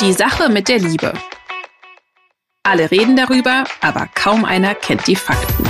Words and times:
Die 0.00 0.12
Sache 0.12 0.48
mit 0.48 0.68
der 0.68 0.78
Liebe. 0.78 1.12
Alle 2.62 2.88
reden 2.88 3.16
darüber, 3.16 3.64
aber 3.80 4.08
kaum 4.14 4.44
einer 4.44 4.76
kennt 4.76 5.08
die 5.08 5.16
Fakten. 5.16 5.64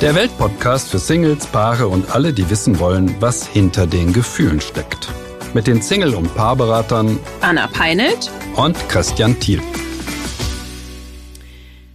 Der 0.00 0.14
Weltpodcast 0.14 0.88
für 0.88 1.00
Singles, 1.00 1.48
Paare 1.48 1.88
und 1.88 2.14
alle, 2.14 2.32
die 2.32 2.48
wissen 2.48 2.78
wollen, 2.78 3.20
was 3.20 3.48
hinter 3.48 3.88
den 3.88 4.12
Gefühlen 4.12 4.60
steckt. 4.60 5.08
Mit 5.52 5.66
den 5.66 5.82
Single- 5.82 6.14
und 6.14 6.32
Paarberatern 6.36 7.18
Anna 7.40 7.66
Peinelt 7.66 8.30
und 8.54 8.76
Christian 8.88 9.40
Thiel. 9.40 9.60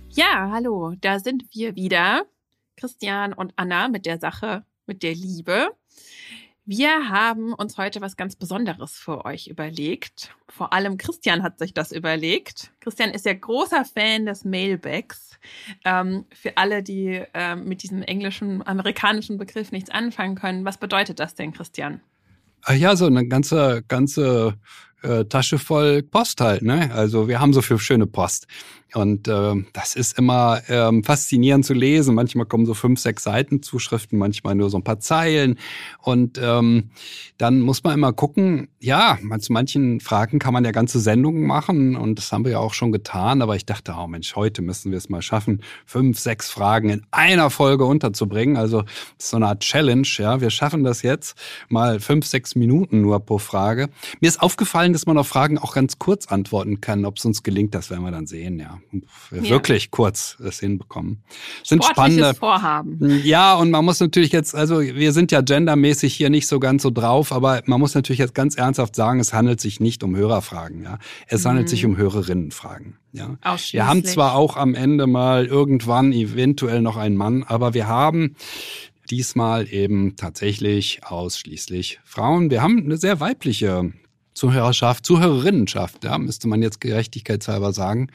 Ja, 0.10 0.50
hallo, 0.52 0.96
da 1.00 1.20
sind 1.20 1.46
wir 1.54 1.76
wieder. 1.76 2.24
Christian 2.76 3.32
und 3.32 3.54
Anna 3.56 3.88
mit 3.88 4.06
der 4.06 4.20
Sache 4.20 4.66
mit 4.88 5.04
der 5.04 5.16
Liebe. 5.16 5.70
Wir 6.72 7.10
haben 7.10 7.52
uns 7.56 7.80
heute 7.80 8.00
was 8.00 8.16
ganz 8.16 8.36
Besonderes 8.36 8.92
für 8.92 9.26
euch 9.26 9.48
überlegt. 9.48 10.36
Vor 10.50 10.72
allem 10.72 11.00
Christian 11.00 11.42
hat 11.42 11.58
sich 11.58 11.74
das 11.74 11.92
überlegt. 11.92 12.72
Christian 12.80 13.10
ist 13.10 13.26
ja 13.26 13.34
großer 13.34 13.86
Fan 13.86 14.28
des 14.28 14.46
Mailbacks. 14.46 15.40
Ähm, 15.84 16.26
für 16.32 16.58
alle, 16.58 16.84
die 16.84 17.24
ähm, 17.34 17.68
mit 17.68 17.82
diesem 17.82 18.04
englischen, 18.04 18.62
amerikanischen 18.68 19.40
Begriff 19.40 19.72
nichts 19.72 19.90
anfangen 19.90 20.36
können, 20.36 20.64
was 20.64 20.78
bedeutet 20.78 21.20
das 21.20 21.34
denn, 21.34 21.54
Christian? 21.54 22.02
Ah 22.62 22.74
ja, 22.74 22.96
so 22.96 23.08
eine 23.08 23.28
ganze, 23.28 23.82
ganze 23.88 24.54
äh, 25.02 25.26
Tasche 25.26 25.58
voll 25.58 26.04
Post 26.04 26.40
halt. 26.40 26.62
Ne? 26.62 26.92
Also 26.94 27.28
wir 27.28 27.40
haben 27.40 27.52
so 27.52 27.64
viel 27.64 27.80
schöne 27.80 28.06
Post. 28.06 28.46
Und 28.94 29.28
äh, 29.28 29.54
das 29.74 29.96
ist 29.96 30.18
immer 30.18 30.62
ähm, 30.68 31.04
faszinierend 31.04 31.66
zu 31.66 31.74
lesen. 31.74 32.16
Manchmal 32.16 32.46
kommen 32.46 32.66
so 32.66 32.74
fünf, 32.74 33.00
sechs 33.00 33.24
Seiten 33.24 33.62
Zuschriften, 33.62 34.18
manchmal 34.18 34.56
nur 34.56 34.70
so 34.70 34.78
ein 34.78 34.84
paar 34.84 35.00
Zeilen. 35.00 35.60
Und 36.02 36.40
ähm, 36.42 36.90
dann 37.38 37.62
muss 37.62 37.84
man 37.84 37.94
immer 37.94 38.14
gucken, 38.14 38.70
ja, 38.80 39.18
zu 39.40 39.54
manchen 39.54 40.00
Fragen 40.00 40.40
kann 40.40 40.54
man 40.54 40.66
ja 40.66 40.72
ganze 40.72 41.00
Sendungen 41.00 41.46
machen 41.46 41.96
und 41.96 42.18
das 42.18 42.32
haben 42.32 42.46
wir 42.46 42.54
ja 42.54 42.60
auch 42.60 42.74
schon 42.74 42.92
getan. 42.92 43.42
Aber 43.42 43.56
ich 43.56 43.66
dachte, 43.66 43.96
oh 43.98 44.08
Mensch, 44.08 44.36
heute 44.36 44.62
müssen 44.62 44.92
wir 44.92 44.98
es 44.98 45.10
mal 45.10 45.22
schaffen, 45.22 45.62
fünf, 45.86 46.18
sechs 46.20 46.50
Fragen 46.50 46.90
in 46.90 47.04
einer 47.12 47.50
Folge 47.50 47.86
unterzubringen. 47.86 48.58
Also 48.58 48.84
so 49.18 49.38
eine 49.38 49.48
Art 49.48 49.62
Challenge. 49.62 50.08
Ja, 50.18 50.42
wir 50.42 50.50
schaffen 50.50 50.84
das 50.84 51.04
jetzt 51.04 51.38
mal 51.70 52.00
fünf, 52.00 52.26
sechs 52.26 52.56
Minuten 52.56 53.02
nur 53.02 53.20
pro 53.20 53.38
Frage. 53.38 53.90
Mir 54.20 54.28
ist 54.28 54.42
aufgefallen, 54.42 54.94
dass 54.94 55.06
man 55.06 55.18
auf 55.18 55.28
Fragen 55.28 55.58
auch 55.60 55.74
ganz 55.74 56.00
kurz 56.00 56.28
antworten 56.28 56.82
kann. 56.82 57.06
Ob 57.06 57.18
es 57.18 57.26
uns 57.26 57.44
gelingt, 57.44 57.76
das 57.76 57.90
werden 57.90 58.04
wir 58.04 58.12
dann 58.12 58.26
sehen, 58.26 58.60
ja 58.60 58.79
ja. 59.32 59.50
wirklich 59.50 59.92
kurz 59.92 60.38
es 60.44 60.60
hinbekommen. 60.60 61.24
Sind 61.64 61.84
spannende 61.84 62.34
Vorhaben. 62.34 63.22
Ja, 63.24 63.56
und 63.56 63.72
man 63.72 63.86
muss 63.86 64.00
natürlich 64.00 64.32
jetzt, 64.32 64.56
also 64.56 64.82
wir 64.82 65.12
sind 65.14 65.32
ja 65.32 65.42
gendermäßig 65.42 66.14
hier 66.14 66.30
nicht 66.30 66.48
so 66.48 66.60
ganz 66.60 66.84
so 66.84 66.90
drauf, 66.90 67.32
aber 67.32 67.62
man 67.66 67.80
muss 67.80 67.96
natürlich 67.96 68.20
jetzt 68.20 68.36
ganz 68.36 68.56
ernsthaft 68.56 68.96
sagen, 68.96 69.20
es 69.20 69.34
handelt 69.34 69.62
sich 69.62 69.80
nicht 69.80 70.04
um 70.04 70.16
Hörerfragen, 70.16 70.84
ja. 70.84 71.00
Es 71.28 71.46
handelt 71.46 71.68
mhm. 71.68 71.70
sich 71.70 71.86
um 71.86 71.98
Hörerinnenfragen. 71.98 72.98
Ja. 73.12 73.38
Wir 73.72 73.88
haben 73.88 74.06
zwar 74.06 74.36
auch 74.36 74.56
am 74.56 74.76
Ende 74.76 75.08
mal 75.08 75.46
irgendwann 75.46 76.14
eventuell 76.14 76.82
noch 76.82 76.96
einen 76.98 77.18
Mann, 77.18 77.44
aber 77.44 77.74
wir 77.74 77.88
haben 77.88 78.36
diesmal 79.10 79.72
eben 79.74 80.16
tatsächlich 80.16 81.02
ausschließlich 81.04 82.00
Frauen. 82.04 82.52
Wir 82.52 82.62
haben 82.62 82.84
eine 82.84 82.98
sehr 82.98 83.20
weibliche 83.20 83.92
Zuhörerschaft, 84.40 85.06
Zuhörerinnenschaft, 85.06 86.06
ja, 86.06 86.18
müsste 86.18 86.48
man 86.48 86.62
jetzt 86.62 86.80
gerechtigkeitshalber 86.80 87.74
sagen. 87.74 88.10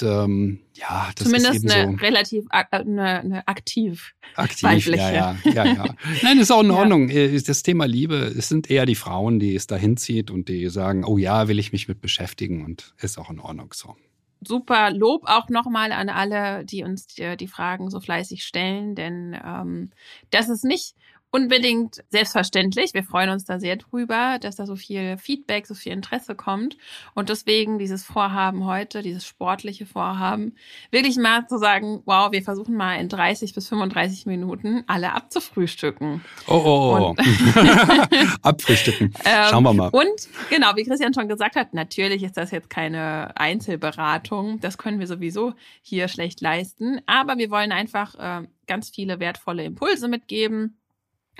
Und, 0.00 0.08
ähm, 0.08 0.58
ja, 0.74 1.08
das 1.14 1.26
Zumindest 1.26 1.54
ist 1.54 1.64
eben 1.64 1.70
eine 1.70 1.92
so 1.92 2.04
relativ 2.04 2.44
äh, 2.50 2.64
eine, 2.70 3.20
eine 3.20 3.48
aktiv, 3.48 4.14
aktiv 4.34 4.64
weibliche. 4.64 4.96
Ja, 4.96 5.36
ja, 5.44 5.52
ja, 5.52 5.64
ja. 5.64 5.84
Nein, 6.22 6.40
ist 6.40 6.50
auch 6.50 6.62
in 6.62 6.72
Ordnung. 6.72 7.08
Ja. 7.08 7.16
Äh, 7.16 7.40
das 7.40 7.62
Thema 7.62 7.86
Liebe, 7.86 8.16
es 8.16 8.48
sind 8.48 8.68
eher 8.68 8.86
die 8.86 8.96
Frauen, 8.96 9.38
die 9.38 9.54
es 9.54 9.68
dahin 9.68 9.96
zieht 9.96 10.32
und 10.32 10.48
die 10.48 10.68
sagen, 10.68 11.04
oh 11.04 11.16
ja, 11.16 11.46
will 11.46 11.60
ich 11.60 11.70
mich 11.70 11.86
mit 11.86 12.00
beschäftigen 12.00 12.64
und 12.64 12.92
ist 13.00 13.16
auch 13.16 13.30
in 13.30 13.38
Ordnung 13.38 13.72
so. 13.72 13.94
Super 14.40 14.90
Lob 14.90 15.22
auch 15.26 15.48
nochmal 15.48 15.92
an 15.92 16.08
alle, 16.08 16.64
die 16.64 16.82
uns 16.82 17.06
die, 17.06 17.36
die 17.36 17.48
Fragen 17.48 17.88
so 17.88 18.00
fleißig 18.00 18.44
stellen, 18.44 18.96
denn 18.96 19.36
ähm, 19.44 19.90
das 20.30 20.48
ist 20.48 20.64
nicht 20.64 20.96
unbedingt 21.30 22.02
selbstverständlich. 22.08 22.94
Wir 22.94 23.02
freuen 23.02 23.30
uns 23.30 23.44
da 23.44 23.58
sehr 23.58 23.76
drüber, 23.76 24.38
dass 24.40 24.56
da 24.56 24.66
so 24.66 24.76
viel 24.76 25.18
Feedback, 25.18 25.66
so 25.66 25.74
viel 25.74 25.92
Interesse 25.92 26.34
kommt. 26.34 26.78
Und 27.14 27.28
deswegen 27.28 27.78
dieses 27.78 28.04
Vorhaben 28.04 28.64
heute, 28.64 29.02
dieses 29.02 29.26
sportliche 29.26 29.84
Vorhaben, 29.84 30.56
wirklich 30.90 31.16
mal 31.16 31.46
zu 31.46 31.58
sagen, 31.58 32.02
wow, 32.06 32.32
wir 32.32 32.42
versuchen 32.42 32.74
mal 32.74 32.94
in 32.94 33.10
30 33.10 33.54
bis 33.54 33.68
35 33.68 34.24
Minuten 34.24 34.84
alle 34.86 35.12
abzufrühstücken. 35.12 36.24
Oh, 36.46 36.62
oh, 36.64 37.14
oh. 37.14 37.16
Abfrühstücken. 38.42 39.12
Ähm, 39.24 39.44
Schauen 39.50 39.64
wir 39.64 39.74
mal. 39.74 39.88
Und 39.88 40.28
genau, 40.48 40.76
wie 40.76 40.84
Christian 40.84 41.12
schon 41.12 41.28
gesagt 41.28 41.56
hat, 41.56 41.74
natürlich 41.74 42.22
ist 42.22 42.38
das 42.38 42.50
jetzt 42.52 42.70
keine 42.70 43.36
Einzelberatung. 43.36 44.60
Das 44.60 44.78
können 44.78 44.98
wir 44.98 45.06
sowieso 45.06 45.52
hier 45.82 46.08
schlecht 46.08 46.40
leisten. 46.40 47.02
Aber 47.04 47.36
wir 47.36 47.50
wollen 47.50 47.72
einfach 47.72 48.14
äh, 48.14 48.46
ganz 48.66 48.88
viele 48.88 49.20
wertvolle 49.20 49.64
Impulse 49.64 50.08
mitgeben 50.08 50.77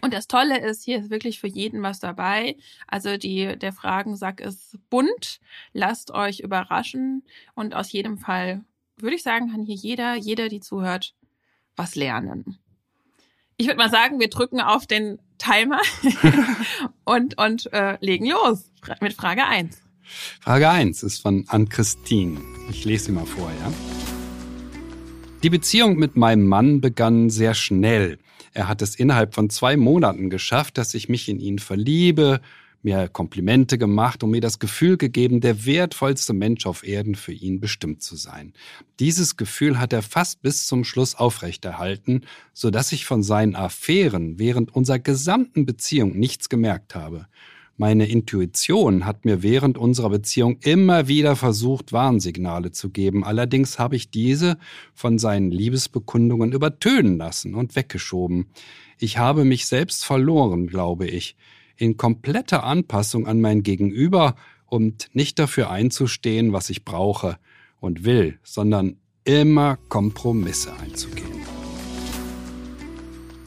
und 0.01 0.15
das 0.15 0.29
Tolle 0.29 0.61
ist, 0.61 0.85
hier 0.85 0.99
ist 0.99 1.11
wirklich 1.11 1.41
für 1.41 1.49
jeden 1.49 1.83
was 1.83 1.99
dabei. 1.99 2.57
Also 2.87 3.17
die, 3.17 3.59
der 3.59 3.73
Fragensack 3.73 4.41
ist 4.41 4.79
bunt. 4.91 5.41
Lasst 5.73 6.13
euch 6.13 6.41
überraschen. 6.41 7.25
Und 7.55 7.75
aus 7.75 7.91
jedem 7.91 8.19
Fall 8.19 8.65
würde 8.97 9.17
ich 9.17 9.23
sagen, 9.23 9.51
kann 9.51 9.63
hier 9.63 9.75
jeder, 9.75 10.15
jeder, 10.15 10.49
die 10.49 10.61
zuhört, 10.61 11.15
was 11.77 11.97
lernen. 11.97 12.59
Ich 13.57 13.67
würde 13.67 13.79
mal 13.79 13.91
sagen, 13.91 14.21
wir 14.21 14.29
drücken 14.29 14.61
auf 14.61 14.87
den 14.87 15.19
Timer 15.39 15.81
und, 17.05 17.37
und 17.39 17.73
äh, 17.73 17.97
legen 18.01 18.27
los 18.27 18.71
mit 19.01 19.15
Frage 19.15 19.45
eins. 19.47 19.83
Frage 20.41 20.71
eins 20.71 21.03
ist 21.03 21.21
von 21.21 21.45
Ann-Christine. 21.49 22.41
Ich 22.71 22.85
lese 22.85 23.07
sie 23.07 23.13
mal 23.13 23.27
vor, 23.27 23.51
ja. 23.51 23.73
Die 25.43 25.51
Beziehung 25.51 25.97
mit 25.97 26.17
meinem 26.17 26.47
Mann 26.47 26.81
begann 26.81 27.31
sehr 27.31 27.55
schnell. 27.55 28.19
Er 28.59 28.67
hat 28.67 28.83
es 28.83 28.97
innerhalb 28.97 29.37
von 29.37 29.51
zwei 29.51 29.77
Monaten 29.77 30.31
geschafft, 30.31 30.79
dass 30.79 30.93
ich 30.95 31.09
mich 31.09 31.29
in 31.29 31.39
ihn 31.39 31.61
verliebe, 31.61 32.41
mir 32.83 33.07
Komplimente 33.07 33.79
gemacht 33.79 34.25
und 34.25 34.33
mir 34.33 34.41
das 34.41 34.59
Gefühl 34.59 34.97
gegeben, 34.97 35.41
der 35.41 35.65
wertvollste 35.65 36.33
Mensch 36.33 36.67
auf 36.67 36.85
Erden 36.85 37.15
für 37.15 37.33
ihn 37.33 37.61
bestimmt 37.61 38.03
zu 38.03 38.17
sein. 38.17 38.55
Dieses 38.99 39.37
Gefühl 39.37 39.79
hat 39.79 39.93
er 39.93 40.03
fast 40.03 40.43
bis 40.43 40.67
zum 40.67 40.83
Schluss 40.83 41.15
aufrechterhalten, 41.15 42.23
so 42.53 42.73
dass 42.73 42.91
ich 42.91 43.05
von 43.07 43.23
seinen 43.23 43.55
Affären 43.55 44.41
während 44.41 44.75
unserer 44.75 44.99
gesamten 44.99 45.65
Beziehung 45.65 46.19
nichts 46.19 46.49
gemerkt 46.49 46.97
habe. 46.97 47.29
Meine 47.81 48.09
Intuition 48.09 49.07
hat 49.07 49.25
mir 49.25 49.45
während 49.45 49.79
unserer 49.79 50.11
Beziehung 50.11 50.59
immer 50.63 51.07
wieder 51.07 51.37
versucht, 51.37 51.93
Warnsignale 51.93 52.73
zu 52.73 52.91
geben. 52.91 53.23
Allerdings 53.23 53.79
habe 53.79 53.95
ich 53.95 54.11
diese 54.11 54.59
von 54.95 55.17
seinen 55.17 55.53
Liebesbekundungen 55.53 56.51
übertönen 56.51 57.19
lassen 57.19 57.55
und 57.55 57.77
weggeschoben. 57.77 58.47
Ich 58.99 59.19
habe 59.19 59.45
mich 59.45 59.67
selbst 59.67 60.05
verloren, 60.05 60.67
glaube 60.67 61.07
ich, 61.07 61.37
in 61.77 61.97
kompletter 61.97 62.65
Anpassung 62.65 63.29
an 63.29 63.41
mein 63.41 63.63
Gegenüber 63.63 64.35
und 64.67 65.09
nicht 65.13 65.39
dafür 65.39 65.71
einzustehen, 65.71 66.53
was 66.53 66.71
ich 66.71 66.85
brauche 66.85 67.39
und 67.79 68.05
will, 68.05 68.41
sondern 68.43 68.97
immer 69.23 69.79
Kompromisse 69.89 70.73
einzugehen. 70.83 71.47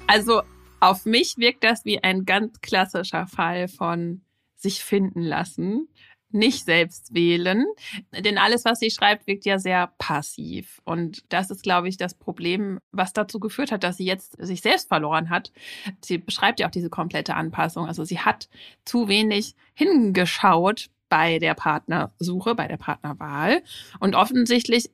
Also 0.07 0.41
auf 0.81 1.05
mich 1.05 1.37
wirkt 1.37 1.63
das 1.63 1.85
wie 1.85 2.03
ein 2.03 2.25
ganz 2.25 2.59
klassischer 2.59 3.27
Fall 3.27 3.67
von 3.67 4.21
sich 4.55 4.83
finden 4.83 5.21
lassen, 5.21 5.87
nicht 6.33 6.65
selbst 6.65 7.13
wählen. 7.13 7.65
Denn 8.17 8.37
alles, 8.37 8.65
was 8.65 8.79
sie 8.79 8.89
schreibt, 8.89 9.27
wirkt 9.27 9.45
ja 9.45 9.59
sehr 9.59 9.87
passiv. 9.97 10.81
Und 10.83 11.23
das 11.29 11.51
ist, 11.51 11.63
glaube 11.63 11.89
ich, 11.89 11.97
das 11.97 12.13
Problem, 12.13 12.79
was 12.91 13.13
dazu 13.13 13.39
geführt 13.39 13.71
hat, 13.71 13.83
dass 13.83 13.97
sie 13.97 14.05
jetzt 14.05 14.37
sich 14.39 14.61
selbst 14.61 14.87
verloren 14.87 15.29
hat. 15.29 15.51
Sie 16.03 16.17
beschreibt 16.17 16.59
ja 16.59 16.67
auch 16.67 16.71
diese 16.71 16.89
komplette 16.89 17.35
Anpassung. 17.35 17.85
Also 17.85 18.03
sie 18.03 18.19
hat 18.19 18.49
zu 18.85 19.07
wenig 19.07 19.55
hingeschaut 19.73 20.89
bei 21.09 21.39
der 21.39 21.53
Partnersuche, 21.53 22.55
bei 22.55 22.67
der 22.67 22.77
Partnerwahl. 22.77 23.61
Und 23.99 24.15
offensichtlich 24.15 24.89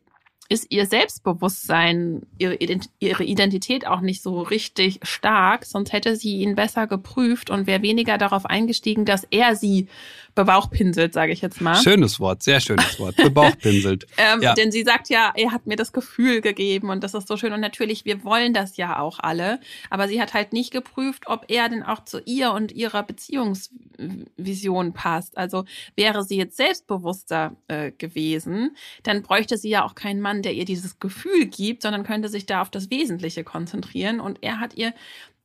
ist 0.50 0.68
ihr 0.70 0.86
Selbstbewusstsein, 0.86 2.26
ihre 2.38 3.24
Identität 3.24 3.86
auch 3.86 4.02
nicht 4.02 4.22
so 4.22 4.42
richtig 4.42 5.00
stark, 5.04 5.66
sonst 5.66 5.94
hätte 5.94 6.16
sie 6.16 6.38
ihn 6.38 6.56
besser 6.56 6.88
geprüft 6.88 7.50
und 7.50 7.68
wäre 7.68 7.82
weniger 7.82 8.18
darauf 8.18 8.46
eingestiegen, 8.46 9.06
dass 9.06 9.26
er 9.30 9.56
sie 9.56 9.88
bebauchpinselt, 10.38 11.14
sage 11.14 11.34
ich 11.34 11.42
jetzt 11.42 11.62
mal. 11.62 11.76
Schönes 11.76 12.20
Wort, 12.20 12.44
sehr 12.44 12.62
schönes 12.62 13.00
Wort, 13.00 13.16
bebauchpinselt. 13.18 14.06
ähm, 14.18 14.42
ja. 14.42 14.54
Denn 14.54 14.72
sie 14.72 14.84
sagt 14.84 15.10
ja, 15.10 15.34
er 15.36 15.52
hat 15.52 15.66
mir 15.66 15.76
das 15.76 15.92
Gefühl 15.92 16.42
gegeben 16.42 16.90
und 16.92 17.04
das 17.04 17.16
ist 17.16 17.28
so 17.28 17.38
schön 17.38 17.54
und 17.54 17.60
natürlich, 17.60 18.06
wir 18.06 18.24
wollen 18.24 18.54
das 18.54 18.78
ja 18.78 19.00
auch 19.00 19.20
alle, 19.20 19.60
aber 19.90 20.08
sie 20.08 20.22
hat 20.22 20.36
halt 20.36 20.54
nicht 20.54 20.72
geprüft, 20.72 21.24
ob 21.26 21.46
er 21.48 21.70
denn 21.70 21.82
auch 21.82 22.06
zu 22.06 22.22
ihr 22.26 22.52
und 22.52 22.72
ihrer 22.72 23.02
Beziehungsvision 23.02 24.94
passt. 24.94 25.38
Also 25.38 25.66
wäre 25.96 26.24
sie 26.24 26.38
jetzt 26.38 26.56
selbstbewusster 26.56 27.56
äh, 27.68 27.92
gewesen, 27.92 28.78
dann 29.02 29.24
bräuchte 29.24 29.58
sie 29.58 29.70
ja 29.70 29.84
auch 29.84 29.96
keinen 29.96 30.22
Mann, 30.22 30.44
der 30.44 30.54
ihr 30.54 30.66
dieses 30.66 31.00
Gefühl 31.00 31.48
gibt, 31.48 31.82
sondern 31.82 32.04
könnte 32.04 32.30
sich 32.30 32.46
da 32.46 32.62
auf 32.62 32.70
das 32.70 32.92
Wesentliche 32.92 33.44
konzentrieren 33.44 34.20
und 34.20 34.38
er 34.44 34.60
hat 34.60 34.76
ihr 34.76 34.94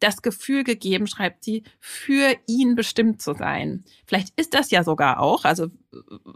das 0.02 0.22
Gefühl 0.22 0.64
gegeben, 0.64 1.06
schreibt 1.06 1.44
sie, 1.44 1.62
für 1.80 2.34
ihn 2.46 2.74
bestimmt 2.74 3.22
zu 3.22 3.34
sein. 3.34 3.84
Vielleicht 4.06 4.38
ist 4.38 4.54
das 4.54 4.70
ja 4.70 4.84
sogar 4.84 5.20
auch, 5.20 5.44
also 5.44 5.68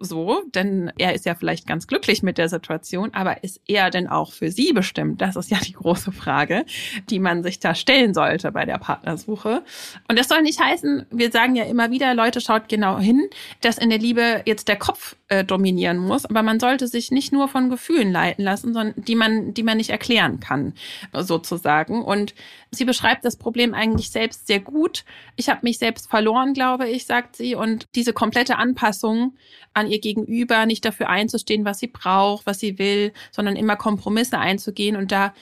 so, 0.00 0.43
denn 0.55 0.93
er 0.99 1.14
ist 1.14 1.25
ja 1.25 1.35
vielleicht 1.35 1.67
ganz 1.67 1.87
glücklich 1.87 2.23
mit 2.23 2.37
der 2.37 2.49
Situation, 2.49 3.14
aber 3.14 3.43
ist 3.43 3.61
er 3.67 3.91
denn 3.91 4.06
auch 4.06 4.32
für 4.32 4.50
sie 4.50 4.73
bestimmt? 4.73 5.20
Das 5.23 5.37
ist 5.37 5.50
ja 5.50 5.58
die 5.58 5.73
große 5.73 6.12
Frage, 6.12 6.67
die 7.08 7.19
man 7.19 7.43
sich 7.43 7.58
da 7.58 7.75
stellen 7.75 8.12
sollte 8.12 8.53
bei 8.53 8.67
der 8.67 8.79
Partnersuche. 8.79 9.62
Und 10.08 10.19
das 10.19 10.29
soll 10.29 10.43
nicht 10.43 10.61
heißen, 10.61 11.06
wir 11.11 11.31
sagen 11.31 11.56
ja 11.56 11.64
immer 11.64 11.91
wieder, 11.91 12.14
Leute, 12.14 12.41
schaut 12.41 12.69
genau 12.69 12.99
hin, 12.99 13.29
dass 13.62 13.79
in 13.79 13.88
der 13.88 13.99
Liebe 13.99 14.43
jetzt 14.44 14.69
der 14.69 14.76
Kopf 14.76 15.17
äh, 15.29 15.43
dominieren 15.43 15.99
muss, 15.99 16.26
aber 16.26 16.43
man 16.43 16.61
sollte 16.61 16.87
sich 16.87 17.11
nicht 17.11 17.32
nur 17.32 17.49
von 17.49 17.70
Gefühlen 17.70 18.12
leiten 18.12 18.44
lassen, 18.44 18.75
sondern 18.75 18.94
die 19.05 19.17
man, 19.17 19.55
die 19.55 19.62
man 19.62 19.79
nicht 19.79 19.91
erklären 19.91 20.38
kann, 20.41 20.75
sozusagen. 21.12 22.05
Und 22.05 22.35
sie 22.70 22.85
beschreibt 22.85 23.25
das 23.25 23.37
Problem 23.37 23.75
eigentlich 23.75 24.11
selbst 24.11 24.47
sehr 24.47 24.61
gut. 24.61 25.05
Ich 25.37 25.49
habe 25.49 25.61
mich 25.62 25.79
selbst 25.79 26.09
verloren, 26.09 26.52
glaube 26.52 26.88
ich, 26.88 27.06
sagt 27.06 27.37
sie, 27.37 27.55
und 27.55 27.88
diese 27.94 28.12
komplette 28.12 28.56
Anpassung 28.56 29.35
an 29.73 29.89
ihr 29.89 30.01
Gegenüber, 30.01 30.67
nicht 30.67 30.85
dafür 30.85 31.09
einzustehen, 31.09 31.65
was 31.65 31.79
sie 31.79 31.89
braucht, 31.89 32.47
was 32.47 32.59
sie 32.59 32.79
will, 32.79 33.13
sondern 33.31 33.57
immer 33.57 33.77
Kompromisse 33.77 34.39
einzugehen. 34.39 34.97
Und 34.97 35.13
da 35.13 35.35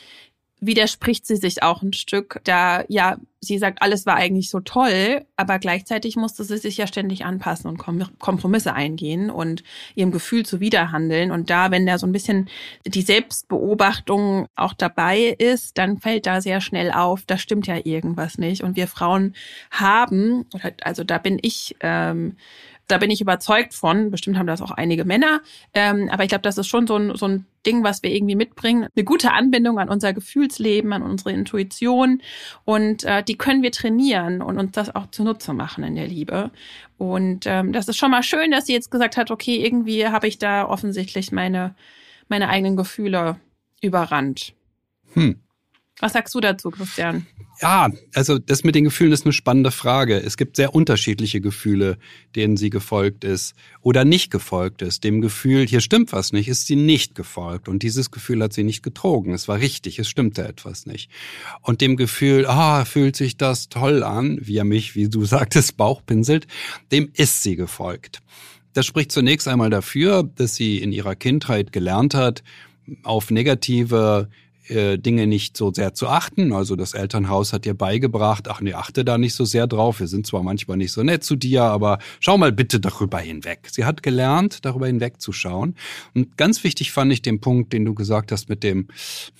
widerspricht 0.66 1.26
sie 1.26 1.36
sich 1.36 1.62
auch 1.62 1.82
ein 1.82 1.92
Stück, 1.92 2.40
da 2.44 2.84
ja, 2.88 3.18
sie 3.40 3.58
sagt, 3.58 3.82
alles 3.82 4.06
war 4.06 4.16
eigentlich 4.16 4.48
so 4.48 4.60
toll, 4.60 5.26
aber 5.36 5.58
gleichzeitig 5.58 6.16
musste 6.16 6.44
sie 6.44 6.56
sich 6.56 6.78
ja 6.78 6.86
ständig 6.86 7.24
anpassen 7.24 7.68
und 7.68 7.78
Kompromisse 8.18 8.72
eingehen 8.72 9.30
und 9.30 9.62
ihrem 9.94 10.10
Gefühl 10.10 10.46
zuwiderhandeln. 10.46 11.30
Und 11.30 11.50
da, 11.50 11.70
wenn 11.70 11.86
da 11.86 11.98
so 11.98 12.06
ein 12.06 12.12
bisschen 12.12 12.48
die 12.86 13.02
Selbstbeobachtung 13.02 14.46
auch 14.56 14.72
dabei 14.72 15.36
ist, 15.38 15.76
dann 15.76 15.98
fällt 15.98 16.26
da 16.26 16.40
sehr 16.40 16.60
schnell 16.60 16.90
auf, 16.90 17.24
da 17.26 17.36
stimmt 17.36 17.66
ja 17.66 17.76
irgendwas 17.84 18.38
nicht. 18.38 18.62
Und 18.62 18.76
wir 18.76 18.88
Frauen 18.88 19.34
haben, 19.70 20.46
also 20.82 21.04
da 21.04 21.18
bin 21.18 21.38
ich 21.42 21.76
ähm, 21.80 22.36
da 22.86 22.98
bin 22.98 23.10
ich 23.10 23.20
überzeugt 23.20 23.74
von. 23.74 24.10
Bestimmt 24.10 24.38
haben 24.38 24.46
das 24.46 24.60
auch 24.60 24.70
einige 24.70 25.04
Männer. 25.04 25.40
Ähm, 25.72 26.08
aber 26.10 26.24
ich 26.24 26.28
glaube, 26.28 26.42
das 26.42 26.58
ist 26.58 26.66
schon 26.66 26.86
so 26.86 26.96
ein, 26.96 27.14
so 27.16 27.26
ein 27.26 27.46
Ding, 27.66 27.82
was 27.82 28.02
wir 28.02 28.10
irgendwie 28.10 28.36
mitbringen. 28.36 28.88
Eine 28.94 29.04
gute 29.04 29.32
Anbindung 29.32 29.78
an 29.78 29.88
unser 29.88 30.12
Gefühlsleben, 30.12 30.92
an 30.92 31.02
unsere 31.02 31.32
Intuition. 31.32 32.20
Und 32.64 33.04
äh, 33.04 33.22
die 33.22 33.36
können 33.36 33.62
wir 33.62 33.72
trainieren 33.72 34.42
und 34.42 34.58
uns 34.58 34.72
das 34.72 34.94
auch 34.94 35.10
zunutze 35.10 35.54
machen 35.54 35.84
in 35.84 35.94
der 35.94 36.06
Liebe. 36.06 36.50
Und 36.98 37.46
ähm, 37.46 37.72
das 37.72 37.88
ist 37.88 37.96
schon 37.96 38.10
mal 38.10 38.22
schön, 38.22 38.50
dass 38.50 38.66
sie 38.66 38.74
jetzt 38.74 38.90
gesagt 38.90 39.16
hat, 39.16 39.30
okay, 39.30 39.64
irgendwie 39.64 40.06
habe 40.06 40.28
ich 40.28 40.38
da 40.38 40.68
offensichtlich 40.68 41.32
meine, 41.32 41.74
meine 42.28 42.48
eigenen 42.48 42.76
Gefühle 42.76 43.40
überrannt. 43.80 44.54
Hm. 45.14 45.43
Was 46.00 46.12
sagst 46.12 46.34
du 46.34 46.40
dazu, 46.40 46.70
Christian? 46.70 47.26
Ja, 47.60 47.88
also 48.14 48.38
das 48.38 48.64
mit 48.64 48.74
den 48.74 48.82
Gefühlen 48.82 49.12
ist 49.12 49.24
eine 49.24 49.32
spannende 49.32 49.70
Frage. 49.70 50.20
Es 50.20 50.36
gibt 50.36 50.56
sehr 50.56 50.74
unterschiedliche 50.74 51.40
Gefühle, 51.40 51.98
denen 52.34 52.56
sie 52.56 52.68
gefolgt 52.68 53.22
ist 53.22 53.54
oder 53.80 54.04
nicht 54.04 54.32
gefolgt 54.32 54.82
ist. 54.82 55.04
Dem 55.04 55.20
Gefühl, 55.20 55.64
hier 55.66 55.80
stimmt 55.80 56.12
was 56.12 56.32
nicht, 56.32 56.48
ist 56.48 56.66
sie 56.66 56.74
nicht 56.74 57.14
gefolgt. 57.14 57.68
Und 57.68 57.84
dieses 57.84 58.10
Gefühl 58.10 58.42
hat 58.42 58.52
sie 58.52 58.64
nicht 58.64 58.82
getrogen. 58.82 59.32
Es 59.32 59.46
war 59.46 59.60
richtig, 59.60 60.00
es 60.00 60.08
stimmte 60.08 60.46
etwas 60.46 60.84
nicht. 60.84 61.10
Und 61.62 61.80
dem 61.80 61.96
Gefühl, 61.96 62.46
ah, 62.46 62.84
fühlt 62.84 63.14
sich 63.14 63.36
das 63.36 63.68
toll 63.68 64.02
an, 64.02 64.38
wie 64.42 64.56
er 64.56 64.64
mich, 64.64 64.96
wie 64.96 65.08
du 65.08 65.24
sagtest, 65.24 65.76
Bauchpinselt, 65.76 66.48
dem 66.90 67.10
ist 67.14 67.44
sie 67.44 67.54
gefolgt. 67.54 68.20
Das 68.72 68.84
spricht 68.84 69.12
zunächst 69.12 69.46
einmal 69.46 69.70
dafür, 69.70 70.24
dass 70.24 70.56
sie 70.56 70.78
in 70.78 70.90
ihrer 70.90 71.14
Kindheit 71.14 71.70
gelernt 71.70 72.14
hat, 72.14 72.42
auf 73.04 73.30
negative 73.30 74.28
äh, 74.68 74.98
Dinge 74.98 75.26
nicht 75.26 75.56
so 75.56 75.72
sehr 75.72 75.94
zu 75.94 76.08
achten. 76.08 76.52
Also 76.52 76.76
das 76.76 76.94
Elternhaus 76.94 77.52
hat 77.52 77.64
dir 77.64 77.74
beigebracht, 77.74 78.48
ach 78.48 78.60
nee, 78.60 78.74
achte 78.74 79.04
da 79.04 79.18
nicht 79.18 79.34
so 79.34 79.44
sehr 79.44 79.66
drauf. 79.66 80.00
Wir 80.00 80.06
sind 80.06 80.26
zwar 80.26 80.42
manchmal 80.42 80.76
nicht 80.76 80.92
so 80.92 81.02
nett 81.02 81.24
zu 81.24 81.36
dir, 81.36 81.64
aber 81.64 81.98
schau 82.20 82.38
mal 82.38 82.52
bitte 82.52 82.80
darüber 82.80 83.18
hinweg. 83.18 83.68
Sie 83.70 83.84
hat 83.84 84.02
gelernt, 84.02 84.64
darüber 84.64 84.86
hinwegzuschauen. 84.86 85.76
Und 86.14 86.36
ganz 86.36 86.64
wichtig 86.64 86.92
fand 86.92 87.12
ich 87.12 87.22
den 87.22 87.40
Punkt, 87.40 87.72
den 87.72 87.84
du 87.84 87.94
gesagt 87.94 88.32
hast 88.32 88.48
mit 88.48 88.62
dem, 88.62 88.88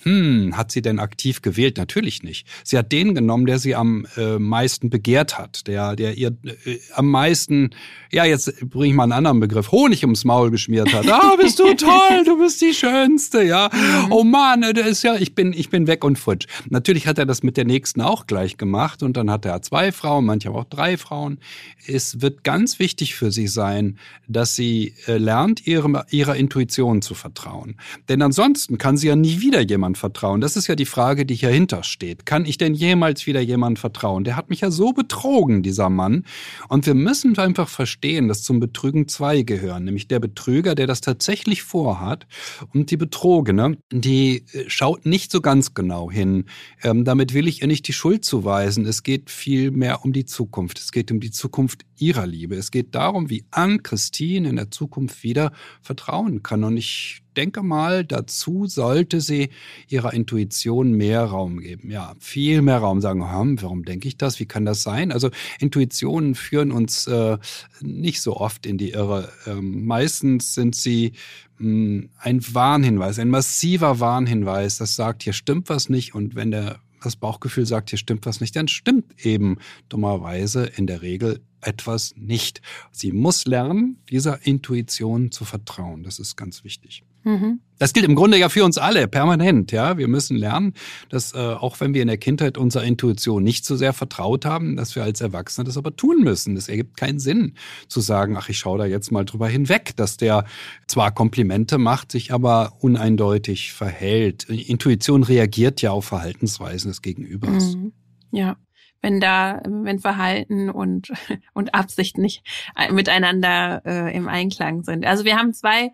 hm, 0.03 0.55
hat 0.55 0.71
sie 0.71 0.81
denn 0.81 0.99
aktiv 0.99 1.41
gewählt? 1.41 1.77
Natürlich 1.77 2.23
nicht. 2.23 2.47
Sie 2.63 2.77
hat 2.77 2.91
den 2.91 3.15
genommen, 3.15 3.45
der 3.45 3.59
sie 3.59 3.75
am 3.75 4.05
äh, 4.17 4.37
meisten 4.37 4.89
begehrt 4.89 5.37
hat, 5.37 5.67
der, 5.67 5.95
der 5.95 6.17
ihr 6.17 6.37
äh, 6.65 6.77
am 6.93 7.09
meisten, 7.09 7.71
ja, 8.11 8.25
jetzt 8.25 8.69
bringe 8.69 8.87
ich 8.87 8.93
mal 8.93 9.03
einen 9.03 9.13
anderen 9.13 9.39
Begriff, 9.39 9.71
Honig 9.71 10.03
ums 10.03 10.23
Maul 10.23 10.51
geschmiert 10.51 10.93
hat. 10.93 11.09
Ah, 11.09 11.35
bist 11.39 11.59
du 11.59 11.73
toll, 11.75 12.23
du 12.25 12.37
bist 12.37 12.61
die 12.61 12.73
Schönste, 12.73 13.43
ja. 13.43 13.69
Mhm. 13.73 14.11
Oh 14.11 14.23
Mann, 14.23 14.61
der 14.61 14.85
ist 14.85 15.03
ja 15.03 15.14
ich 15.19 15.35
bin, 15.35 15.53
ich 15.53 15.69
bin 15.69 15.87
weg 15.87 16.03
und 16.03 16.17
futsch. 16.17 16.47
Natürlich 16.69 17.07
hat 17.07 17.17
er 17.17 17.25
das 17.25 17.43
mit 17.43 17.57
der 17.57 17.65
nächsten 17.65 18.01
auch 18.01 18.27
gleich 18.27 18.57
gemacht 18.57 19.03
und 19.03 19.17
dann 19.17 19.29
hat 19.29 19.45
er 19.45 19.61
zwei 19.61 19.91
Frauen, 19.91 20.25
manchmal 20.25 20.55
auch 20.55 20.65
drei 20.65 20.97
Frauen. 20.97 21.39
Es 21.87 22.21
wird 22.21 22.43
ganz 22.43 22.79
wichtig 22.79 23.15
für 23.15 23.31
sie 23.31 23.47
sein, 23.47 23.97
dass 24.27 24.55
sie 24.55 24.93
äh, 25.07 25.17
lernt, 25.17 25.65
ihre, 25.67 26.05
ihrer 26.09 26.35
Intuition 26.35 27.01
zu 27.01 27.13
vertrauen. 27.13 27.77
Denn 28.09 28.21
ansonsten 28.21 28.77
kann 28.77 28.97
sie 28.97 29.07
ja 29.07 29.15
nie 29.15 29.41
wieder 29.41 29.61
jemand 29.61 29.97
vertrauen. 29.97 30.41
Das 30.41 30.55
ist 30.55 30.67
ja 30.67 30.75
die 30.75 30.85
Frage, 30.85 31.25
die 31.25 31.35
hierhinter 31.35 31.83
steht. 31.83 32.25
Kann 32.25 32.45
ich 32.45 32.57
denn 32.57 32.73
jemals 32.73 33.25
wieder 33.25 33.41
jemand 33.41 33.79
vertrauen? 33.79 34.23
Der 34.23 34.35
hat 34.35 34.49
mich 34.49 34.61
ja 34.61 34.71
so 34.71 34.93
betrogen, 34.93 35.63
dieser 35.63 35.89
Mann. 35.89 36.25
Und 36.69 36.85
wir 36.85 36.95
müssen 36.95 37.37
einfach 37.37 37.69
verstehen, 37.69 38.27
dass 38.27 38.43
zum 38.43 38.59
Betrügen 38.59 39.07
zwei 39.07 39.41
gehören. 39.41 39.85
Nämlich 39.85 40.07
der 40.07 40.19
Betrüger, 40.19 40.75
der 40.75 40.87
das 40.87 41.01
tatsächlich 41.01 41.63
vorhat 41.63 42.27
und 42.73 42.91
die 42.91 42.97
Betrogene, 42.97 43.77
die 43.91 44.45
äh, 44.53 44.69
nicht 45.05 45.31
so 45.31 45.41
ganz 45.41 45.73
genau 45.73 46.11
hin. 46.11 46.45
Ähm, 46.83 47.05
damit 47.05 47.33
will 47.33 47.47
ich 47.47 47.61
ihr 47.61 47.67
nicht 47.67 47.87
die 47.87 47.93
Schuld 47.93 48.25
zuweisen. 48.25 48.85
Es 48.85 49.03
geht 49.03 49.29
viel 49.29 49.71
mehr 49.71 50.03
um 50.03 50.13
die 50.13 50.25
Zukunft. 50.25 50.79
Es 50.79 50.91
geht 50.91 51.11
um 51.11 51.19
die 51.19 51.31
Zukunft 51.31 51.85
ihrer 51.97 52.25
Liebe. 52.25 52.55
Es 52.55 52.71
geht 52.71 52.95
darum, 52.95 53.29
wie 53.29 53.45
Anne 53.51 53.79
Christine 53.79 54.49
in 54.49 54.55
der 54.55 54.71
Zukunft 54.71 55.23
wieder 55.23 55.51
vertrauen 55.81 56.43
kann. 56.43 56.63
Und 56.63 56.77
ich 56.77 57.21
denke 57.37 57.63
mal, 57.63 58.03
dazu 58.03 58.65
sollte 58.65 59.21
sie 59.21 59.49
ihrer 59.87 60.13
Intuition 60.13 60.93
mehr 60.93 61.23
Raum 61.23 61.59
geben. 61.59 61.91
Ja, 61.91 62.15
viel 62.19 62.61
mehr 62.61 62.77
Raum 62.77 63.01
sagen, 63.01 63.31
hm, 63.31 63.61
warum 63.61 63.83
denke 63.83 64.07
ich 64.07 64.17
das? 64.17 64.39
Wie 64.39 64.45
kann 64.45 64.65
das 64.65 64.83
sein? 64.83 65.11
Also 65.11 65.29
Intuitionen 65.59 66.35
führen 66.35 66.71
uns 66.71 67.07
äh, 67.07 67.37
nicht 67.81 68.21
so 68.21 68.37
oft 68.37 68.65
in 68.65 68.77
die 68.77 68.91
Irre. 68.91 69.29
Ähm, 69.45 69.85
meistens 69.85 70.53
sind 70.53 70.75
sie 70.75 71.13
ein 71.59 72.09
Warnhinweis, 72.19 73.19
ein 73.19 73.29
massiver 73.29 73.99
Warnhinweis, 73.99 74.77
das 74.77 74.95
sagt, 74.95 75.23
hier 75.23 75.33
stimmt 75.33 75.69
was 75.69 75.89
nicht. 75.89 76.13
Und 76.13 76.35
wenn 76.35 76.51
der 76.51 76.79
das 77.01 77.15
Bauchgefühl 77.15 77.65
sagt, 77.65 77.91
hier 77.91 77.99
stimmt 77.99 78.25
was 78.25 78.41
nicht, 78.41 78.55
dann 78.55 78.67
stimmt 78.67 79.23
eben 79.23 79.57
dummerweise 79.89 80.65
in 80.65 80.87
der 80.87 81.01
Regel 81.01 81.41
etwas 81.61 82.13
nicht. 82.17 82.61
Sie 82.91 83.11
muss 83.11 83.45
lernen, 83.45 83.97
dieser 84.09 84.45
Intuition 84.45 85.31
zu 85.31 85.45
vertrauen. 85.45 86.03
Das 86.03 86.19
ist 86.19 86.35
ganz 86.35 86.63
wichtig. 86.63 87.03
Mhm. 87.25 87.59
Das 87.79 87.91
gilt 87.91 88.05
im 88.05 88.15
Grunde 88.15 88.37
ja 88.37 88.49
für 88.49 88.63
uns 88.63 88.77
alle, 88.77 89.07
permanent. 89.07 89.71
Ja, 89.71 89.97
wir 89.97 90.07
müssen 90.07 90.37
lernen, 90.37 90.73
dass 91.09 91.33
äh, 91.33 91.37
auch 91.37 91.79
wenn 91.81 91.93
wir 91.93 92.01
in 92.01 92.07
der 92.07 92.17
Kindheit 92.17 92.57
unserer 92.57 92.83
Intuition 92.83 93.43
nicht 93.43 93.65
so 93.65 93.75
sehr 93.75 93.93
vertraut 93.93 94.45
haben, 94.45 94.77
dass 94.77 94.95
wir 94.95 95.03
als 95.03 95.19
Erwachsene 95.19 95.65
das 95.65 95.75
aber 95.75 95.95
tun 95.95 96.23
müssen. 96.23 96.55
Es 96.55 96.69
ergibt 96.69 96.97
keinen 96.97 97.19
Sinn 97.19 97.55
zu 97.87 97.99
sagen, 97.99 98.37
ach, 98.37 98.47
ich 98.47 98.59
schaue 98.59 98.77
da 98.77 98.85
jetzt 98.85 99.11
mal 99.11 99.25
drüber 99.25 99.49
hinweg, 99.49 99.95
dass 99.97 100.17
der 100.17 100.45
zwar 100.87 101.11
Komplimente 101.11 101.77
macht, 101.77 102.11
sich 102.11 102.31
aber 102.31 102.73
uneindeutig 102.79 103.73
verhält. 103.73 104.43
Intuition 104.43 105.23
reagiert 105.23 105.81
ja 105.81 105.91
auf 105.91 106.05
Verhaltensweisen 106.05 106.91
des 106.91 107.01
Gegenübers. 107.01 107.75
Mhm. 107.75 107.91
Ja 108.31 108.55
wenn 109.01 109.19
da, 109.19 109.61
wenn 109.67 109.99
Verhalten 109.99 110.71
und, 110.71 111.11
und 111.53 111.75
Absicht 111.75 112.17
nicht 112.17 112.43
miteinander 112.89 113.83
äh, 113.85 114.15
im 114.15 114.27
Einklang 114.27 114.81
sind. 114.81 115.05
Also 115.05 115.25
wir 115.25 115.35
haben 115.35 115.53
zwei 115.53 115.91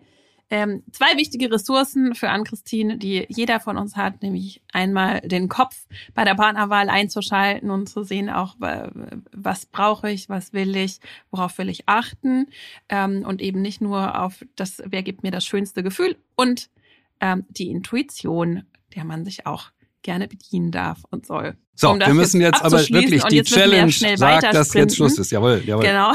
ähm, 0.52 0.82
zwei 0.92 1.16
wichtige 1.16 1.50
Ressourcen 1.50 2.14
für 2.14 2.28
Ann-Christine, 2.28 2.98
die 2.98 3.24
jeder 3.30 3.58
von 3.58 3.78
uns 3.78 3.96
hat, 3.96 4.20
nämlich 4.20 4.60
einmal 4.70 5.22
den 5.22 5.48
Kopf 5.48 5.86
bei 6.12 6.24
der 6.24 6.34
Partnerwahl 6.34 6.90
einzuschalten 6.90 7.70
und 7.70 7.88
zu 7.88 8.04
sehen 8.04 8.28
auch, 8.28 8.56
was 9.32 9.64
brauche 9.64 10.10
ich, 10.10 10.28
was 10.28 10.52
will 10.52 10.76
ich, 10.76 11.00
worauf 11.30 11.56
will 11.56 11.70
ich 11.70 11.88
achten. 11.88 12.48
Ähm, 12.90 13.24
und 13.26 13.40
eben 13.40 13.62
nicht 13.62 13.80
nur 13.80 14.20
auf 14.20 14.44
das, 14.54 14.82
wer 14.84 15.02
gibt 15.02 15.22
mir 15.22 15.30
das 15.30 15.46
schönste 15.46 15.82
Gefühl 15.82 16.18
und 16.36 16.68
ähm, 17.20 17.46
die 17.48 17.70
Intuition, 17.70 18.64
der 18.94 19.04
man 19.04 19.24
sich 19.24 19.46
auch 19.46 19.70
gerne 20.02 20.28
bedienen 20.28 20.70
darf 20.70 21.00
und 21.10 21.26
soll. 21.26 21.56
So, 21.74 21.90
um 21.90 22.00
wir 22.00 22.14
müssen 22.14 22.40
jetzt, 22.40 22.62
jetzt 22.62 22.64
aber 22.64 22.78
wirklich 22.88 23.24
die 23.24 23.42
Challenge 23.42 23.92
sagt, 24.16 24.54
dass 24.54 24.74
jetzt 24.74 24.96
Schluss 24.96 25.18
ist. 25.18 25.30
Jawohl, 25.30 25.62
jawohl. 25.64 25.84
Genau. 25.84 26.12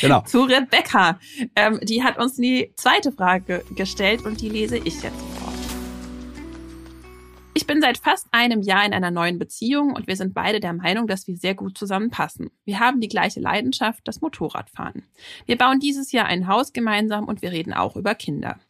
genau. 0.00 0.20
Zu 0.26 0.42
Rebecca. 0.42 1.18
Ähm, 1.56 1.80
die 1.82 2.02
hat 2.02 2.18
uns 2.18 2.36
die 2.36 2.72
zweite 2.76 3.12
Frage 3.12 3.64
gestellt 3.74 4.24
und 4.24 4.40
die 4.40 4.48
lese 4.48 4.76
ich 4.76 5.02
jetzt 5.02 5.20
vor. 5.38 5.52
Ich 7.52 7.66
bin 7.66 7.80
seit 7.80 7.98
fast 7.98 8.28
einem 8.30 8.62
Jahr 8.62 8.86
in 8.86 8.94
einer 8.94 9.10
neuen 9.10 9.38
Beziehung 9.38 9.94
und 9.94 10.06
wir 10.06 10.16
sind 10.16 10.34
beide 10.34 10.60
der 10.60 10.72
Meinung, 10.72 11.08
dass 11.08 11.26
wir 11.26 11.36
sehr 11.36 11.54
gut 11.54 11.76
zusammenpassen. 11.76 12.50
Wir 12.64 12.78
haben 12.78 13.00
die 13.00 13.08
gleiche 13.08 13.40
Leidenschaft, 13.40 14.00
das 14.04 14.20
Motorradfahren. 14.20 15.02
Wir 15.46 15.58
bauen 15.58 15.80
dieses 15.80 16.12
Jahr 16.12 16.26
ein 16.26 16.46
Haus 16.46 16.72
gemeinsam 16.72 17.24
und 17.24 17.42
wir 17.42 17.50
reden 17.50 17.74
auch 17.74 17.96
über 17.96 18.14
Kinder. 18.14 18.60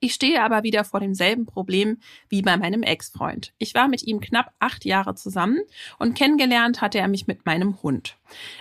Ich 0.00 0.14
stehe 0.14 0.42
aber 0.42 0.62
wieder 0.62 0.84
vor 0.84 1.00
demselben 1.00 1.46
Problem 1.46 1.98
wie 2.28 2.42
bei 2.42 2.56
meinem 2.56 2.82
Ex-Freund. 2.82 3.52
Ich 3.58 3.74
war 3.74 3.88
mit 3.88 4.02
ihm 4.02 4.20
knapp 4.20 4.52
acht 4.58 4.84
Jahre 4.84 5.14
zusammen 5.14 5.60
und 5.98 6.14
kennengelernt 6.14 6.80
hatte 6.80 6.98
er 6.98 7.08
mich 7.08 7.26
mit 7.26 7.46
meinem 7.46 7.82
Hund. 7.82 8.16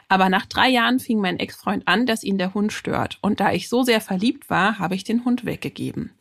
Aber 0.07 0.29
nach 0.29 0.45
drei 0.45 0.69
Jahren 0.69 0.99
fing 0.99 1.19
mein 1.19 1.39
Ex-Freund 1.39 1.87
an, 1.87 2.05
dass 2.05 2.23
ihn 2.23 2.37
der 2.37 2.53
Hund 2.53 2.71
stört. 2.71 3.17
Und 3.21 3.39
da 3.39 3.51
ich 3.51 3.69
so 3.69 3.83
sehr 3.83 4.01
verliebt 4.01 4.49
war, 4.49 4.79
habe 4.79 4.95
ich 4.95 5.03
den 5.03 5.25
Hund 5.25 5.45
weggegeben. 5.45 6.11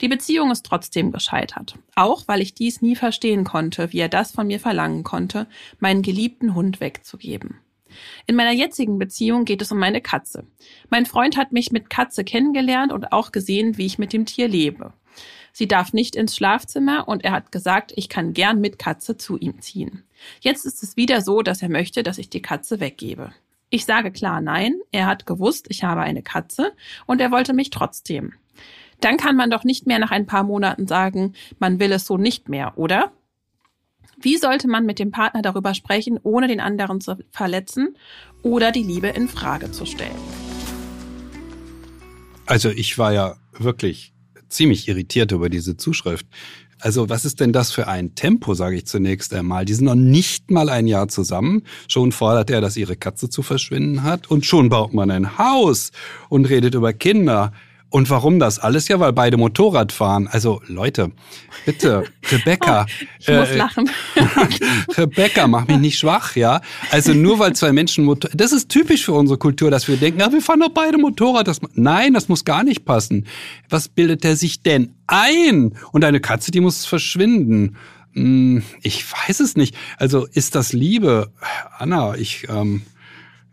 Die 0.00 0.08
Beziehung 0.08 0.50
ist 0.50 0.64
trotzdem 0.64 1.12
gescheitert. 1.12 1.76
Auch 1.94 2.28
weil 2.28 2.40
ich 2.40 2.54
dies 2.54 2.82
nie 2.82 2.96
verstehen 2.96 3.44
konnte, 3.44 3.92
wie 3.92 3.98
er 3.98 4.08
das 4.08 4.32
von 4.32 4.46
mir 4.46 4.60
verlangen 4.60 5.02
konnte, 5.02 5.46
meinen 5.80 6.02
geliebten 6.02 6.54
Hund 6.54 6.80
wegzugeben. 6.80 7.58
In 8.26 8.36
meiner 8.36 8.52
jetzigen 8.52 8.98
Beziehung 8.98 9.44
geht 9.44 9.62
es 9.62 9.72
um 9.72 9.78
meine 9.78 10.00
Katze. 10.00 10.44
Mein 10.90 11.06
Freund 11.06 11.36
hat 11.36 11.52
mich 11.52 11.72
mit 11.72 11.90
Katze 11.90 12.24
kennengelernt 12.24 12.92
und 12.92 13.12
auch 13.12 13.32
gesehen, 13.32 13.76
wie 13.78 13.86
ich 13.86 13.98
mit 13.98 14.12
dem 14.12 14.26
Tier 14.26 14.48
lebe. 14.48 14.92
Sie 15.52 15.68
darf 15.68 15.92
nicht 15.92 16.16
ins 16.16 16.34
Schlafzimmer 16.34 17.06
und 17.08 17.24
er 17.24 17.32
hat 17.32 17.52
gesagt, 17.52 17.92
ich 17.96 18.08
kann 18.08 18.32
gern 18.32 18.60
mit 18.60 18.78
Katze 18.78 19.16
zu 19.16 19.36
ihm 19.36 19.60
ziehen. 19.60 20.04
Jetzt 20.40 20.64
ist 20.64 20.82
es 20.82 20.96
wieder 20.96 21.20
so, 21.20 21.42
dass 21.42 21.62
er 21.62 21.68
möchte, 21.68 22.02
dass 22.02 22.18
ich 22.18 22.30
die 22.30 22.42
Katze 22.42 22.80
weggebe. 22.80 23.32
Ich 23.68 23.84
sage 23.84 24.10
klar 24.10 24.40
nein, 24.40 24.80
er 24.92 25.06
hat 25.06 25.26
gewusst, 25.26 25.66
ich 25.68 25.84
habe 25.84 26.02
eine 26.02 26.22
Katze 26.22 26.72
und 27.06 27.20
er 27.20 27.30
wollte 27.30 27.54
mich 27.54 27.70
trotzdem. 27.70 28.34
Dann 29.00 29.16
kann 29.16 29.36
man 29.36 29.50
doch 29.50 29.64
nicht 29.64 29.86
mehr 29.86 29.98
nach 29.98 30.10
ein 30.10 30.26
paar 30.26 30.44
Monaten 30.44 30.86
sagen, 30.86 31.34
man 31.58 31.80
will 31.80 31.92
es 31.92 32.06
so 32.06 32.16
nicht 32.16 32.48
mehr, 32.48 32.76
oder? 32.76 33.12
Wie 34.22 34.36
sollte 34.36 34.68
man 34.68 34.86
mit 34.86 35.00
dem 35.00 35.10
Partner 35.10 35.42
darüber 35.42 35.74
sprechen, 35.74 36.18
ohne 36.22 36.46
den 36.46 36.60
anderen 36.60 37.00
zu 37.00 37.16
verletzen 37.32 37.96
oder 38.42 38.70
die 38.70 38.84
Liebe 38.84 39.08
in 39.08 39.28
Frage 39.28 39.72
zu 39.72 39.84
stellen? 39.84 40.10
Also 42.46 42.70
ich 42.70 42.98
war 42.98 43.12
ja 43.12 43.36
wirklich 43.58 44.12
ziemlich 44.48 44.86
irritiert 44.86 45.32
über 45.32 45.48
diese 45.48 45.76
Zuschrift. 45.76 46.26
Also 46.78 47.08
was 47.08 47.24
ist 47.24 47.40
denn 47.40 47.52
das 47.52 47.72
für 47.72 47.88
ein 47.88 48.14
Tempo, 48.14 48.54
sage 48.54 48.76
ich 48.76 48.86
zunächst 48.86 49.34
einmal. 49.34 49.64
Die 49.64 49.74
sind 49.74 49.86
noch 49.86 49.96
nicht 49.96 50.52
mal 50.52 50.68
ein 50.68 50.86
Jahr 50.86 51.08
zusammen. 51.08 51.62
Schon 51.88 52.12
fordert 52.12 52.50
er, 52.50 52.60
dass 52.60 52.76
ihre 52.76 52.96
Katze 52.96 53.28
zu 53.28 53.42
verschwinden 53.42 54.04
hat. 54.04 54.30
Und 54.30 54.46
schon 54.46 54.68
baut 54.68 54.94
man 54.94 55.10
ein 55.10 55.36
Haus 55.38 55.90
und 56.28 56.44
redet 56.48 56.74
über 56.74 56.92
Kinder. 56.92 57.52
Und 57.92 58.08
warum 58.08 58.38
das 58.38 58.58
alles? 58.58 58.88
Ja, 58.88 58.98
weil 59.00 59.12
beide 59.12 59.36
Motorrad 59.36 59.92
fahren. 59.92 60.26
Also 60.26 60.62
Leute, 60.66 61.12
bitte, 61.66 62.04
Rebecca. 62.32 62.86
Oh, 62.88 63.04
ich 63.18 63.28
äh, 63.28 63.40
muss 63.40 63.54
lachen. 63.54 63.90
Rebecca, 64.96 65.46
mach 65.46 65.68
mich 65.68 65.76
nicht 65.76 65.98
schwach, 65.98 66.34
ja. 66.34 66.62
Also 66.90 67.12
nur 67.12 67.38
weil 67.38 67.54
zwei 67.54 67.70
Menschen 67.70 68.06
Motorrad, 68.06 68.40
das 68.40 68.52
ist 68.52 68.70
typisch 68.70 69.04
für 69.04 69.12
unsere 69.12 69.38
Kultur, 69.38 69.70
dass 69.70 69.88
wir 69.88 69.98
denken, 69.98 70.20
ja, 70.20 70.32
wir 70.32 70.40
fahren 70.40 70.60
doch 70.60 70.70
beide 70.70 70.96
Motorrad. 70.96 71.46
Das, 71.46 71.60
nein, 71.74 72.14
das 72.14 72.30
muss 72.30 72.46
gar 72.46 72.64
nicht 72.64 72.86
passen. 72.86 73.26
Was 73.68 73.88
bildet 73.88 74.24
er 74.24 74.36
sich 74.36 74.62
denn 74.62 74.94
ein? 75.06 75.76
Und 75.92 76.02
eine 76.02 76.20
Katze, 76.20 76.50
die 76.50 76.60
muss 76.60 76.86
verschwinden. 76.86 77.76
Hm, 78.14 78.62
ich 78.80 79.04
weiß 79.12 79.40
es 79.40 79.54
nicht. 79.54 79.76
Also 79.98 80.26
ist 80.32 80.54
das 80.54 80.72
Liebe? 80.72 81.30
Anna, 81.76 82.14
ich, 82.14 82.46
ähm, 82.48 82.80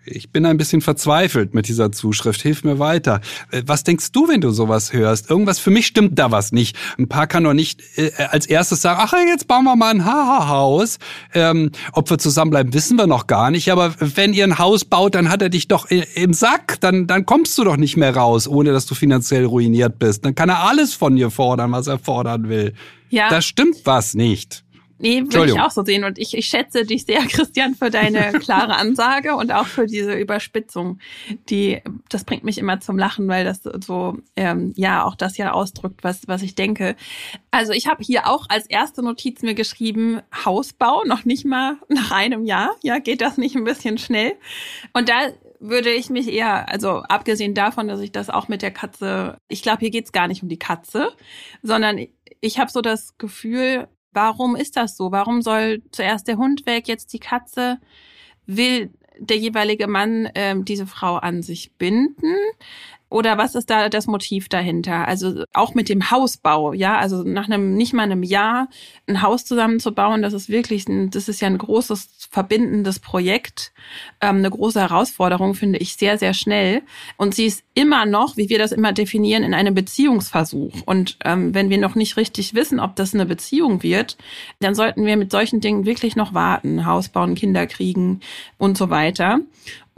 ich 0.09 0.31
bin 0.31 0.45
ein 0.45 0.57
bisschen 0.57 0.81
verzweifelt 0.81 1.53
mit 1.53 1.67
dieser 1.67 1.91
Zuschrift. 1.91 2.41
Hilf 2.41 2.63
mir 2.63 2.79
weiter. 2.79 3.21
Äh, 3.51 3.63
was 3.65 3.83
denkst 3.83 4.11
du, 4.11 4.27
wenn 4.27 4.41
du 4.41 4.51
sowas 4.51 4.93
hörst? 4.93 5.29
Irgendwas 5.29 5.59
für 5.59 5.71
mich 5.71 5.87
stimmt 5.87 6.17
da 6.19 6.31
was 6.31 6.51
nicht. 6.51 6.75
Ein 6.97 7.07
Paar 7.07 7.27
kann 7.27 7.43
doch 7.43 7.53
nicht 7.53 7.81
äh, 7.97 8.11
als 8.29 8.45
erstes 8.45 8.81
sagen, 8.81 8.99
ach, 9.01 9.13
jetzt 9.27 9.47
bauen 9.47 9.63
wir 9.63 9.75
mal 9.75 9.91
ein 9.91 10.05
Haha-Haus. 10.05 10.97
Ähm, 11.33 11.71
ob 11.93 12.09
wir 12.09 12.17
zusammenbleiben, 12.17 12.73
wissen 12.73 12.97
wir 12.97 13.07
noch 13.07 13.27
gar 13.27 13.51
nicht. 13.51 13.71
Aber 13.71 13.93
wenn 13.99 14.33
ihr 14.33 14.43
ein 14.43 14.57
Haus 14.57 14.85
baut, 14.85 15.15
dann 15.15 15.29
hat 15.29 15.41
er 15.41 15.49
dich 15.49 15.67
doch 15.67 15.87
im 15.89 16.33
Sack. 16.33 16.79
Dann, 16.79 17.07
dann 17.07 17.25
kommst 17.25 17.57
du 17.57 17.63
doch 17.63 17.77
nicht 17.77 17.97
mehr 17.97 18.15
raus, 18.15 18.47
ohne 18.47 18.71
dass 18.71 18.85
du 18.85 18.95
finanziell 18.95 19.45
ruiniert 19.45 19.99
bist. 19.99 20.25
Dann 20.25 20.35
kann 20.35 20.49
er 20.49 20.63
alles 20.63 20.93
von 20.93 21.15
dir 21.15 21.29
fordern, 21.29 21.71
was 21.71 21.87
er 21.87 21.99
fordern 21.99 22.49
will. 22.49 22.73
Ja. 23.09 23.29
Da 23.29 23.41
stimmt 23.41 23.77
was 23.85 24.13
nicht. 24.13 24.63
Nee, 24.99 25.23
würde 25.23 25.53
ich 25.53 25.59
auch 25.59 25.71
so 25.71 25.83
sehen. 25.83 26.03
Und 26.03 26.19
ich, 26.19 26.37
ich 26.37 26.45
schätze 26.45 26.85
dich 26.85 27.05
sehr, 27.05 27.21
Christian, 27.27 27.75
für 27.75 27.89
deine 27.89 28.31
klare 28.39 28.75
Ansage 28.75 29.35
und 29.35 29.51
auch 29.51 29.65
für 29.65 29.85
diese 29.85 30.13
Überspitzung. 30.13 30.99
Die, 31.49 31.81
das 32.09 32.25
bringt 32.25 32.43
mich 32.43 32.57
immer 32.57 32.79
zum 32.79 32.97
Lachen, 32.97 33.27
weil 33.27 33.45
das 33.45 33.63
so, 33.63 34.17
ähm, 34.35 34.73
ja, 34.75 35.03
auch 35.05 35.15
das 35.15 35.37
ja 35.37 35.51
ausdrückt, 35.51 36.03
was, 36.03 36.27
was 36.27 36.41
ich 36.41 36.55
denke. 36.55 36.95
Also 37.51 37.71
ich 37.71 37.87
habe 37.87 38.03
hier 38.03 38.27
auch 38.27 38.45
als 38.49 38.65
erste 38.67 39.01
Notiz 39.01 39.41
mir 39.41 39.55
geschrieben, 39.55 40.21
Hausbau, 40.45 41.03
noch 41.05 41.25
nicht 41.25 41.45
mal 41.45 41.77
nach 41.87 42.11
einem 42.11 42.43
Jahr. 42.45 42.75
Ja, 42.83 42.99
geht 42.99 43.21
das 43.21 43.37
nicht 43.37 43.55
ein 43.55 43.63
bisschen 43.63 43.97
schnell? 43.97 44.33
Und 44.93 45.09
da 45.09 45.29
würde 45.59 45.91
ich 45.91 46.09
mich 46.09 46.31
eher, 46.31 46.69
also 46.69 47.03
abgesehen 47.09 47.53
davon, 47.53 47.87
dass 47.87 47.99
ich 47.99 48.11
das 48.11 48.29
auch 48.29 48.47
mit 48.47 48.61
der 48.61 48.71
Katze, 48.71 49.37
ich 49.47 49.61
glaube, 49.61 49.79
hier 49.79 49.91
geht's 49.91 50.11
gar 50.11 50.27
nicht 50.27 50.41
um 50.41 50.49
die 50.49 50.59
Katze, 50.59 51.11
sondern 51.61 51.99
ich 52.41 52.59
habe 52.59 52.71
so 52.71 52.81
das 52.81 53.17
Gefühl, 53.17 53.87
Warum 54.21 54.57
ist 54.57 54.75
das 54.75 54.97
so? 54.97 55.13
Warum 55.13 55.41
soll 55.41 55.81
zuerst 55.91 56.27
der 56.27 56.35
Hund 56.35 56.65
weg, 56.65 56.89
jetzt 56.89 57.13
die 57.13 57.19
Katze? 57.19 57.79
Will 58.45 58.91
der 59.17 59.37
jeweilige 59.37 59.87
Mann 59.87 60.27
ähm, 60.35 60.65
diese 60.65 60.85
Frau 60.85 61.15
an 61.15 61.41
sich 61.41 61.71
binden? 61.77 62.35
Oder 63.09 63.37
was 63.37 63.55
ist 63.55 63.69
da 63.69 63.89
das 63.89 64.07
Motiv 64.07 64.49
dahinter? 64.49 65.07
Also 65.07 65.43
auch 65.53 65.73
mit 65.73 65.89
dem 65.89 66.11
Hausbau, 66.11 66.73
ja, 66.73 66.97
also 66.97 67.23
nach 67.23 67.45
einem, 67.47 67.73
nicht 67.73 67.93
mal 67.93 68.03
einem 68.03 68.23
Jahr 68.23 68.69
ein 69.07 69.21
Haus 69.21 69.45
zusammenzubauen, 69.45 70.21
das 70.21 70.33
ist 70.33 70.49
wirklich, 70.49 70.87
ein, 70.87 71.09
das 71.09 71.27
ist 71.27 71.41
ja 71.41 71.47
ein 71.47 71.57
großes 71.57 72.27
verbindendes 72.29 72.99
Projekt, 72.99 73.71
ähm, 74.21 74.37
eine 74.37 74.49
große 74.51 74.79
Herausforderung, 74.79 75.55
finde 75.55 75.79
ich, 75.79 75.95
sehr, 75.95 76.19
sehr 76.19 76.35
schnell. 76.35 76.83
Und 77.17 77.33
sie 77.33 77.45
ist 77.45 77.63
immer 77.73 78.05
noch, 78.05 78.37
wie 78.37 78.49
wir 78.49 78.59
das 78.59 78.71
immer 78.71 78.93
definieren, 78.93 79.43
in 79.43 79.55
einem 79.55 79.73
Beziehungsversuch. 79.73 80.73
Und 80.85 81.17
ähm, 81.25 81.55
wenn 81.55 81.71
wir 81.71 81.79
noch 81.79 81.95
nicht 81.95 82.15
richtig 82.17 82.53
wissen, 82.53 82.79
ob 82.79 82.95
das 82.95 83.15
eine 83.15 83.25
Beziehung 83.25 83.81
wird, 83.81 84.17
dann 84.59 84.75
sollten 84.75 85.05
wir 85.05 85.17
mit 85.17 85.31
solchen 85.31 85.61
Dingen 85.61 85.85
wirklich 85.85 86.15
noch 86.15 86.35
warten. 86.35 86.85
Haus 86.85 87.09
bauen, 87.09 87.33
Kinder 87.33 87.65
kriegen 87.65 88.19
und 88.57 88.77
so 88.77 88.91
weiter. 88.91 89.39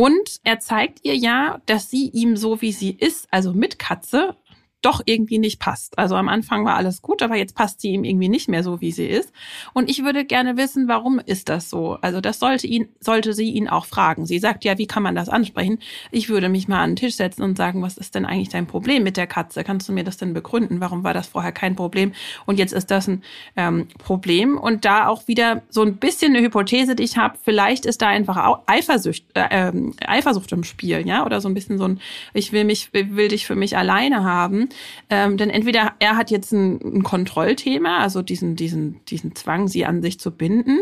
Und 0.02 0.40
er 0.44 0.58
zeigt 0.58 1.02
ihr 1.04 1.16
ja, 1.16 1.62
dass 1.68 1.92
sie 1.92 2.10
ihm 2.10 2.36
so 2.36 2.60
wie 2.64 2.72
sie 2.72 2.90
ist, 2.90 3.28
also 3.30 3.54
mit 3.54 3.78
Katze, 3.78 4.36
doch 4.82 5.02
irgendwie 5.06 5.40
nicht 5.40 5.60
passt. 5.60 5.98
Also 5.98 6.16
am 6.16 6.28
Anfang 6.28 6.66
war 6.66 6.76
alles 6.76 7.02
gut, 7.02 7.22
aber 7.22 7.36
jetzt 7.36 7.56
passt 7.56 7.82
sie 7.82 7.90
ihm 7.90 8.04
irgendwie 8.04 8.30
nicht 8.30 8.50
mehr 8.50 8.64
so, 8.64 8.82
wie 8.82 8.92
sie 8.92 9.06
ist. 9.06 9.32
Und 9.74 9.90
ich 9.90 10.04
würde 10.04 10.26
gerne 10.26 10.58
wissen, 10.58 10.88
warum 10.88 11.20
ist 11.20 11.50
das 11.50 11.70
so? 11.70 11.98
Also 12.02 12.22
das 12.22 12.40
sollte 12.40 12.68
ihn, 12.68 12.90
sollte 13.00 13.34
sie 13.34 13.52
ihn 13.52 13.68
auch 13.68 13.86
fragen. 13.86 14.26
Sie 14.26 14.40
sagt 14.40 14.64
ja, 14.64 14.78
wie 14.78 14.88
kann 14.88 15.04
man 15.04 15.16
das 15.16 15.30
ansprechen? 15.30 15.80
Ich 16.12 16.30
würde 16.30 16.50
mich 16.50 16.68
mal 16.68 16.82
an 16.82 16.92
den 16.92 16.96
Tisch 16.96 17.16
setzen 17.16 17.44
und 17.44 17.58
sagen, 17.58 17.82
was 17.82 17.98
ist 17.98 18.16
denn 18.16 18.26
eigentlich 18.26 18.50
dein 18.50 18.68
Problem 18.68 19.04
mit 19.04 19.18
der 19.18 19.28
Katze? 19.28 19.64
Kannst 19.64 19.88
du 19.88 19.94
mir 19.94 20.04
das 20.04 20.18
denn 20.18 20.34
begründen? 20.34 20.82
Warum 20.82 21.04
war 21.04 21.14
das 21.14 21.28
vorher 21.28 21.52
kein 21.52 21.76
Problem? 21.76 22.14
Und 22.46 22.58
jetzt 22.58 22.74
ist 22.74 22.90
das 22.92 23.08
ein 23.08 23.24
ähm, 23.56 23.88
Problem. 24.00 24.58
Und 24.58 24.86
da 24.86 25.08
auch 25.08 25.28
wieder 25.28 25.62
so 25.70 25.84
ein 25.84 25.98
bisschen 25.98 26.36
eine 26.36 26.44
Hypothese, 26.44 26.96
die 26.96 27.04
ich 27.04 27.18
habe, 27.18 27.38
vielleicht 27.44 27.86
ist 27.86 28.02
da 28.02 28.08
einfach 28.08 28.62
Eifersucht, 28.66 29.24
äh, 29.36 29.70
äh, 29.70 29.92
Eifersucht 30.06 30.52
im 30.52 30.64
Spiel, 30.64 31.08
ja, 31.08 31.26
oder 31.26 31.42
so 31.42 31.48
ein 31.48 31.54
bisschen 31.54 31.78
so 31.78 31.86
ein, 31.86 32.00
ich 32.34 32.52
will 32.52 32.64
mich, 32.64 32.94
will 32.94 33.28
dich 33.28 33.46
für 33.46 33.56
mich 33.56 33.78
alleine 33.78 34.24
haben. 34.24 34.70
Ähm, 35.10 35.38
denn 35.38 35.50
entweder 35.50 35.94
er 36.00 36.18
hat 36.18 36.32
jetzt 36.32 36.52
ein, 36.52 36.80
ein 36.82 37.04
Kontrollthema, 37.04 38.00
also 38.00 38.22
diesen, 38.22 38.56
diesen, 38.56 39.04
diesen 39.06 39.36
Zwang, 39.36 39.68
sie 39.68 39.86
an 39.86 40.02
sich 40.02 40.20
zu 40.20 40.32
binden, 40.32 40.80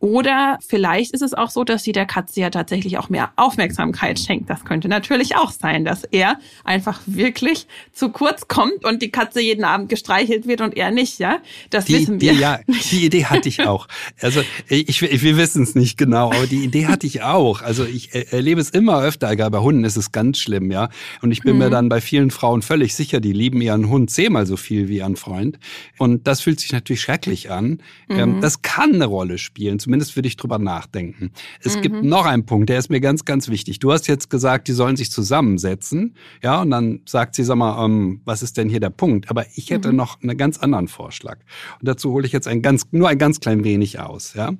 oder 0.00 0.58
vielleicht 0.64 1.12
ist 1.12 1.22
es 1.22 1.34
auch 1.34 1.50
so, 1.50 1.64
dass 1.64 1.82
sie 1.82 1.90
der 1.90 2.06
Katze 2.06 2.40
ja 2.40 2.50
tatsächlich 2.50 2.98
auch 2.98 3.08
mehr 3.08 3.32
Aufmerksamkeit 3.34 4.20
schenkt. 4.20 4.48
Das 4.48 4.64
könnte 4.64 4.86
natürlich 4.88 5.34
auch 5.34 5.50
sein, 5.50 5.84
dass 5.84 6.04
er 6.04 6.38
einfach 6.64 7.00
wirklich 7.06 7.66
zu 7.92 8.10
kurz 8.10 8.46
kommt 8.46 8.84
und 8.84 9.02
die 9.02 9.10
Katze 9.10 9.40
jeden 9.40 9.64
Abend 9.64 9.88
gestreichelt 9.88 10.46
wird 10.46 10.60
und 10.60 10.76
er 10.76 10.92
nicht, 10.92 11.18
ja? 11.18 11.38
Das 11.70 11.86
die, 11.86 11.94
wissen 11.94 12.20
wir. 12.20 12.32
Die, 12.32 12.38
ja, 12.38 12.60
die 12.92 13.06
Idee 13.06 13.24
hatte 13.24 13.48
ich 13.48 13.66
auch. 13.66 13.88
Also 14.20 14.42
ich, 14.68 15.02
ich 15.02 15.22
wir 15.22 15.36
wissen 15.36 15.64
es 15.64 15.74
nicht 15.74 15.98
genau, 15.98 16.30
aber 16.30 16.46
die 16.46 16.62
Idee 16.62 16.86
hatte 16.86 17.06
ich 17.06 17.22
auch. 17.22 17.62
Also 17.62 17.84
ich 17.84 18.14
erlebe 18.32 18.60
es 18.60 18.70
immer 18.70 19.02
öfter, 19.02 19.28
egal 19.30 19.50
bei 19.50 19.58
Hunden 19.58 19.82
ist 19.82 19.96
es 19.96 20.12
ganz 20.12 20.38
schlimm, 20.38 20.70
ja. 20.70 20.90
Und 21.22 21.32
ich 21.32 21.42
bin 21.42 21.54
mhm. 21.54 21.58
mir 21.58 21.70
dann 21.70 21.88
bei 21.88 22.00
vielen 22.00 22.30
Frauen 22.30 22.62
völlig 22.62 22.94
sicher, 22.94 23.18
die 23.20 23.32
lieben 23.32 23.60
ihren 23.60 23.88
Hund 23.88 24.10
zehnmal 24.10 24.46
so 24.46 24.56
viel 24.56 24.88
wie 24.88 24.98
ihren 24.98 25.16
Freund. 25.16 25.58
Und 25.98 26.28
das 26.28 26.40
fühlt 26.40 26.60
sich 26.60 26.70
natürlich 26.70 27.00
schrecklich 27.00 27.50
an. 27.50 27.82
Ähm, 28.08 28.36
mhm. 28.36 28.40
Das 28.40 28.62
kann 28.62 28.94
eine 28.94 29.06
Rolle 29.06 29.38
spielen 29.38 29.80
Zumindest 29.88 30.16
würde 30.16 30.28
ich 30.28 30.36
drüber 30.36 30.58
nachdenken. 30.58 31.30
Es 31.62 31.76
mhm. 31.76 31.80
gibt 31.80 32.04
noch 32.04 32.26
einen 32.26 32.44
Punkt, 32.44 32.68
der 32.68 32.78
ist 32.78 32.90
mir 32.90 33.00
ganz, 33.00 33.24
ganz 33.24 33.48
wichtig. 33.48 33.78
Du 33.78 33.90
hast 33.90 34.06
jetzt 34.06 34.28
gesagt, 34.28 34.68
die 34.68 34.72
sollen 34.72 34.96
sich 34.96 35.10
zusammensetzen. 35.10 36.14
Ja, 36.42 36.60
und 36.60 36.70
dann 36.70 37.00
sagt 37.06 37.34
sie, 37.34 37.42
sag 37.42 37.56
mal, 37.56 37.82
ähm, 37.82 38.20
was 38.26 38.42
ist 38.42 38.58
denn 38.58 38.68
hier 38.68 38.80
der 38.80 38.90
Punkt? 38.90 39.30
Aber 39.30 39.46
ich 39.54 39.70
hätte 39.70 39.90
mhm. 39.90 39.96
noch 39.96 40.20
einen 40.20 40.36
ganz 40.36 40.58
anderen 40.58 40.88
Vorschlag. 40.88 41.38
Und 41.80 41.88
dazu 41.88 42.12
hole 42.12 42.26
ich 42.26 42.32
jetzt 42.32 42.46
ein 42.46 42.60
ganz, 42.60 42.84
nur 42.90 43.08
ein 43.08 43.16
ganz 43.16 43.40
klein 43.40 43.64
wenig 43.64 43.98
aus. 43.98 44.34
Ja, 44.34 44.52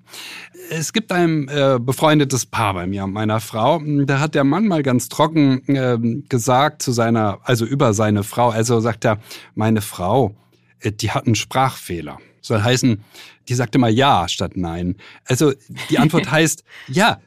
es 0.70 0.94
gibt 0.94 1.12
ein 1.12 1.46
äh, 1.48 1.78
befreundetes 1.78 2.46
Paar 2.46 2.72
bei 2.72 2.86
mir, 2.86 3.06
meiner 3.06 3.40
Frau. 3.40 3.82
Da 4.06 4.20
hat 4.20 4.34
der 4.34 4.44
Mann 4.44 4.66
mal 4.66 4.82
ganz 4.82 5.10
trocken 5.10 5.62
äh, 5.68 5.98
gesagt 6.30 6.80
zu 6.80 6.92
seiner, 6.92 7.40
also 7.42 7.66
über 7.66 7.92
seine 7.92 8.22
Frau. 8.22 8.48
Also 8.48 8.80
sagt 8.80 9.04
er, 9.04 9.18
meine 9.54 9.82
Frau, 9.82 10.34
äh, 10.80 10.90
die 10.90 11.10
hat 11.10 11.26
einen 11.26 11.34
Sprachfehler. 11.34 12.16
Soll 12.48 12.62
heißen, 12.62 13.04
die 13.48 13.54
sagte 13.54 13.78
mal 13.78 13.90
ja 13.90 14.26
statt 14.26 14.56
nein. 14.56 14.96
Also 15.24 15.52
die 15.90 15.98
Antwort 15.98 16.30
heißt, 16.30 16.64
ja, 16.88 17.20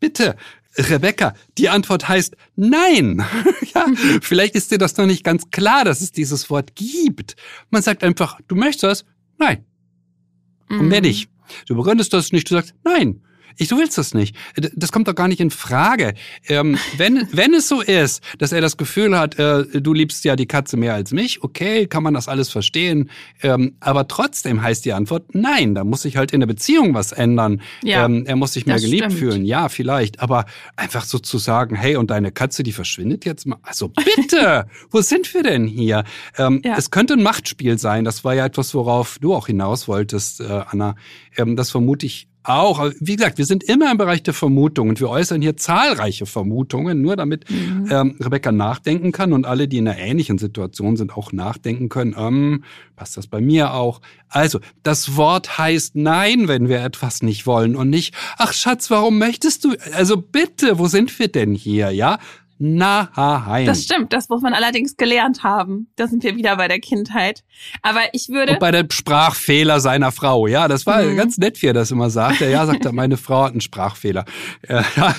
bitte, 0.00 0.36
Rebecca, 0.76 1.34
die 1.56 1.68
Antwort 1.68 2.08
heißt 2.08 2.36
nein. 2.56 3.24
ja, 3.74 3.86
vielleicht 4.20 4.54
ist 4.54 4.70
dir 4.70 4.78
das 4.78 4.96
noch 4.96 5.06
nicht 5.06 5.24
ganz 5.24 5.50
klar, 5.50 5.84
dass 5.84 6.00
es 6.00 6.12
dieses 6.12 6.50
Wort 6.50 6.74
gibt. 6.74 7.36
Man 7.70 7.82
sagt 7.82 8.02
einfach, 8.02 8.40
du 8.48 8.56
möchtest 8.56 8.82
das? 8.82 9.04
Nein. 9.38 9.64
Und 10.68 10.88
mehr 10.88 11.00
mhm. 11.00 11.06
nicht. 11.06 11.30
Du 11.66 11.76
begründest 11.76 12.12
das 12.12 12.32
nicht, 12.32 12.50
du 12.50 12.54
sagst 12.54 12.74
nein. 12.84 13.22
Ich, 13.56 13.68
du 13.68 13.78
willst 13.78 13.98
das 13.98 14.14
nicht. 14.14 14.36
Das 14.56 14.92
kommt 14.92 15.08
doch 15.08 15.14
gar 15.14 15.28
nicht 15.28 15.40
in 15.40 15.50
Frage. 15.50 16.14
Ähm, 16.48 16.78
wenn, 16.96 17.28
wenn 17.32 17.54
es 17.54 17.68
so 17.68 17.80
ist, 17.80 18.22
dass 18.38 18.52
er 18.52 18.60
das 18.60 18.76
Gefühl 18.76 19.18
hat, 19.18 19.38
äh, 19.38 19.64
du 19.80 19.92
liebst 19.92 20.24
ja 20.24 20.36
die 20.36 20.46
Katze 20.46 20.76
mehr 20.76 20.94
als 20.94 21.12
mich, 21.12 21.42
okay, 21.42 21.86
kann 21.86 22.02
man 22.02 22.14
das 22.14 22.28
alles 22.28 22.50
verstehen. 22.50 23.10
Ähm, 23.42 23.74
aber 23.80 24.08
trotzdem 24.08 24.62
heißt 24.62 24.84
die 24.84 24.92
Antwort 24.92 25.34
nein. 25.34 25.74
Da 25.74 25.84
muss 25.84 26.02
sich 26.02 26.16
halt 26.16 26.32
in 26.32 26.40
der 26.40 26.46
Beziehung 26.46 26.94
was 26.94 27.12
ändern. 27.12 27.60
Ja, 27.82 28.04
ähm, 28.04 28.24
er 28.26 28.36
muss 28.36 28.52
sich 28.52 28.66
mehr 28.66 28.80
geliebt 28.80 29.04
stimmt. 29.04 29.18
fühlen. 29.18 29.44
Ja, 29.44 29.68
vielleicht. 29.68 30.20
Aber 30.20 30.46
einfach 30.76 31.04
so 31.04 31.18
zu 31.18 31.38
sagen, 31.38 31.74
hey, 31.74 31.96
und 31.96 32.10
deine 32.10 32.32
Katze, 32.32 32.62
die 32.62 32.72
verschwindet 32.72 33.24
jetzt 33.24 33.46
mal. 33.46 33.58
Also 33.62 33.88
bitte, 33.88 34.66
wo 34.90 35.00
sind 35.00 35.32
wir 35.34 35.42
denn 35.42 35.66
hier? 35.66 36.04
Ähm, 36.38 36.60
ja. 36.64 36.76
Es 36.76 36.90
könnte 36.90 37.14
ein 37.14 37.22
Machtspiel 37.22 37.78
sein. 37.78 38.04
Das 38.04 38.24
war 38.24 38.34
ja 38.34 38.46
etwas, 38.46 38.74
worauf 38.74 39.18
du 39.18 39.34
auch 39.34 39.46
hinaus 39.46 39.88
wolltest, 39.88 40.40
äh, 40.40 40.62
Anna. 40.68 40.94
Ähm, 41.36 41.56
das 41.56 41.70
vermute 41.70 42.06
ich 42.06 42.29
auch. 42.42 42.90
Wie 43.00 43.16
gesagt, 43.16 43.38
wir 43.38 43.44
sind 43.44 43.62
immer 43.64 43.90
im 43.90 43.98
Bereich 43.98 44.22
der 44.22 44.34
Vermutungen 44.34 44.90
und 44.90 45.00
wir 45.00 45.10
äußern 45.10 45.42
hier 45.42 45.56
zahlreiche 45.56 46.26
Vermutungen, 46.26 47.02
nur 47.02 47.16
damit 47.16 47.50
mhm. 47.50 47.88
ähm, 47.90 48.16
Rebecca 48.20 48.52
nachdenken 48.52 49.12
kann 49.12 49.32
und 49.32 49.44
alle, 49.44 49.68
die 49.68 49.78
in 49.78 49.88
einer 49.88 49.98
ähnlichen 49.98 50.38
Situation 50.38 50.96
sind, 50.96 51.16
auch 51.16 51.32
nachdenken 51.32 51.88
können. 51.88 52.14
Ähm, 52.16 52.64
passt 52.96 53.16
das 53.16 53.26
bei 53.26 53.40
mir 53.40 53.74
auch? 53.74 54.00
Also, 54.28 54.60
das 54.82 55.16
Wort 55.16 55.58
heißt 55.58 55.96
Nein, 55.96 56.48
wenn 56.48 56.68
wir 56.68 56.82
etwas 56.82 57.22
nicht 57.22 57.46
wollen 57.46 57.76
und 57.76 57.90
nicht, 57.90 58.14
ach 58.38 58.52
Schatz, 58.52 58.90
warum 58.90 59.18
möchtest 59.18 59.64
du? 59.64 59.74
Also 59.92 60.16
bitte, 60.16 60.78
wo 60.78 60.86
sind 60.86 61.18
wir 61.18 61.28
denn 61.28 61.54
hier? 61.54 61.90
Ja, 61.90 62.18
Nein. 62.62 63.64
Das 63.64 63.84
stimmt, 63.84 64.12
das 64.12 64.28
muss 64.28 64.42
man 64.42 64.52
allerdings 64.52 64.98
gelernt 64.98 65.42
haben. 65.42 65.90
Da 65.96 66.06
sind 66.06 66.22
wir 66.22 66.36
wieder 66.36 66.56
bei 66.56 66.68
der 66.68 66.78
Kindheit. 66.78 67.42
Aber 67.80 68.00
ich 68.12 68.28
würde. 68.28 68.52
Und 68.52 68.60
bei 68.60 68.70
dem 68.70 68.90
Sprachfehler 68.90 69.80
seiner 69.80 70.12
Frau, 70.12 70.46
ja, 70.46 70.68
das 70.68 70.84
war 70.84 71.02
mhm. 71.02 71.16
ganz 71.16 71.38
nett, 71.38 71.62
wie 71.62 71.68
er 71.68 71.72
das 71.72 71.90
immer 71.90 72.10
sagte. 72.10 72.50
Ja, 72.50 72.66
sagt 72.66 72.84
er, 72.84 72.92
meine 72.92 73.16
Frau 73.16 73.44
hat 73.44 73.52
einen 73.52 73.62
Sprachfehler. 73.62 74.26
Ja, 74.68 74.84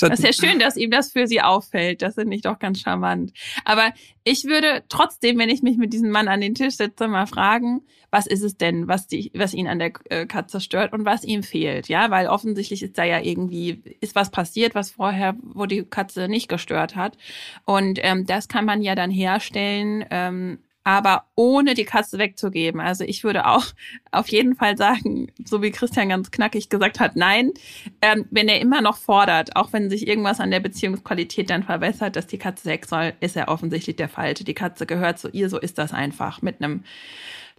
das 0.00 0.20
ist 0.20 0.22
ja 0.22 0.32
schön, 0.32 0.60
dass 0.60 0.76
ihm 0.76 0.92
das 0.92 1.10
für 1.10 1.26
sie 1.26 1.40
auffällt. 1.40 2.00
Das 2.00 2.14
finde 2.14 2.36
ich 2.36 2.42
doch 2.42 2.60
ganz 2.60 2.78
charmant. 2.80 3.32
Aber 3.64 3.90
ich 4.24 4.44
würde 4.44 4.84
trotzdem, 4.88 5.38
wenn 5.38 5.48
ich 5.48 5.62
mich 5.62 5.76
mit 5.76 5.92
diesem 5.92 6.10
Mann 6.10 6.28
an 6.28 6.40
den 6.40 6.54
Tisch 6.54 6.76
setze, 6.76 7.08
mal 7.08 7.26
fragen, 7.26 7.82
was 8.10 8.26
ist 8.26 8.42
es 8.42 8.56
denn, 8.56 8.86
was, 8.88 9.06
die, 9.06 9.30
was 9.34 9.54
ihn 9.54 9.66
an 9.66 9.78
der 9.78 9.92
äh, 10.10 10.26
Katze 10.26 10.60
stört 10.60 10.92
und 10.92 11.04
was 11.04 11.24
ihm 11.24 11.42
fehlt, 11.42 11.88
ja, 11.88 12.10
weil 12.10 12.28
offensichtlich 12.28 12.82
ist 12.82 12.98
da 12.98 13.04
ja 13.04 13.20
irgendwie, 13.20 13.82
ist 14.00 14.14
was 14.14 14.30
passiert, 14.30 14.74
was 14.74 14.90
vorher, 14.90 15.34
wo 15.42 15.66
die 15.66 15.84
Katze 15.84 16.28
nicht 16.28 16.48
gestört 16.48 16.94
hat. 16.94 17.16
Und 17.64 17.98
ähm, 18.02 18.26
das 18.26 18.48
kann 18.48 18.64
man 18.64 18.82
ja 18.82 18.94
dann 18.94 19.10
herstellen, 19.10 20.04
ähm, 20.10 20.58
aber 20.84 21.24
ohne 21.34 21.74
die 21.74 21.84
Katze 21.84 22.18
wegzugeben. 22.18 22.80
Also 22.80 23.04
ich 23.04 23.24
würde 23.24 23.46
auch 23.46 23.64
auf 24.10 24.28
jeden 24.28 24.56
Fall 24.56 24.76
sagen, 24.76 25.32
so 25.44 25.62
wie 25.62 25.70
Christian 25.70 26.08
ganz 26.08 26.30
knackig 26.30 26.68
gesagt 26.68 27.00
hat, 27.00 27.16
nein, 27.16 27.52
ähm, 28.00 28.26
wenn 28.30 28.48
er 28.48 28.60
immer 28.60 28.80
noch 28.80 28.96
fordert, 28.96 29.56
auch 29.56 29.72
wenn 29.72 29.90
sich 29.90 30.06
irgendwas 30.06 30.40
an 30.40 30.50
der 30.50 30.60
Beziehungsqualität 30.60 31.50
dann 31.50 31.62
verbessert, 31.62 32.16
dass 32.16 32.26
die 32.26 32.38
Katze 32.38 32.66
weg 32.66 32.86
soll, 32.86 33.12
ist 33.20 33.36
er 33.36 33.48
offensichtlich 33.48 33.96
der 33.96 34.08
Falsche. 34.08 34.44
Die 34.44 34.54
Katze 34.54 34.86
gehört 34.86 35.18
zu 35.18 35.28
ihr, 35.28 35.48
so 35.48 35.58
ist 35.58 35.78
das 35.78 35.92
einfach 35.92 36.42
mit 36.42 36.62
einem 36.62 36.84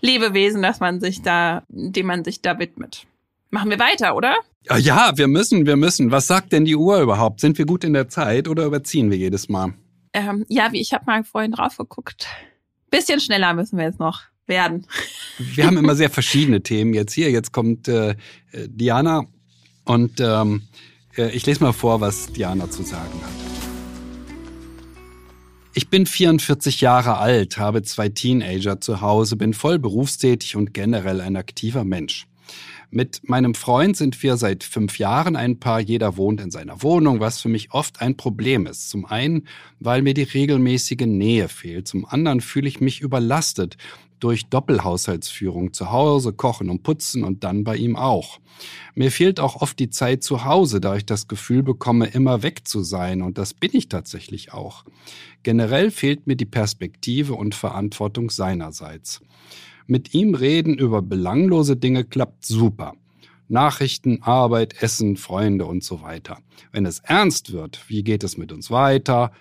Lebewesen, 0.01 0.61
dass 0.61 0.79
man 0.79 0.99
sich 0.99 1.21
da, 1.21 1.63
dem 1.69 2.07
man 2.07 2.23
sich 2.23 2.41
da 2.41 2.59
widmet. 2.59 3.05
Machen 3.51 3.69
wir 3.69 3.79
weiter, 3.79 4.15
oder? 4.15 4.35
Ja, 4.79 5.11
wir 5.15 5.27
müssen, 5.27 5.65
wir 5.65 5.75
müssen. 5.75 6.11
Was 6.11 6.27
sagt 6.27 6.51
denn 6.53 6.65
die 6.65 6.75
Uhr 6.75 6.99
überhaupt? 6.99 7.39
Sind 7.39 7.57
wir 7.57 7.65
gut 7.65 7.83
in 7.83 7.93
der 7.93 8.09
Zeit 8.09 8.47
oder 8.47 8.65
überziehen 8.65 9.11
wir 9.11 9.17
jedes 9.17 9.47
Mal? 9.47 9.73
Ähm, 10.13 10.45
ja, 10.47 10.71
wie 10.71 10.81
ich 10.81 10.93
habe 10.93 11.05
mal 11.05 11.23
vorhin 11.23 11.51
drauf 11.51 11.77
geguckt. 11.77 12.27
Bisschen 12.93 13.19
schneller 13.19 13.55
müssen 13.55 13.79
wir 13.79 13.85
jetzt 13.85 13.99
noch 13.99 14.21
werden. 14.45 14.85
Wir 15.39 15.65
haben 15.65 15.77
immer 15.77 15.95
sehr 16.01 16.11
verschiedene 16.11 16.61
Themen 16.61 16.93
jetzt 16.93 17.11
hier. 17.11 17.31
Jetzt 17.31 17.51
kommt 17.51 17.87
äh, 17.87 18.15
Diana 18.67 19.23
und 19.83 20.19
ähm, 20.19 20.67
äh, 21.17 21.31
ich 21.31 21.43
lese 21.47 21.63
mal 21.63 21.73
vor, 21.73 22.01
was 22.01 22.31
Diana 22.33 22.69
zu 22.69 22.83
sagen 22.83 23.19
hat. 23.23 23.31
Ich 25.73 25.89
bin 25.89 26.05
44 26.05 26.81
Jahre 26.81 27.17
alt, 27.17 27.57
habe 27.57 27.81
zwei 27.81 28.09
Teenager 28.09 28.79
zu 28.79 29.01
Hause, 29.01 29.37
bin 29.37 29.55
voll 29.55 29.79
berufstätig 29.79 30.55
und 30.55 30.75
generell 30.75 31.19
ein 31.19 31.35
aktiver 31.35 31.83
Mensch. 31.83 32.27
Mit 32.95 33.27
meinem 33.27 33.55
Freund 33.55 33.97
sind 33.97 34.21
wir 34.21 34.37
seit 34.37 34.63
fünf 34.63 34.99
Jahren 34.99 35.35
ein 35.35 35.59
Paar, 35.59 35.79
jeder 35.79 36.15
wohnt 36.15 36.39
in 36.39 36.51
seiner 36.51 36.83
Wohnung, 36.83 37.19
was 37.19 37.41
für 37.41 37.49
mich 37.49 37.71
oft 37.73 38.01
ein 38.01 38.17
Problem 38.17 38.67
ist. 38.67 38.91
Zum 38.91 39.05
einen, 39.05 39.47
weil 39.79 40.03
mir 40.03 40.13
die 40.13 40.21
regelmäßige 40.21 41.07
Nähe 41.07 41.49
fehlt, 41.49 41.87
zum 41.87 42.05
anderen 42.05 42.39
fühle 42.39 42.67
ich 42.67 42.81
mich 42.81 43.01
überlastet 43.01 43.77
durch 44.19 44.45
Doppelhaushaltsführung 44.45 45.73
zu 45.73 45.91
Hause, 45.91 46.33
kochen 46.33 46.69
und 46.69 46.83
putzen 46.83 47.23
und 47.23 47.43
dann 47.43 47.63
bei 47.63 47.77
ihm 47.77 47.95
auch. 47.95 48.39
Mir 48.93 49.09
fehlt 49.09 49.39
auch 49.39 49.55
oft 49.55 49.79
die 49.79 49.89
Zeit 49.89 50.21
zu 50.21 50.45
Hause, 50.45 50.79
da 50.79 50.95
ich 50.95 51.07
das 51.07 51.27
Gefühl 51.27 51.63
bekomme, 51.63 52.05
immer 52.05 52.43
weg 52.43 52.67
zu 52.67 52.83
sein 52.83 53.23
und 53.23 53.39
das 53.39 53.55
bin 53.55 53.71
ich 53.73 53.89
tatsächlich 53.89 54.53
auch. 54.53 54.85
Generell 55.41 55.89
fehlt 55.89 56.27
mir 56.27 56.35
die 56.35 56.45
Perspektive 56.45 57.33
und 57.33 57.55
Verantwortung 57.55 58.29
seinerseits. 58.29 59.19
Mit 59.87 60.13
ihm 60.13 60.35
reden 60.35 60.77
über 60.77 61.01
belanglose 61.01 61.75
Dinge 61.75 62.03
klappt 62.03 62.45
super. 62.45 62.93
Nachrichten, 63.47 64.21
Arbeit, 64.21 64.81
Essen, 64.81 65.17
Freunde 65.17 65.65
und 65.65 65.83
so 65.83 66.01
weiter. 66.01 66.39
Wenn 66.71 66.85
es 66.85 66.99
ernst 66.99 67.51
wird, 67.51 67.83
wie 67.87 68.03
geht 68.03 68.23
es 68.23 68.37
mit 68.37 68.51
uns 68.51 68.71
weiter? 68.71 69.31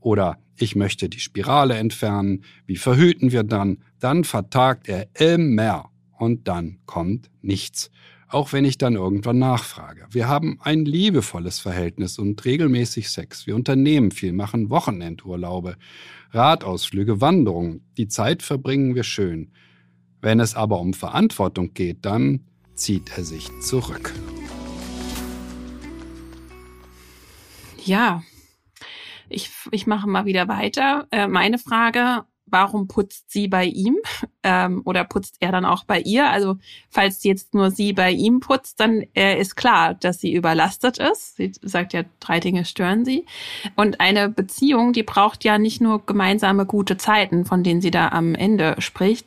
Oder 0.00 0.38
ich 0.56 0.76
möchte 0.76 1.08
die 1.08 1.20
Spirale 1.20 1.76
entfernen, 1.76 2.44
wie 2.66 2.76
verhüten 2.76 3.32
wir 3.32 3.42
dann? 3.42 3.78
Dann 4.00 4.24
vertagt 4.24 4.88
er 4.88 5.08
immer 5.18 5.90
und 6.18 6.48
dann 6.48 6.78
kommt 6.86 7.30
nichts. 7.42 7.90
Auch 8.30 8.52
wenn 8.52 8.66
ich 8.66 8.76
dann 8.76 8.94
irgendwann 8.94 9.38
nachfrage. 9.38 10.06
Wir 10.10 10.28
haben 10.28 10.58
ein 10.60 10.84
liebevolles 10.84 11.60
Verhältnis 11.60 12.18
und 12.18 12.44
regelmäßig 12.44 13.08
Sex. 13.08 13.46
Wir 13.46 13.56
unternehmen 13.56 14.10
viel, 14.10 14.34
machen 14.34 14.68
Wochenendurlaube, 14.68 15.76
Radausflüge, 16.32 17.22
Wanderungen. 17.22 17.80
Die 17.96 18.08
Zeit 18.08 18.42
verbringen 18.42 18.94
wir 18.94 19.04
schön. 19.04 19.50
Wenn 20.20 20.40
es 20.40 20.54
aber 20.54 20.80
um 20.80 20.94
Verantwortung 20.94 21.74
geht, 21.74 22.04
dann 22.04 22.40
zieht 22.74 23.16
er 23.16 23.24
sich 23.24 23.48
zurück. 23.60 24.14
Ja, 27.84 28.22
ich, 29.28 29.50
ich 29.70 29.86
mache 29.86 30.08
mal 30.08 30.24
wieder 30.24 30.48
weiter. 30.48 31.06
Äh, 31.10 31.28
meine 31.28 31.58
Frage, 31.58 32.24
warum 32.46 32.88
putzt 32.88 33.30
sie 33.30 33.48
bei 33.48 33.64
ihm 33.64 33.96
ähm, 34.42 34.82
oder 34.84 35.04
putzt 35.04 35.36
er 35.40 35.52
dann 35.52 35.64
auch 35.64 35.84
bei 35.84 36.00
ihr? 36.00 36.30
Also 36.30 36.56
falls 36.90 37.24
jetzt 37.24 37.54
nur 37.54 37.70
sie 37.70 37.92
bei 37.92 38.10
ihm 38.10 38.40
putzt, 38.40 38.80
dann 38.80 39.04
äh, 39.14 39.38
ist 39.40 39.56
klar, 39.56 39.94
dass 39.94 40.20
sie 40.20 40.32
überlastet 40.32 40.98
ist. 40.98 41.36
Sie 41.36 41.52
sagt 41.62 41.92
ja, 41.92 42.02
drei 42.20 42.40
Dinge 42.40 42.64
stören 42.64 43.04
sie. 43.04 43.26
Und 43.74 44.00
eine 44.00 44.28
Beziehung, 44.28 44.92
die 44.92 45.02
braucht 45.02 45.44
ja 45.44 45.58
nicht 45.58 45.80
nur 45.80 46.04
gemeinsame 46.06 46.66
gute 46.66 46.96
Zeiten, 46.96 47.44
von 47.44 47.62
denen 47.62 47.80
sie 47.80 47.90
da 47.90 48.08
am 48.08 48.34
Ende 48.34 48.76
spricht. 48.78 49.26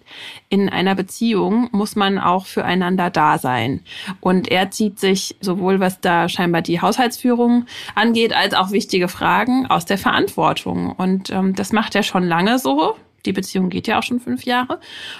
In 0.49 0.69
einer 0.69 0.95
Beziehung 0.95 1.69
muss 1.71 1.95
man 1.95 2.17
auch 2.17 2.45
füreinander 2.45 3.09
da 3.09 3.37
sein. 3.37 3.81
Und 4.21 4.49
er 4.49 4.71
zieht 4.71 4.99
sich 4.99 5.35
sowohl 5.41 5.79
was 5.79 5.99
da 5.99 6.29
scheinbar 6.29 6.61
die 6.61 6.81
Haushaltsführung 6.81 7.65
angeht, 7.95 8.33
als 8.33 8.53
auch 8.53 8.71
wichtige 8.71 9.07
Fragen 9.07 9.65
aus 9.67 9.85
der 9.85 9.97
Verantwortung. 9.97 10.91
Und 10.91 11.29
ähm, 11.31 11.55
das 11.55 11.73
macht 11.73 11.95
er 11.95 12.03
schon 12.03 12.23
lange 12.23 12.59
so 12.59 12.95
die 13.25 13.33
Beziehung 13.33 13.69
geht 13.69 13.87
ja 13.87 13.99
auch 13.99 14.03
schon 14.03 14.19
fünf 14.19 14.43
Jahre. 14.43 14.79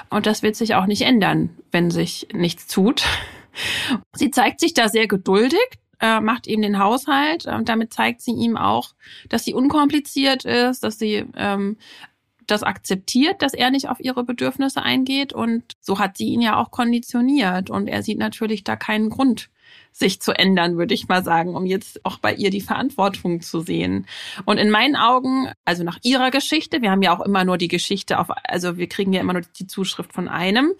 Und 0.10 0.26
das 0.26 0.44
wird 0.44 0.56
sich 0.56 0.76
auch 0.76 0.86
nicht 0.86 1.02
ändern, 1.04 1.50
wenn 1.72 1.92
sich 1.92 2.28
nichts 2.34 2.68
tut. 2.68 3.04
Sie 4.16 4.32
zeigt 4.32 4.60
sich 4.60 4.74
da 4.74 4.90
sehr 4.90 5.08
geduldig, 5.08 5.60
äh, 6.00 6.20
macht 6.20 6.48
ihm 6.48 6.62
den 6.62 6.80
Haushalt. 6.80 7.46
Und 7.46 7.70
damit 7.70 7.94
zeigt 7.94 8.22
sie 8.22 8.32
ihm 8.32 8.58
auch, 8.58 8.94
dass 9.30 9.44
sie 9.44 9.54
unkompliziert 9.54 10.46
ist, 10.46 10.84
dass 10.84 10.98
sie 10.98 11.26
ähm, 11.36 11.78
das 12.48 12.64
akzeptiert, 12.64 13.42
dass 13.42 13.54
er 13.54 13.72
nicht 13.72 13.90
auf 13.90 14.00
ihre 14.00 14.24
Bedürfnisse 14.24 14.82
eingeht. 14.82 15.34
Und 15.34 15.64
so 15.80 16.00
hat 16.00 16.18
sie 16.18 16.28
ihn 16.28 16.42
ja 16.42 16.58
auch 16.58 16.72
konditioniert. 16.72 17.70
Und 17.70 17.88
er 17.88 18.04
sieht 18.04 18.18
natürlich 18.18 18.64
da 18.64 18.76
keinen 18.76 19.10
Grund, 19.10 19.50
sich 19.92 20.22
zu 20.22 20.32
ändern, 20.32 20.78
würde 20.78 20.94
ich 20.94 21.08
mal 21.08 21.24
sagen, 21.24 21.56
um 21.56 21.66
jetzt 21.66 22.04
auch 22.06 22.18
bei 22.18 22.34
ihr 22.34 22.50
die 22.50 22.62
Verantwortung 22.62 23.42
zu 23.42 23.60
sehen. 23.62 24.08
Und 24.46 24.58
in 24.58 24.70
meinen 24.70 24.96
Augen, 24.96 25.50
also 25.66 25.84
nach 25.84 26.00
ihrer 26.04 26.32
Geschichte, 26.32 26.82
wir 26.82 26.92
haben 26.92 27.02
ja 27.02 27.16
auch 27.16 27.24
immer 27.24 27.44
nur 27.44 27.58
die 27.58 27.68
Geschichte 27.68 28.20
auf, 28.20 28.28
also 28.44 28.78
wir 28.78 28.88
kriegen 28.88 29.14
ja 29.14 29.22
immer 29.22 29.34
nur 29.34 29.44
die 29.60 29.68
Zuschrift 29.68 30.14
von 30.14 30.28
einem, 30.28 30.72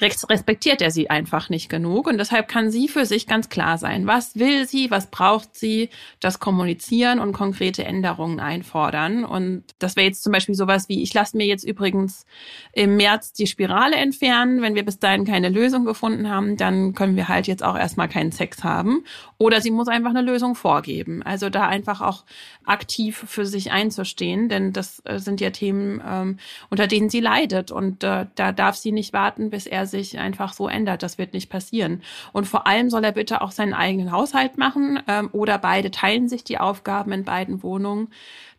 respektiert 0.00 0.82
er 0.82 0.90
sie 0.90 1.10
einfach 1.10 1.48
nicht 1.48 1.68
genug. 1.68 2.06
Und 2.06 2.18
deshalb 2.18 2.48
kann 2.48 2.70
sie 2.70 2.88
für 2.88 3.06
sich 3.06 3.26
ganz 3.26 3.48
klar 3.48 3.78
sein, 3.78 4.06
was 4.06 4.36
will 4.36 4.68
sie, 4.68 4.90
was 4.90 5.10
braucht 5.10 5.56
sie, 5.56 5.88
das 6.20 6.38
kommunizieren 6.38 7.18
und 7.18 7.32
konkrete 7.32 7.84
Änderungen 7.84 8.38
einfordern. 8.38 9.24
Und 9.24 9.64
das 9.78 9.96
wäre 9.96 10.06
jetzt 10.06 10.22
zum 10.22 10.32
Beispiel 10.32 10.54
sowas 10.54 10.88
wie, 10.88 11.02
ich 11.02 11.14
lasse 11.14 11.36
mir 11.36 11.46
jetzt 11.46 11.64
übrigens 11.64 12.26
im 12.72 12.96
März 12.96 13.32
die 13.32 13.46
Spirale 13.46 13.96
entfernen. 13.96 14.60
Wenn 14.60 14.74
wir 14.74 14.84
bis 14.84 14.98
dahin 14.98 15.24
keine 15.24 15.48
Lösung 15.48 15.84
gefunden 15.84 16.28
haben, 16.28 16.56
dann 16.56 16.94
können 16.94 17.16
wir 17.16 17.28
halt 17.28 17.46
jetzt 17.46 17.64
auch 17.64 17.76
erstmal 17.76 18.08
keinen 18.08 18.30
Sex 18.30 18.57
Sex 18.58 18.64
haben. 18.64 19.04
Oder 19.38 19.60
sie 19.60 19.70
muss 19.70 19.88
einfach 19.88 20.10
eine 20.10 20.22
Lösung 20.22 20.54
vorgeben. 20.54 21.22
Also 21.22 21.50
da 21.50 21.66
einfach 21.66 22.00
auch 22.00 22.24
aktiv 22.64 23.24
für 23.26 23.46
sich 23.46 23.70
einzustehen, 23.70 24.48
denn 24.48 24.72
das 24.72 25.02
äh, 25.04 25.18
sind 25.18 25.40
ja 25.40 25.50
Themen, 25.50 26.02
ähm, 26.06 26.38
unter 26.70 26.86
denen 26.86 27.10
sie 27.10 27.20
leidet. 27.20 27.70
Und 27.70 28.04
äh, 28.04 28.26
da 28.34 28.52
darf 28.52 28.76
sie 28.76 28.92
nicht 28.92 29.12
warten, 29.12 29.50
bis 29.50 29.66
er 29.66 29.86
sich 29.86 30.18
einfach 30.18 30.52
so 30.52 30.68
ändert. 30.68 31.02
Das 31.02 31.18
wird 31.18 31.32
nicht 31.32 31.50
passieren. 31.50 32.02
Und 32.32 32.46
vor 32.46 32.66
allem 32.66 32.90
soll 32.90 33.04
er 33.04 33.12
bitte 33.12 33.40
auch 33.40 33.52
seinen 33.52 33.74
eigenen 33.74 34.12
Haushalt 34.12 34.58
machen 34.58 35.00
ähm, 35.08 35.30
oder 35.32 35.58
beide 35.58 35.90
teilen 35.90 36.28
sich 36.28 36.44
die 36.44 36.58
Aufgaben 36.58 37.12
in 37.12 37.24
beiden 37.24 37.62
Wohnungen, 37.62 38.08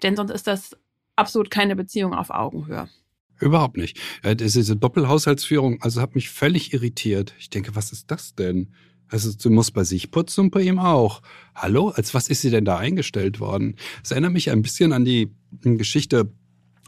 denn 0.04 0.16
sonst 0.16 0.32
ist 0.32 0.48
das 0.48 0.78
absolut 1.16 1.52
keine 1.52 1.76
Beziehung 1.76 2.14
auf 2.14 2.30
Augenhöhe. 2.30 2.88
Überhaupt 3.40 3.78
nicht. 3.78 3.98
Diese 4.24 4.76
Doppelhaushaltsführung, 4.76 5.82
also 5.82 6.02
hat 6.02 6.16
mich 6.16 6.30
völlig 6.30 6.74
irritiert. 6.74 7.34
Ich 7.40 7.50
denke, 7.50 7.76
was 7.76 7.92
ist 7.92 8.12
das 8.12 8.36
denn? 8.36 8.74
Also 9.10 9.32
sie 9.32 9.50
muss 9.50 9.72
bei 9.72 9.84
sich 9.84 10.12
putzen 10.12 10.46
und 10.46 10.52
bei 10.52 10.62
ihm 10.62 10.80
auch. 10.80 11.22
Hallo, 11.56 11.90
als 11.90 12.14
was 12.14 12.30
ist 12.30 12.42
sie 12.42 12.52
denn 12.52 12.66
da 12.66 12.78
eingestellt 12.78 13.40
worden? 13.40 13.76
Es 14.04 14.12
erinnert 14.12 14.34
mich 14.34 14.52
ein 14.52 14.62
bisschen 14.62 14.94
an 14.94 15.06
die 15.06 15.32
Geschichte 15.62 16.32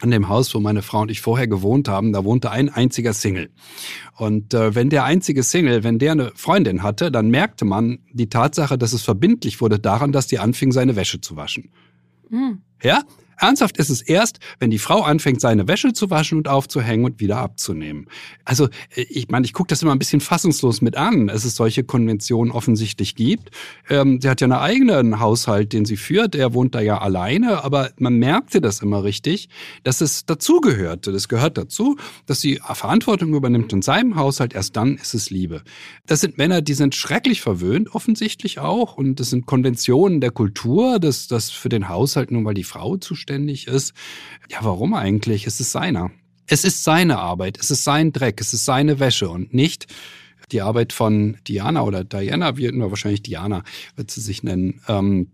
an 0.01 0.11
dem 0.11 0.29
Haus, 0.29 0.53
wo 0.55 0.59
meine 0.59 0.81
Frau 0.81 1.01
und 1.01 1.11
ich 1.11 1.21
vorher 1.21 1.47
gewohnt 1.47 1.87
haben, 1.87 2.11
da 2.11 2.23
wohnte 2.23 2.51
ein 2.51 2.69
einziger 2.69 3.13
Single. 3.13 3.51
Und 4.17 4.53
äh, 4.53 4.73
wenn 4.73 4.89
der 4.89 5.03
einzige 5.03 5.43
Single, 5.43 5.83
wenn 5.83 5.99
der 5.99 6.13
eine 6.13 6.31
Freundin 6.35 6.83
hatte, 6.83 7.11
dann 7.11 7.29
merkte 7.29 7.65
man 7.65 7.99
die 8.11 8.27
Tatsache, 8.29 8.77
dass 8.77 8.93
es 8.93 9.03
verbindlich 9.03 9.61
wurde 9.61 9.79
daran, 9.79 10.11
dass 10.11 10.27
die 10.27 10.39
anfing, 10.39 10.71
seine 10.71 10.95
Wäsche 10.95 11.21
zu 11.21 11.35
waschen. 11.35 11.69
Mhm. 12.29 12.61
Ja, 12.81 13.03
Ernsthaft 13.41 13.77
ist 13.77 13.89
es 13.89 14.03
erst, 14.03 14.37
wenn 14.59 14.69
die 14.69 14.77
Frau 14.77 15.01
anfängt, 15.01 15.41
seine 15.41 15.67
Wäsche 15.67 15.93
zu 15.93 16.11
waschen 16.11 16.37
und 16.37 16.47
aufzuhängen 16.47 17.05
und 17.05 17.19
wieder 17.19 17.37
abzunehmen. 17.37 18.05
Also 18.45 18.65
äh, 18.95 19.01
ich 19.09 19.29
meine, 19.29 19.45
ich 19.45 19.53
gucke 19.53 19.67
das 19.67 19.81
immer 19.81 19.93
ein 19.93 19.99
bisschen 19.99 20.21
fassungslos 20.21 20.81
mit 20.81 20.95
an, 20.95 21.25
dass 21.25 21.43
es 21.43 21.55
solche 21.55 21.83
Konventionen 21.83 22.51
offensichtlich 22.51 23.15
gibt. 23.15 23.49
Ähm, 23.89 24.21
sie 24.21 24.29
hat 24.29 24.41
ja 24.41 24.45
einen 24.45 24.53
eigenen 24.53 25.19
Haushalt, 25.19 25.73
den 25.73 25.85
sie 25.85 25.97
führt. 25.97 26.35
Er 26.35 26.53
wohnt 26.53 26.75
da 26.75 26.81
ja 26.81 26.99
alleine, 26.99 27.63
aber 27.63 27.89
man 27.97 28.17
merkte 28.17 28.61
das 28.61 28.79
immer 28.79 29.03
richtig, 29.03 29.49
dass 29.83 30.01
es 30.01 30.23
dazugehörte. 30.27 31.11
Das 31.11 31.27
gehört 31.27 31.57
dazu, 31.57 31.97
dass 32.27 32.41
sie 32.41 32.59
Verantwortung 32.73 33.33
übernimmt 33.33 33.73
in 33.73 33.81
seinem 33.81 34.17
Haushalt. 34.17 34.53
Erst 34.53 34.75
dann 34.75 34.97
ist 34.97 35.15
es 35.15 35.31
Liebe. 35.31 35.63
Das 36.05 36.21
sind 36.21 36.37
Männer, 36.37 36.61
die 36.61 36.75
sind 36.75 36.93
schrecklich 36.93 37.41
verwöhnt, 37.41 37.95
offensichtlich 37.95 38.59
auch. 38.59 38.97
Und 38.97 39.19
das 39.19 39.31
sind 39.31 39.47
Konventionen 39.47 40.21
der 40.21 40.29
Kultur, 40.29 40.99
dass 40.99 41.27
das 41.27 41.49
für 41.49 41.69
den 41.69 41.89
Haushalt 41.89 42.29
nun 42.29 42.43
mal 42.43 42.53
die 42.53 42.63
Frau 42.63 42.97
zuständig 42.97 43.30
zuständig 43.31 43.67
ist. 43.67 43.93
Ja, 44.49 44.59
warum 44.61 44.93
eigentlich? 44.93 45.47
Es 45.47 45.59
ist 45.59 45.71
seiner. 45.71 46.11
Es 46.47 46.65
ist 46.65 46.83
seine 46.83 47.19
Arbeit, 47.19 47.57
es 47.59 47.71
ist 47.71 47.83
sein 47.85 48.11
Dreck, 48.11 48.41
es 48.41 48.53
ist 48.53 48.65
seine 48.65 48.99
Wäsche 48.99 49.29
und 49.29 49.53
nicht 49.53 49.87
die 50.51 50.61
Arbeit 50.61 50.91
von 50.91 51.37
Diana 51.47 51.83
oder 51.83 52.03
Diana, 52.03 52.57
wie 52.57 52.69
nur 52.73 52.89
wahrscheinlich 52.89 53.23
Diana 53.23 53.63
wird 53.95 54.11
sie 54.11 54.19
sich 54.19 54.43
nennen. 54.43 54.81
Ähm, 54.89 55.27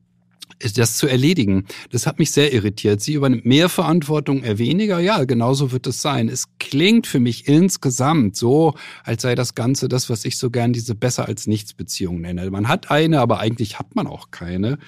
das 0.75 0.97
zu 0.97 1.07
erledigen. 1.07 1.65
Das 1.91 2.07
hat 2.07 2.19
mich 2.19 2.31
sehr 2.31 2.53
irritiert. 2.53 3.01
Sie 3.01 3.13
übernimmt 3.13 3.45
mehr 3.45 3.69
Verantwortung, 3.69 4.43
er 4.43 4.57
weniger. 4.57 4.99
Ja, 4.99 5.23
genauso 5.25 5.71
wird 5.71 5.86
es 5.88 6.01
sein. 6.01 6.29
Es 6.29 6.45
klingt 6.60 7.05
für 7.05 7.19
mich 7.19 7.47
insgesamt 7.47 8.36
so, 8.36 8.73
als 9.03 9.21
sei 9.21 9.36
das 9.36 9.55
Ganze 9.55 9.88
das, 9.88 10.10
was 10.10 10.25
ich 10.25 10.38
so 10.38 10.49
gern 10.49 10.73
diese 10.73 10.95
besser 10.95 11.27
als 11.27 11.47
nichts 11.47 11.73
Beziehung 11.73 12.21
nenne. 12.21 12.49
Man 12.49 12.67
hat 12.67 12.89
eine, 12.89 13.19
aber 13.21 13.39
eigentlich 13.39 13.77
hat 13.77 13.95
man 13.95 14.07
auch 14.07 14.31
keine. 14.31 14.79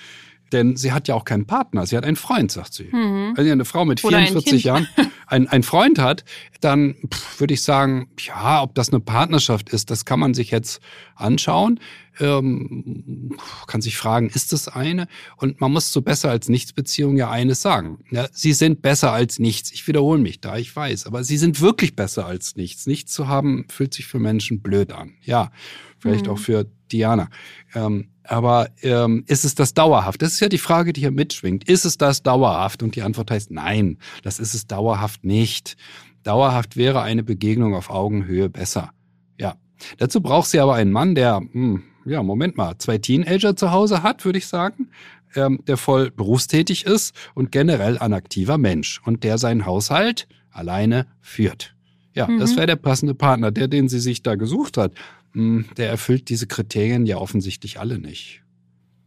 Denn 0.51 0.75
sie 0.75 0.91
hat 0.91 1.07
ja 1.07 1.15
auch 1.15 1.25
keinen 1.25 1.45
Partner, 1.45 1.85
sie 1.85 1.95
hat 1.95 2.05
einen 2.05 2.15
Freund, 2.15 2.51
sagt 2.51 2.73
sie. 2.73 2.89
Mhm. 2.91 3.33
Wenn 3.35 3.45
sie 3.45 3.51
eine 3.51 3.65
Frau 3.65 3.85
mit 3.85 3.99
44 3.99 4.53
ein 4.53 4.59
Jahren 4.59 4.87
einen, 5.27 5.47
einen 5.47 5.63
Freund 5.63 5.99
hat, 5.99 6.23
dann 6.61 6.95
würde 7.37 7.53
ich 7.53 7.61
sagen, 7.61 8.09
ja, 8.19 8.61
ob 8.61 8.75
das 8.75 8.89
eine 8.89 8.99
Partnerschaft 8.99 9.69
ist, 9.69 9.91
das 9.91 10.05
kann 10.05 10.19
man 10.19 10.33
sich 10.33 10.51
jetzt 10.51 10.81
anschauen. 11.15 11.79
Ähm, 12.19 13.37
kann 13.67 13.81
sich 13.81 13.95
fragen, 13.95 14.29
ist 14.29 14.51
das 14.51 14.67
eine? 14.67 15.07
Und 15.37 15.61
man 15.61 15.71
muss 15.71 15.91
zu 15.91 16.01
besser 16.01 16.29
als 16.29 16.49
nichts 16.49 16.73
Beziehung 16.73 17.15
ja 17.15 17.29
eines 17.29 17.61
sagen. 17.61 17.99
Ja, 18.11 18.27
sie 18.31 18.51
sind 18.53 18.81
besser 18.81 19.13
als 19.13 19.39
nichts. 19.39 19.71
Ich 19.71 19.87
wiederhole 19.87 20.19
mich 20.19 20.41
da, 20.41 20.57
ich 20.57 20.75
weiß. 20.75 21.05
Aber 21.05 21.23
sie 21.23 21.37
sind 21.37 21.61
wirklich 21.61 21.95
besser 21.95 22.25
als 22.25 22.57
nichts. 22.57 22.87
Nichts 22.87 23.13
zu 23.13 23.27
haben, 23.27 23.65
fühlt 23.69 23.93
sich 23.93 24.05
für 24.05 24.19
Menschen 24.19 24.61
blöd 24.61 24.91
an. 24.91 25.13
Ja, 25.21 25.51
vielleicht 25.99 26.25
mhm. 26.25 26.33
auch 26.33 26.39
für 26.39 26.65
Diana. 26.91 27.29
Ähm, 27.73 28.09
aber 28.23 28.69
ähm, 28.83 29.23
ist 29.27 29.43
es 29.43 29.55
das 29.55 29.73
dauerhaft? 29.73 30.21
Das 30.21 30.33
ist 30.33 30.39
ja 30.39 30.49
die 30.49 30.59
Frage, 30.59 30.93
die 30.93 31.01
hier 31.01 31.11
mitschwingt. 31.11 31.67
Ist 31.67 31.85
es 31.85 31.97
das 31.97 32.21
dauerhaft? 32.21 32.83
Und 32.83 32.95
die 32.95 33.01
Antwort 33.01 33.31
heißt 33.31 33.49
nein, 33.49 33.97
das 34.21 34.39
ist 34.39 34.53
es 34.53 34.67
dauerhaft 34.67 35.23
nicht. 35.23 35.77
Dauerhaft 36.23 36.77
wäre 36.77 37.01
eine 37.01 37.23
Begegnung 37.23 37.73
auf 37.73 37.89
Augenhöhe 37.89 38.49
besser. 38.49 38.91
Ja. 39.39 39.55
Dazu 39.97 40.21
braucht 40.21 40.49
sie 40.49 40.59
aber 40.59 40.75
einen 40.75 40.91
Mann, 40.91 41.15
der, 41.15 41.37
hm, 41.37 41.83
ja, 42.05 42.21
Moment 42.21 42.55
mal, 42.55 42.77
zwei 42.77 42.97
Teenager 42.97 43.55
zu 43.55 43.71
Hause 43.71 44.03
hat, 44.03 44.25
würde 44.25 44.37
ich 44.37 44.47
sagen, 44.47 44.89
ähm, 45.35 45.63
der 45.67 45.77
voll 45.77 46.11
berufstätig 46.11 46.85
ist 46.85 47.15
und 47.33 47.51
generell 47.51 47.97
ein 47.97 48.13
aktiver 48.13 48.57
Mensch 48.57 49.01
und 49.05 49.23
der 49.23 49.37
seinen 49.37 49.65
Haushalt 49.65 50.27
alleine 50.51 51.07
führt. 51.21 51.75
Ja, 52.13 52.27
mhm. 52.27 52.39
das 52.39 52.55
wäre 52.55 52.67
der 52.67 52.75
passende 52.75 53.15
Partner, 53.15 53.51
der, 53.51 53.67
den 53.67 53.87
sie 53.87 53.99
sich 53.99 54.23
da 54.23 54.35
gesucht 54.35 54.77
hat. 54.77 54.93
Hm, 55.33 55.65
der 55.77 55.89
erfüllt 55.89 56.29
diese 56.29 56.47
Kriterien 56.47 57.05
ja 57.05 57.17
offensichtlich 57.17 57.79
alle 57.79 57.99
nicht. 57.99 58.41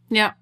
Ja. 0.09 0.35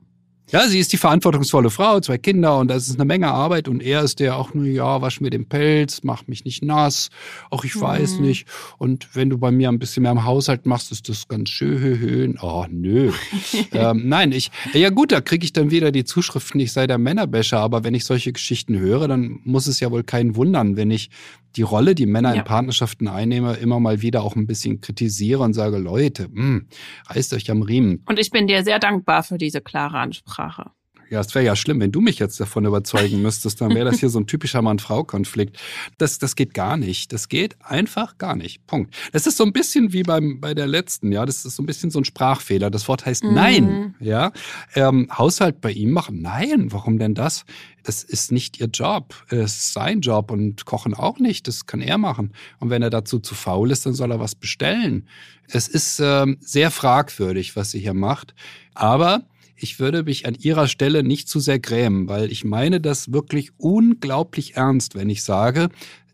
Ja, 0.52 0.67
sie 0.67 0.80
ist 0.80 0.91
die 0.91 0.98
verantwortungsvolle 0.98 1.70
Frau, 1.70 2.02
zwei 2.02 2.17
Kinder 2.17 2.60
und 2.60 2.67
das 2.67 2.89
ist 2.89 2.96
eine 2.96 3.06
Menge 3.06 3.32
Arbeit 3.32 3.70
und 3.70 3.82
er 3.82 4.04
ist 4.04 4.20
der 4.20 4.36
auch 4.36 4.54
nur, 4.54 4.65
ja, 4.65 5.02
wasch 5.02 5.22
mir 5.22 5.30
den 5.30 5.48
Pelz, 5.48 6.02
mach 6.04 6.28
mich 6.28 6.44
nicht 6.44 6.62
nass, 6.62 7.10
auch 7.50 7.63
ich 7.63 7.80
weiß 7.80 8.15
mhm. 8.15 8.26
nicht. 8.26 8.48
Und 8.78 9.15
wenn 9.15 9.30
du 9.30 9.38
bei 9.38 9.50
mir 9.52 9.70
ein 9.70 9.80
bisschen 9.80 10.04
mehr 10.04 10.12
im 10.12 10.26
Haushalt 10.26 10.65
machst, 10.65 10.91
ist 10.91 11.08
das 11.08 11.30
ganz 11.30 11.48
schön. 11.48 12.38
Oh, 12.41 12.65
nö. 12.70 13.13
ähm, 13.72 14.10
nein, 14.10 14.34
ich, 14.34 14.52
ja 14.74 14.89
gut, 14.89 15.13
da 15.13 15.22
kriege 15.22 15.46
ich 15.46 15.54
dann 15.54 15.72
wieder 15.72 15.89
die 15.94 16.04
Zuschriften, 16.04 16.60
ich 16.60 16.74
sei 16.74 16.86
der 16.86 16.98
Männerbäscher, 16.98 17.60
aber 17.60 17.86
wenn 17.86 17.94
ich 17.94 18.04
solche 18.04 18.34
Geschichten 18.34 18.78
höre, 18.78 19.08
dann 19.08 19.39
muss 19.46 19.67
es 19.67 19.80
ja 19.80 19.89
wohl 19.89 20.04
keinen 20.04 20.36
wundern, 20.36 20.76
wenn 20.76 20.91
ich 20.91 21.12
die 21.56 21.62
Rolle, 21.62 21.96
die 21.96 22.06
Männer 22.06 22.34
ja. 22.34 22.40
in 22.40 22.46
Partnerschaften 22.46 23.08
einnehme, 23.08 23.54
immer 23.56 23.80
mal 23.80 24.02
wieder 24.02 24.24
auch 24.24 24.36
ein 24.36 24.48
bisschen 24.48 24.82
kritisiere 24.82 25.44
und 25.44 25.54
sage, 25.54 25.78
Leute, 25.78 26.28
mh, 26.30 26.42
hm, 26.42 26.68
reißt 27.08 27.34
euch 27.34 27.50
am 27.52 27.62
Riemen. 27.62 28.04
Und 28.08 28.20
ich 28.20 28.32
bin 28.32 28.48
dir 28.48 28.64
sehr 28.64 28.80
dankbar 28.80 29.24
für 29.24 29.38
diese 29.38 29.62
klare 29.62 29.98
Ansprache. 29.98 30.72
Ja, 31.12 31.19
es 31.19 31.36
wäre 31.36 31.43
ja 31.43 31.58
schlimm, 31.58 31.82
wenn 31.82 31.91
du 31.91 32.00
mich 32.00 32.19
jetzt 32.19 32.39
davon 32.39 32.63
überzeugen 32.63 33.21
müsstest, 33.21 33.60
dann 33.60 33.76
wäre 33.76 33.84
das 33.84 34.00
hier 34.00 34.08
so 34.08 34.17
ein 34.17 34.28
typischer 34.28 34.62
Mann-Frau-Konflikt. 34.62 35.58
Das, 35.97 36.19
das 36.19 36.38
geht 36.38 36.54
gar 36.54 36.78
nicht. 36.78 37.12
Das 37.12 37.28
geht 37.28 37.58
einfach 37.62 38.17
gar 38.17 38.38
nicht. 38.38 38.65
Punkt. 38.65 38.95
Das 39.12 39.28
ist 39.28 39.36
so 39.36 39.43
ein 39.43 39.52
bisschen 39.52 39.91
wie 39.91 40.04
beim, 40.04 40.39
bei 40.39 40.54
der 40.54 40.67
letzten, 40.67 41.12
ja. 41.12 41.26
Das 41.26 41.43
ist 41.43 41.58
so 41.58 41.63
ein 41.63 41.65
bisschen 41.65 41.91
so 41.91 42.00
ein 42.00 42.06
Sprachfehler. 42.06 42.69
Das 42.71 42.88
Wort 42.88 43.06
heißt 43.06 43.26
mhm. 43.26 43.34
Nein, 43.34 43.95
ja. 44.00 44.32
Ähm, 44.74 45.10
Haushalt 45.12 45.60
bei 45.60 45.71
ihm 45.71 45.91
machen? 45.91 46.21
Nein. 46.21 46.71
Warum 46.71 46.97
denn 46.97 47.13
das? 47.13 47.43
Das 47.84 48.04
ist 48.04 48.32
nicht 48.32 48.62
ihr 48.62 48.67
Job. 48.67 49.13
Es 49.28 49.58
ist 49.58 49.74
sein 49.74 50.00
Job 50.00 50.32
und 50.32 50.65
kochen 50.65 50.93
auch 50.93 51.19
nicht. 51.19 51.45
Das 51.45 51.65
kann 51.65 51.82
er 51.82 51.97
machen. 51.97 52.32
Und 52.60 52.69
wenn 52.69 52.84
er 52.84 52.89
dazu 52.89 53.19
zu 53.19 53.36
faul 53.36 53.71
ist, 53.71 53.86
dann 53.86 53.93
soll 53.93 54.12
er 54.12 54.21
was 54.21 54.36
bestellen. 54.36 55.10
Es 55.47 55.67
ist 55.67 56.00
ähm, 56.00 56.38
sehr 56.39 56.71
fragwürdig, 56.71 57.58
was 57.58 57.71
sie 57.71 57.82
hier 57.82 57.93
macht. 57.93 58.34
Aber 58.74 59.24
ich 59.62 59.80
würde 59.80 60.04
mich 60.04 60.26
an 60.26 60.36
ihrer 60.36 60.67
Stelle 60.67 61.04
nicht 61.04 61.30
zu 61.30 61.39
sehr 61.39 61.60
grämen, 61.60 62.10
weil 62.10 62.32
ich 62.32 62.43
meine 62.43 62.82
das 62.82 63.12
wirklich 63.12 63.52
unglaublich 63.58 64.56
ernst, 64.56 64.95
wenn 64.95 65.10
ich 65.10 65.24
sage, 65.24 65.69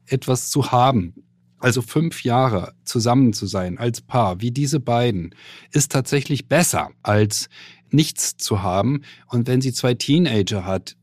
etwas 0.06 0.50
zu 0.50 0.72
haben. 0.72 1.14
Also 1.60 1.82
fünf 1.82 2.24
Jahre 2.24 2.74
zusammen 2.84 3.34
zu 3.34 3.48
sein 3.48 3.78
als 3.78 4.02
Paar, 4.02 4.42
wie 4.42 4.52
diese 4.52 4.80
beiden, 4.80 5.34
ist 5.72 5.92
tatsächlich 5.92 6.48
besser 6.48 6.92
als 7.02 7.50
nichts 7.90 8.36
zu 8.38 8.62
haben. 8.62 9.02
Und 9.28 9.48
wenn 9.48 9.62
sie 9.62 9.74
zwei 9.74 9.94
Teenager 9.94 10.66
hat, 10.66 10.98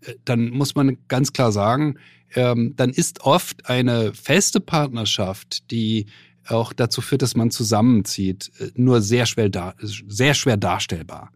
äh, 0.00 0.14
dann 0.24 0.48
muss 0.48 0.74
man 0.74 0.96
ganz 1.08 1.32
klar 1.32 1.52
sagen, 1.52 1.98
ähm, 2.34 2.72
dann 2.74 2.90
ist 2.90 3.20
oft 3.20 3.68
eine 3.68 4.14
feste 4.14 4.60
Partnerschaft, 4.60 5.70
die 5.70 6.06
auch 6.48 6.72
dazu 6.72 7.02
führt, 7.02 7.22
dass 7.22 7.36
man 7.36 7.50
zusammenzieht, 7.50 8.50
äh, 8.58 8.70
nur 8.74 9.02
sehr 9.02 9.26
schwer, 9.26 9.74
sehr 9.78 10.34
schwer 10.34 10.56
darstellbar. 10.56 11.30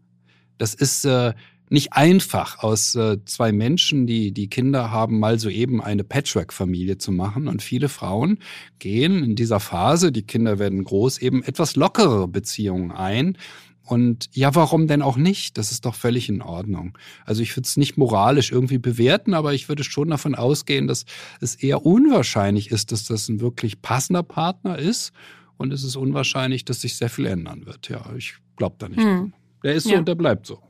Das 0.57 0.73
ist 0.73 1.05
äh, 1.05 1.33
nicht 1.69 1.93
einfach, 1.93 2.59
aus 2.59 2.95
äh, 2.95 3.17
zwei 3.25 3.51
Menschen, 3.51 4.07
die 4.07 4.31
die 4.31 4.49
Kinder 4.49 4.91
haben, 4.91 5.19
mal 5.19 5.37
so 5.39 5.49
eben 5.49 5.81
eine 5.81 6.03
Patchwork-Familie 6.03 6.97
zu 6.97 7.11
machen. 7.11 7.47
Und 7.47 7.61
viele 7.61 7.89
Frauen 7.89 8.39
gehen 8.79 9.23
in 9.23 9.35
dieser 9.35 9.59
Phase, 9.59 10.11
die 10.11 10.23
Kinder 10.23 10.59
werden 10.59 10.83
groß, 10.83 11.19
eben 11.19 11.43
etwas 11.43 11.75
lockere 11.75 12.27
Beziehungen 12.27 12.91
ein. 12.91 13.37
Und 13.83 14.29
ja, 14.33 14.53
warum 14.53 14.87
denn 14.87 15.01
auch 15.01 15.15
nicht? 15.15 15.57
Das 15.57 15.71
ist 15.71 15.85
doch 15.85 15.95
völlig 15.95 16.27
in 16.27 16.41
Ordnung. 16.41 16.97
Also 17.25 17.41
ich 17.41 17.55
würde 17.55 17.67
es 17.67 17.77
nicht 17.77 17.97
moralisch 17.97 18.51
irgendwie 18.51 18.79
bewerten, 18.79 19.33
aber 19.33 19.53
ich 19.53 19.69
würde 19.69 19.85
schon 19.85 20.09
davon 20.09 20.35
ausgehen, 20.35 20.87
dass 20.87 21.05
es 21.39 21.55
eher 21.55 21.85
unwahrscheinlich 21.85 22.71
ist, 22.71 22.91
dass 22.91 23.05
das 23.05 23.29
ein 23.29 23.39
wirklich 23.39 23.81
passender 23.81 24.23
Partner 24.23 24.77
ist. 24.77 25.13
Und 25.55 25.71
es 25.71 25.83
ist 25.83 25.95
unwahrscheinlich, 25.95 26.65
dass 26.65 26.81
sich 26.81 26.97
sehr 26.97 27.09
viel 27.09 27.27
ändern 27.27 27.65
wird. 27.65 27.87
Ja, 27.87 28.05
ich 28.17 28.35
glaube 28.57 28.75
da 28.77 28.89
nicht. 28.89 29.01
Hm. 29.01 29.33
Der 29.63 29.73
ist 29.75 29.85
so 29.85 29.91
ja. 29.91 29.99
und 29.99 30.07
der 30.07 30.15
bleibt 30.15 30.45
so. 30.45 30.61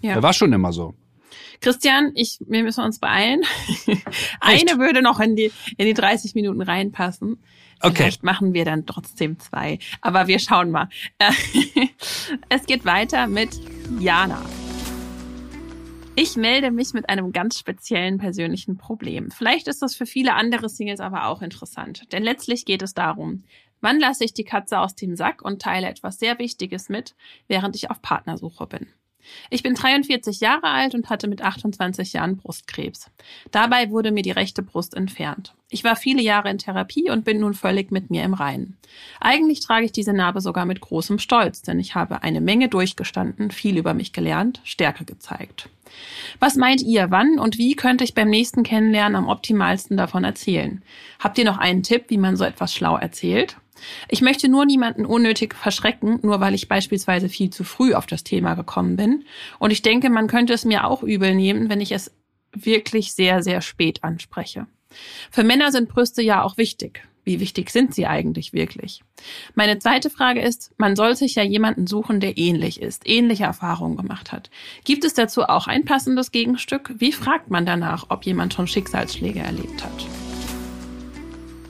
Ja. 0.00 0.14
Der 0.14 0.22
war 0.22 0.32
schon 0.32 0.52
immer 0.52 0.72
so. 0.72 0.94
Christian, 1.60 2.12
ich, 2.14 2.38
wir 2.46 2.62
müssen 2.62 2.84
uns 2.84 2.98
beeilen. 2.98 3.42
Eine 4.40 4.78
würde 4.78 5.02
noch 5.02 5.20
in 5.20 5.36
die, 5.36 5.50
in 5.76 5.86
die 5.86 5.94
30 5.94 6.34
Minuten 6.34 6.60
reinpassen. 6.60 7.38
Okay. 7.80 7.94
Vielleicht 7.96 8.22
machen 8.22 8.54
wir 8.54 8.64
dann 8.64 8.86
trotzdem 8.86 9.38
zwei. 9.38 9.78
Aber 10.00 10.26
wir 10.26 10.38
schauen 10.38 10.70
mal. 10.70 10.88
Es 12.48 12.64
geht 12.66 12.84
weiter 12.84 13.26
mit 13.26 13.50
Jana. 13.98 14.42
Ich 16.16 16.36
melde 16.36 16.70
mich 16.70 16.94
mit 16.94 17.08
einem 17.08 17.32
ganz 17.32 17.58
speziellen 17.58 18.18
persönlichen 18.18 18.76
Problem. 18.76 19.30
Vielleicht 19.30 19.68
ist 19.68 19.82
das 19.82 19.96
für 19.96 20.06
viele 20.06 20.34
andere 20.34 20.68
Singles 20.68 21.00
aber 21.00 21.26
auch 21.26 21.42
interessant. 21.42 22.12
Denn 22.12 22.22
letztlich 22.22 22.64
geht 22.64 22.82
es 22.82 22.94
darum, 22.94 23.44
wann 23.84 24.00
lasse 24.00 24.24
ich 24.24 24.34
die 24.34 24.44
Katze 24.44 24.80
aus 24.80 24.96
dem 24.96 25.14
Sack 25.14 25.42
und 25.42 25.62
teile 25.62 25.86
etwas 25.88 26.18
sehr 26.18 26.38
Wichtiges 26.38 26.88
mit, 26.88 27.14
während 27.46 27.76
ich 27.76 27.90
auf 27.90 28.02
Partnersuche 28.02 28.66
bin. 28.66 28.88
Ich 29.50 29.62
bin 29.62 29.74
43 29.74 30.40
Jahre 30.40 30.68
alt 30.68 30.94
und 30.94 31.08
hatte 31.10 31.28
mit 31.28 31.42
28 31.42 32.12
Jahren 32.12 32.36
Brustkrebs. 32.36 33.10
Dabei 33.50 33.90
wurde 33.90 34.10
mir 34.10 34.22
die 34.22 34.30
rechte 34.30 34.62
Brust 34.62 34.94
entfernt. 34.94 35.54
Ich 35.70 35.82
war 35.82 35.96
viele 35.96 36.22
Jahre 36.22 36.50
in 36.50 36.58
Therapie 36.58 37.10
und 37.10 37.24
bin 37.24 37.40
nun 37.40 37.54
völlig 37.54 37.90
mit 37.90 38.10
mir 38.10 38.22
im 38.22 38.34
Reinen. 38.34 38.76
Eigentlich 39.20 39.60
trage 39.60 39.86
ich 39.86 39.92
diese 39.92 40.12
Narbe 40.12 40.40
sogar 40.40 40.66
mit 40.66 40.80
großem 40.80 41.18
Stolz, 41.18 41.62
denn 41.62 41.80
ich 41.80 41.94
habe 41.94 42.22
eine 42.22 42.40
Menge 42.40 42.68
durchgestanden, 42.68 43.50
viel 43.50 43.78
über 43.78 43.94
mich 43.94 44.12
gelernt, 44.12 44.60
Stärke 44.64 45.04
gezeigt. 45.04 45.68
Was 46.38 46.56
meint 46.56 46.82
ihr, 46.82 47.10
wann 47.10 47.38
und 47.38 47.58
wie 47.58 47.76
könnte 47.76 48.04
ich 48.04 48.14
beim 48.14 48.28
nächsten 48.28 48.62
Kennenlernen 48.62 49.16
am 49.16 49.28
optimalsten 49.28 49.96
davon 49.96 50.24
erzählen? 50.24 50.82
Habt 51.18 51.38
ihr 51.38 51.44
noch 51.44 51.58
einen 51.58 51.82
Tipp, 51.82 52.04
wie 52.08 52.18
man 52.18 52.36
so 52.36 52.44
etwas 52.44 52.74
schlau 52.74 52.96
erzählt? 52.96 53.56
Ich 54.08 54.22
möchte 54.22 54.48
nur 54.48 54.64
niemanden 54.64 55.06
unnötig 55.06 55.54
verschrecken, 55.54 56.18
nur 56.22 56.40
weil 56.40 56.54
ich 56.54 56.68
beispielsweise 56.68 57.28
viel 57.28 57.50
zu 57.50 57.64
früh 57.64 57.94
auf 57.94 58.06
das 58.06 58.24
Thema 58.24 58.54
gekommen 58.54 58.96
bin. 58.96 59.24
Und 59.58 59.70
ich 59.70 59.82
denke, 59.82 60.10
man 60.10 60.26
könnte 60.26 60.52
es 60.52 60.64
mir 60.64 60.86
auch 60.86 61.02
übel 61.02 61.34
nehmen, 61.34 61.68
wenn 61.68 61.80
ich 61.80 61.92
es 61.92 62.12
wirklich 62.52 63.12
sehr, 63.12 63.42
sehr 63.42 63.60
spät 63.60 64.04
anspreche. 64.04 64.66
Für 65.30 65.42
Männer 65.42 65.72
sind 65.72 65.88
Brüste 65.88 66.22
ja 66.22 66.42
auch 66.42 66.56
wichtig. 66.56 67.02
Wie 67.24 67.40
wichtig 67.40 67.70
sind 67.70 67.94
sie 67.94 68.06
eigentlich 68.06 68.52
wirklich? 68.52 69.02
Meine 69.54 69.78
zweite 69.78 70.10
Frage 70.10 70.42
ist, 70.42 70.72
man 70.76 70.94
soll 70.94 71.16
sich 71.16 71.34
ja 71.34 71.42
jemanden 71.42 71.86
suchen, 71.86 72.20
der 72.20 72.36
ähnlich 72.36 72.82
ist, 72.82 73.08
ähnliche 73.08 73.44
Erfahrungen 73.44 73.96
gemacht 73.96 74.30
hat. 74.30 74.50
Gibt 74.84 75.04
es 75.04 75.14
dazu 75.14 75.44
auch 75.44 75.66
ein 75.66 75.86
passendes 75.86 76.32
Gegenstück? 76.32 76.92
Wie 76.98 77.12
fragt 77.12 77.50
man 77.50 77.64
danach, 77.64 78.06
ob 78.10 78.26
jemand 78.26 78.52
schon 78.52 78.66
Schicksalsschläge 78.66 79.40
erlebt 79.40 79.82
hat? 79.82 80.06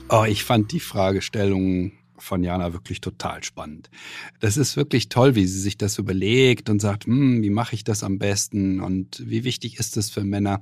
Oh, 0.09 0.25
ich 0.27 0.43
fand 0.43 0.73
die 0.73 0.81
Fragestellung 0.81 1.93
von 2.25 2.43
Jana 2.43 2.73
wirklich 2.73 3.01
total 3.01 3.43
spannend. 3.43 3.89
Das 4.39 4.57
ist 4.57 4.75
wirklich 4.75 5.09
toll, 5.09 5.35
wie 5.35 5.47
sie 5.47 5.59
sich 5.59 5.77
das 5.77 5.97
überlegt 5.97 6.69
und 6.69 6.81
sagt, 6.81 7.05
hm, 7.05 7.41
wie 7.41 7.49
mache 7.49 7.75
ich 7.75 7.83
das 7.83 8.03
am 8.03 8.19
besten 8.19 8.79
und 8.79 9.23
wie 9.25 9.43
wichtig 9.43 9.79
ist 9.79 9.95
das 9.97 10.09
für 10.09 10.23
Männer? 10.23 10.61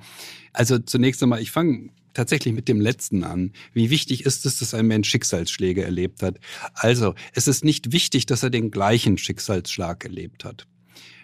Also 0.51 0.77
zunächst 0.77 1.23
einmal, 1.23 1.41
ich 1.41 1.51
fange 1.51 1.89
tatsächlich 2.13 2.53
mit 2.53 2.67
dem 2.67 2.79
letzten 2.79 3.23
an. 3.23 3.51
Wie 3.73 3.89
wichtig 3.89 4.25
ist 4.25 4.45
es, 4.45 4.59
dass 4.59 4.73
ein 4.73 4.87
Mensch 4.87 5.09
Schicksalsschläge 5.09 5.83
erlebt 5.83 6.23
hat? 6.23 6.39
Also, 6.73 7.15
es 7.33 7.47
ist 7.47 7.65
nicht 7.65 7.91
wichtig, 7.91 8.25
dass 8.25 8.43
er 8.43 8.49
den 8.49 8.71
gleichen 8.71 9.17
Schicksalsschlag 9.17 10.05
erlebt 10.05 10.45
hat. 10.45 10.67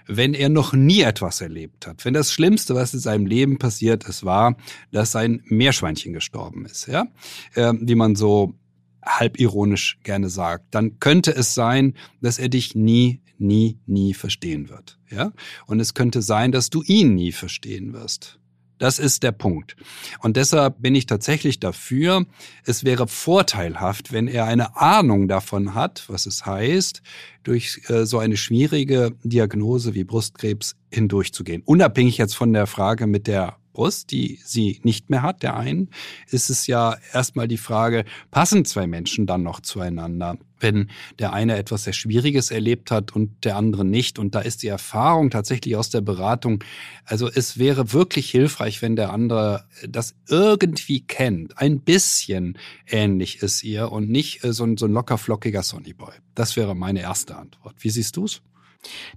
Wenn 0.08 0.34
er 0.34 0.50
noch 0.50 0.74
nie 0.74 1.02
etwas 1.02 1.40
erlebt 1.40 1.86
hat, 1.86 2.04
wenn 2.04 2.16
das 2.16 2.34
Schlimmste, 2.34 2.74
was 2.74 2.96
in 2.96 3.00
seinem 3.00 3.28
Leben 3.28 3.60
passiert 3.60 4.06
ist, 4.06 4.26
war, 4.26 4.58
dass 4.92 5.12
sein 5.12 5.44
Meerschweinchen 5.46 6.14
gestorben 6.14 6.66
ist, 6.66 6.88
ja, 6.88 7.06
äh, 7.54 7.74
wie 7.80 7.94
man 7.94 8.16
so 8.16 8.56
halb 9.06 9.40
ironisch 9.40 10.00
gerne 10.04 10.30
sagt, 10.30 10.66
dann 10.72 11.00
könnte 11.00 11.32
es 11.32 11.54
sein, 11.54 11.96
dass 12.22 12.40
er 12.40 12.50
dich 12.50 12.76
nie, 12.76 13.22
nie, 13.38 13.80
nie 13.86 14.14
verstehen 14.14 14.70
wird. 14.70 15.00
Ja? 15.10 15.32
Und 15.66 15.80
es 15.80 15.94
könnte 15.94 16.22
sein, 16.22 16.52
dass 16.52 16.70
du 16.70 16.84
ihn 16.84 17.16
nie 17.16 17.32
verstehen 17.32 17.94
wirst. 17.94 18.40
Das 18.80 18.98
ist 18.98 19.24
der 19.24 19.34
Punkt. 19.34 19.76
Und 20.20 20.38
deshalb 20.38 20.82
bin 20.82 20.96
ich 20.96 21.06
tatsächlich 21.06 21.60
dafür, 21.60 22.26
es 22.64 22.86
wäre 22.86 23.08
vorteilhaft, 23.08 24.14
wenn 24.14 24.28
er 24.28 24.46
eine 24.46 24.78
Ahnung 24.78 25.28
davon 25.28 25.76
hat, 25.76 26.06
was 26.08 26.26
es 26.26 26.46
heißt, 26.46 27.02
durch 27.44 27.82
äh, 27.90 28.06
so 28.06 28.20
eine 28.20 28.38
schwierige 28.38 29.18
Diagnose 29.24 29.96
wie 29.96 30.06
Brustkrebs 30.06 30.78
hindurchzugehen. 30.90 31.62
Unabhängig 31.66 32.18
jetzt 32.18 32.36
von 32.36 32.54
der 32.54 32.68
Frage 32.68 33.06
mit 33.06 33.28
der 33.28 33.59
Brust, 33.74 34.12
die 34.12 34.40
sie 34.44 34.80
nicht 34.84 35.10
mehr 35.10 35.22
hat, 35.22 35.44
der 35.44 35.56
einen, 35.56 35.90
ist 36.30 36.50
es 36.50 36.68
ja 36.68 36.98
erstmal 37.14 37.48
die 37.48 37.58
Frage, 37.58 38.06
passen 38.32 38.66
zwei 38.66 38.88
Menschen 38.88 39.26
dann 39.26 39.44
noch 39.44 39.60
zueinander? 39.60 40.38
Wenn 40.60 40.90
der 41.20 41.32
eine 41.32 41.56
etwas 41.58 41.86
sehr 41.86 41.94
Schwieriges 41.94 42.52
erlebt 42.52 42.92
hat 42.92 43.16
und 43.16 43.46
der 43.46 43.56
andere 43.56 43.86
nicht. 43.86 44.20
Und 44.20 44.36
da 44.36 44.42
ist 44.42 44.62
die 44.62 44.68
Erfahrung 44.68 45.30
tatsächlich 45.30 45.78
aus 45.78 45.90
der 45.90 46.02
Beratung. 46.02 46.64
Also 47.06 47.30
es 47.30 47.58
wäre 47.58 47.94
wirklich 47.94 48.30
hilfreich, 48.30 48.82
wenn 48.82 48.98
der 48.98 49.14
andere 49.14 49.66
das 49.88 50.16
irgendwie 50.28 51.02
kennt, 51.02 51.58
ein 51.58 51.80
bisschen 51.80 52.58
ähnlich 52.88 53.42
ist 53.42 53.64
ihr 53.64 53.90
und 53.92 54.10
nicht 54.10 54.44
äh, 54.44 54.52
so 54.52 54.66
ein, 54.66 54.76
so 54.76 54.86
ein 54.86 54.92
lockerflockiger 54.92 55.64
Sonnyboy. 55.64 56.14
Das 56.36 56.58
wäre 56.58 56.76
meine 56.76 57.02
erste 57.02 57.38
Antwort. 57.38 57.76
Wie 57.80 57.90
siehst 57.90 58.18
du's? 58.18 58.42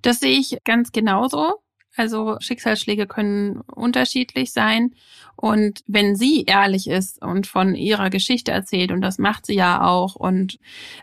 Das 0.03 0.21
sehe 0.21 0.39
ich 0.39 0.59
ganz 0.65 0.93
genauso. 0.93 1.62
Also 1.97 2.37
Schicksalsschläge 2.41 3.07
können 3.07 3.61
unterschiedlich 3.61 4.53
sein. 4.53 4.95
Und 5.37 5.83
wenn 5.87 6.15
sie 6.15 6.45
ehrlich 6.45 6.89
ist 6.89 7.21
und 7.21 7.47
von 7.47 7.75
ihrer 7.75 8.11
Geschichte 8.11 8.53
erzählt, 8.53 8.93
und 8.93 9.01
das 9.01 9.19
macht 9.19 9.47
sie 9.47 9.55
ja 9.55 9.85
auch, 9.85 10.15
und 10.15 10.59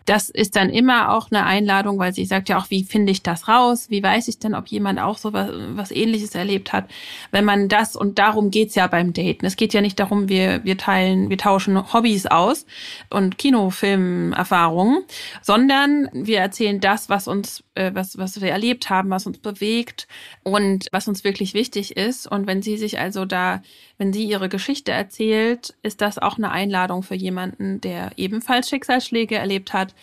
das 0.05 0.29
ist 0.29 0.55
dann 0.55 0.69
immer 0.69 1.11
auch 1.11 1.29
eine 1.29 1.45
Einladung, 1.45 1.99
weil 1.99 2.13
sie 2.13 2.25
sagt 2.25 2.47
ja 2.47 2.57
auch, 2.57 2.69
wie 2.69 2.83
finde 2.83 3.11
ich 3.11 3.21
das 3.21 3.47
raus? 3.47 3.87
Wie 3.89 4.01
weiß 4.01 4.27
ich 4.29 4.39
denn, 4.39 4.55
ob 4.55 4.67
jemand 4.67 4.99
auch 4.99 5.17
so 5.17 5.33
was, 5.33 5.49
was 5.73 5.91
ähnliches 5.91 6.35
erlebt 6.35 6.71
hat? 6.71 6.89
Wenn 7.31 7.43
man 7.43 7.67
das, 7.67 7.95
und 7.95 8.17
darum 8.17 8.49
geht's 8.49 8.75
ja 8.75 8.87
beim 8.87 9.13
Daten. 9.13 9.45
Es 9.45 9.57
geht 9.57 9.73
ja 9.73 9.81
nicht 9.81 9.99
darum, 9.99 10.29
wir, 10.29 10.63
wir 10.63 10.77
teilen, 10.77 11.29
wir 11.29 11.37
tauschen 11.37 11.91
Hobbys 11.91 12.25
aus 12.25 12.65
und 13.09 13.37
Kinofilmerfahrungen, 13.37 15.03
sondern 15.41 16.07
wir 16.13 16.39
erzählen 16.39 16.79
das, 16.79 17.09
was 17.09 17.27
uns, 17.27 17.63
äh, 17.75 17.91
was, 17.93 18.17
was 18.17 18.39
wir 18.39 18.51
erlebt 18.51 18.89
haben, 18.89 19.09
was 19.09 19.25
uns 19.25 19.39
bewegt 19.39 20.07
und 20.43 20.78
was 20.91 21.07
uns 21.07 21.23
wirklich 21.23 21.53
wichtig 21.53 21.97
ist. 21.97 22.27
Und 22.27 22.47
wenn 22.47 22.61
sie 22.61 22.77
sich 22.77 22.99
also 22.99 23.25
da 23.25 23.61
wenn 23.97 24.13
sie 24.13 24.23
ihre 24.23 24.49
Geschichte 24.49 24.91
erzählt, 24.91 25.75
ist 25.83 26.01
das 26.01 26.17
auch 26.17 26.37
eine 26.37 26.51
Einladung 26.51 27.03
für 27.03 27.15
jemanden, 27.15 27.81
der 27.81 28.11
ebenfalls 28.17 28.69
Schicksalsschläge 28.69 29.35
erlebt 29.35 29.73
hat, 29.73 29.93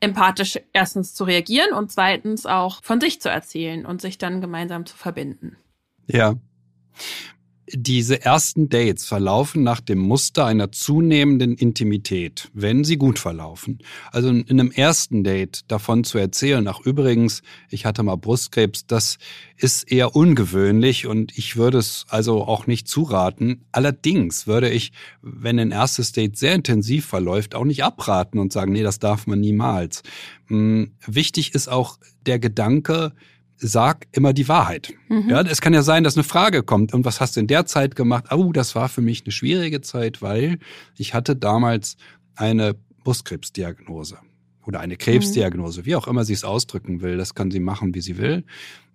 empathisch 0.00 0.60
erstens 0.72 1.14
zu 1.14 1.24
reagieren 1.24 1.72
und 1.72 1.90
zweitens 1.90 2.46
auch 2.46 2.82
von 2.82 3.00
sich 3.00 3.20
zu 3.20 3.28
erzählen 3.28 3.86
und 3.86 4.00
sich 4.00 4.18
dann 4.18 4.40
gemeinsam 4.40 4.86
zu 4.86 4.96
verbinden. 4.96 5.56
Ja. 6.06 6.36
Diese 7.72 8.24
ersten 8.24 8.68
Dates 8.68 9.04
verlaufen 9.06 9.62
nach 9.62 9.80
dem 9.80 9.98
Muster 9.98 10.46
einer 10.46 10.72
zunehmenden 10.72 11.54
Intimität, 11.54 12.50
wenn 12.54 12.84
sie 12.84 12.96
gut 12.96 13.18
verlaufen. 13.18 13.80
Also 14.10 14.30
in 14.30 14.48
einem 14.48 14.70
ersten 14.70 15.22
Date 15.24 15.70
davon 15.70 16.04
zu 16.04 16.18
erzählen, 16.18 16.66
ach 16.68 16.80
übrigens, 16.80 17.42
ich 17.70 17.84
hatte 17.84 18.02
mal 18.02 18.16
Brustkrebs, 18.16 18.86
das 18.86 19.18
ist 19.56 19.90
eher 19.90 20.16
ungewöhnlich 20.16 21.06
und 21.06 21.36
ich 21.36 21.56
würde 21.56 21.78
es 21.78 22.06
also 22.08 22.44
auch 22.44 22.66
nicht 22.66 22.88
zuraten. 22.88 23.64
Allerdings 23.72 24.46
würde 24.46 24.70
ich, 24.70 24.92
wenn 25.20 25.58
ein 25.58 25.70
erstes 25.70 26.12
Date 26.12 26.38
sehr 26.38 26.54
intensiv 26.54 27.06
verläuft, 27.06 27.54
auch 27.54 27.64
nicht 27.64 27.84
abraten 27.84 28.38
und 28.38 28.52
sagen, 28.52 28.72
nee, 28.72 28.82
das 28.82 28.98
darf 28.98 29.26
man 29.26 29.40
niemals. 29.40 30.02
Hm, 30.46 30.92
wichtig 31.06 31.54
ist 31.54 31.68
auch 31.68 31.98
der 32.24 32.38
Gedanke, 32.38 33.12
sag 33.58 34.06
immer 34.12 34.32
die 34.32 34.48
Wahrheit. 34.48 34.94
Mhm. 35.08 35.28
Ja, 35.28 35.42
es 35.42 35.60
kann 35.60 35.74
ja 35.74 35.82
sein, 35.82 36.04
dass 36.04 36.16
eine 36.16 36.24
Frage 36.24 36.62
kommt. 36.62 36.94
Und 36.94 37.04
was 37.04 37.20
hast 37.20 37.36
du 37.36 37.40
in 37.40 37.46
der 37.46 37.66
Zeit 37.66 37.96
gemacht? 37.96 38.26
Oh, 38.30 38.52
das 38.52 38.74
war 38.74 38.88
für 38.88 39.02
mich 39.02 39.24
eine 39.24 39.32
schwierige 39.32 39.80
Zeit, 39.80 40.22
weil 40.22 40.58
ich 40.96 41.14
hatte 41.14 41.36
damals 41.36 41.96
eine 42.36 42.74
Brustkrebsdiagnose 43.04 44.18
oder 44.66 44.80
eine 44.80 44.96
Krebsdiagnose, 44.96 45.80
mhm. 45.80 45.86
wie 45.86 45.96
auch 45.96 46.06
immer 46.06 46.24
sie 46.24 46.34
es 46.34 46.44
ausdrücken 46.44 47.00
will. 47.00 47.16
Das 47.16 47.34
kann 47.34 47.50
sie 47.50 47.60
machen, 47.60 47.94
wie 47.94 48.00
sie 48.00 48.18
will. 48.18 48.44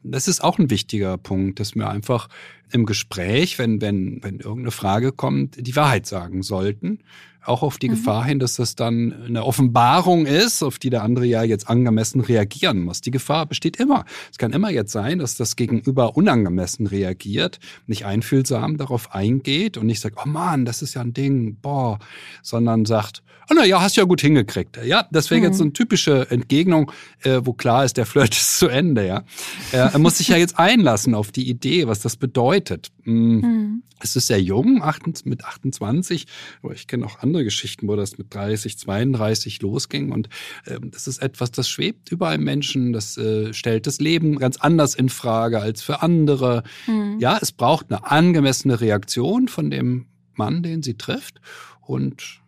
Das 0.04 0.28
ist 0.28 0.43
auch 0.43 0.60
ein 0.60 0.69
wichtiger 0.69 1.17
Punkt, 1.17 1.60
dass 1.60 1.76
wir 1.76 1.89
einfach 1.89 2.28
im 2.71 2.86
Gespräch, 2.86 3.58
wenn, 3.58 3.82
wenn, 3.82 4.21
wenn 4.21 4.39
irgendeine 4.39 4.71
Frage 4.71 5.12
kommt, 5.12 5.65
die 5.65 5.76
Wahrheit 5.76 6.06
sagen 6.06 6.43
sollten 6.43 6.99
auch 7.46 7.64
auf 7.64 7.78
die 7.78 7.90
mhm. 7.90 7.94
Gefahr 7.94 8.26
hin, 8.26 8.40
dass 8.40 8.56
das 8.56 8.76
dann 8.76 9.14
eine 9.26 9.46
Offenbarung 9.46 10.26
ist, 10.26 10.64
auf 10.64 10.80
die 10.80 10.90
der 10.90 11.04
andere 11.04 11.26
ja 11.26 11.44
jetzt 11.44 11.70
angemessen 11.70 12.22
reagieren 12.22 12.84
muss. 12.84 13.02
Die 13.02 13.12
Gefahr 13.12 13.46
besteht 13.46 13.78
immer. 13.78 14.06
Es 14.32 14.38
kann 14.38 14.54
immer 14.54 14.70
jetzt 14.70 14.92
sein, 14.92 15.20
dass 15.20 15.36
das 15.36 15.56
Gegenüber 15.56 16.16
unangemessen 16.16 16.88
reagiert, 16.88 17.60
nicht 17.88 18.06
einfühlsam 18.06 18.78
darauf 18.78 19.14
eingeht 19.14 19.78
und 19.78 19.86
nicht 19.86 20.00
sagt, 20.00 20.18
oh 20.24 20.28
Mann, 20.28 20.66
das 20.66 20.82
ist 20.82 20.94
ja 20.94 21.02
ein 21.02 21.14
Ding, 21.14 21.58
boah, 21.62 22.00
sondern 22.42 22.86
sagt, 22.86 23.24
oh 23.50 23.54
na 23.56 23.66
ja, 23.66 23.82
hast 23.82 23.96
ja 23.96 24.04
gut 24.04 24.22
hingekriegt. 24.22 24.80
Ja, 24.86 25.08
das 25.12 25.30
wäre 25.30 25.40
mhm. 25.40 25.48
jetzt 25.48 25.58
so 25.58 25.64
eine 25.64 25.74
typische 25.74 26.30
Entgegnung, 26.30 26.92
äh, 27.24 27.42
wo 27.44 27.54
klar 27.54 27.86
ist, 27.86 27.98
der 27.98 28.06
Flirt 28.06 28.34
ist 28.38 28.58
zu 28.60 28.68
Ende, 28.68 29.06
ja. 29.06 29.24
er 29.72 30.00
muss 30.00 30.18
sich 30.18 30.30
ja 30.30 30.38
jetzt 30.38 30.58
einlassen 30.60 31.16
auf 31.16 31.32
die 31.32 31.50
Idee, 31.50 31.88
was 31.88 32.00
das 32.00 32.16
bedeutet. 32.16 32.90
Mhm. 33.04 33.42
Mhm. 33.42 33.84
Es 34.00 34.18
ist 34.18 34.28
sehr 34.28 34.42
jung, 34.42 34.84
mit 35.24 35.46
28, 35.46 36.28
aber 36.62 36.74
ich 36.74 36.88
kenne 36.88 37.06
auch 37.06 37.20
andere 37.20 37.33
Geschichten, 37.41 37.88
wo 37.88 37.96
das 37.96 38.17
mit 38.17 38.34
30, 38.34 38.78
32 38.78 39.62
losging. 39.62 40.12
Und 40.12 40.30
äh, 40.65 40.80
das 40.82 41.08
ist 41.08 41.22
etwas, 41.22 41.52
das 41.52 41.69
schwebt 41.69 42.12
über 42.12 42.30
einem 42.30 42.43
Menschen, 42.43 42.93
das 42.93 43.17
äh, 43.17 43.54
stellt 43.54 43.88
das 43.88 44.00
Leben 44.00 44.38
ganz 44.38 44.58
anders 44.58 44.93
in 44.93 45.10
Frage 45.10 45.60
als 45.60 45.82
für 45.82 46.02
andere. 46.02 46.63
Mhm. 46.86 47.17
Ja, 47.19 47.39
es 47.41 47.52
braucht 47.52 47.91
eine 47.91 48.10
angemessene 48.10 48.82
Reaktion 48.82 49.48
von 49.48 49.72
dem 49.72 50.06
Mann, 50.36 50.63
den 50.63 50.84
sie 50.84 50.96
trifft. 50.96 51.41
Und 51.86 52.41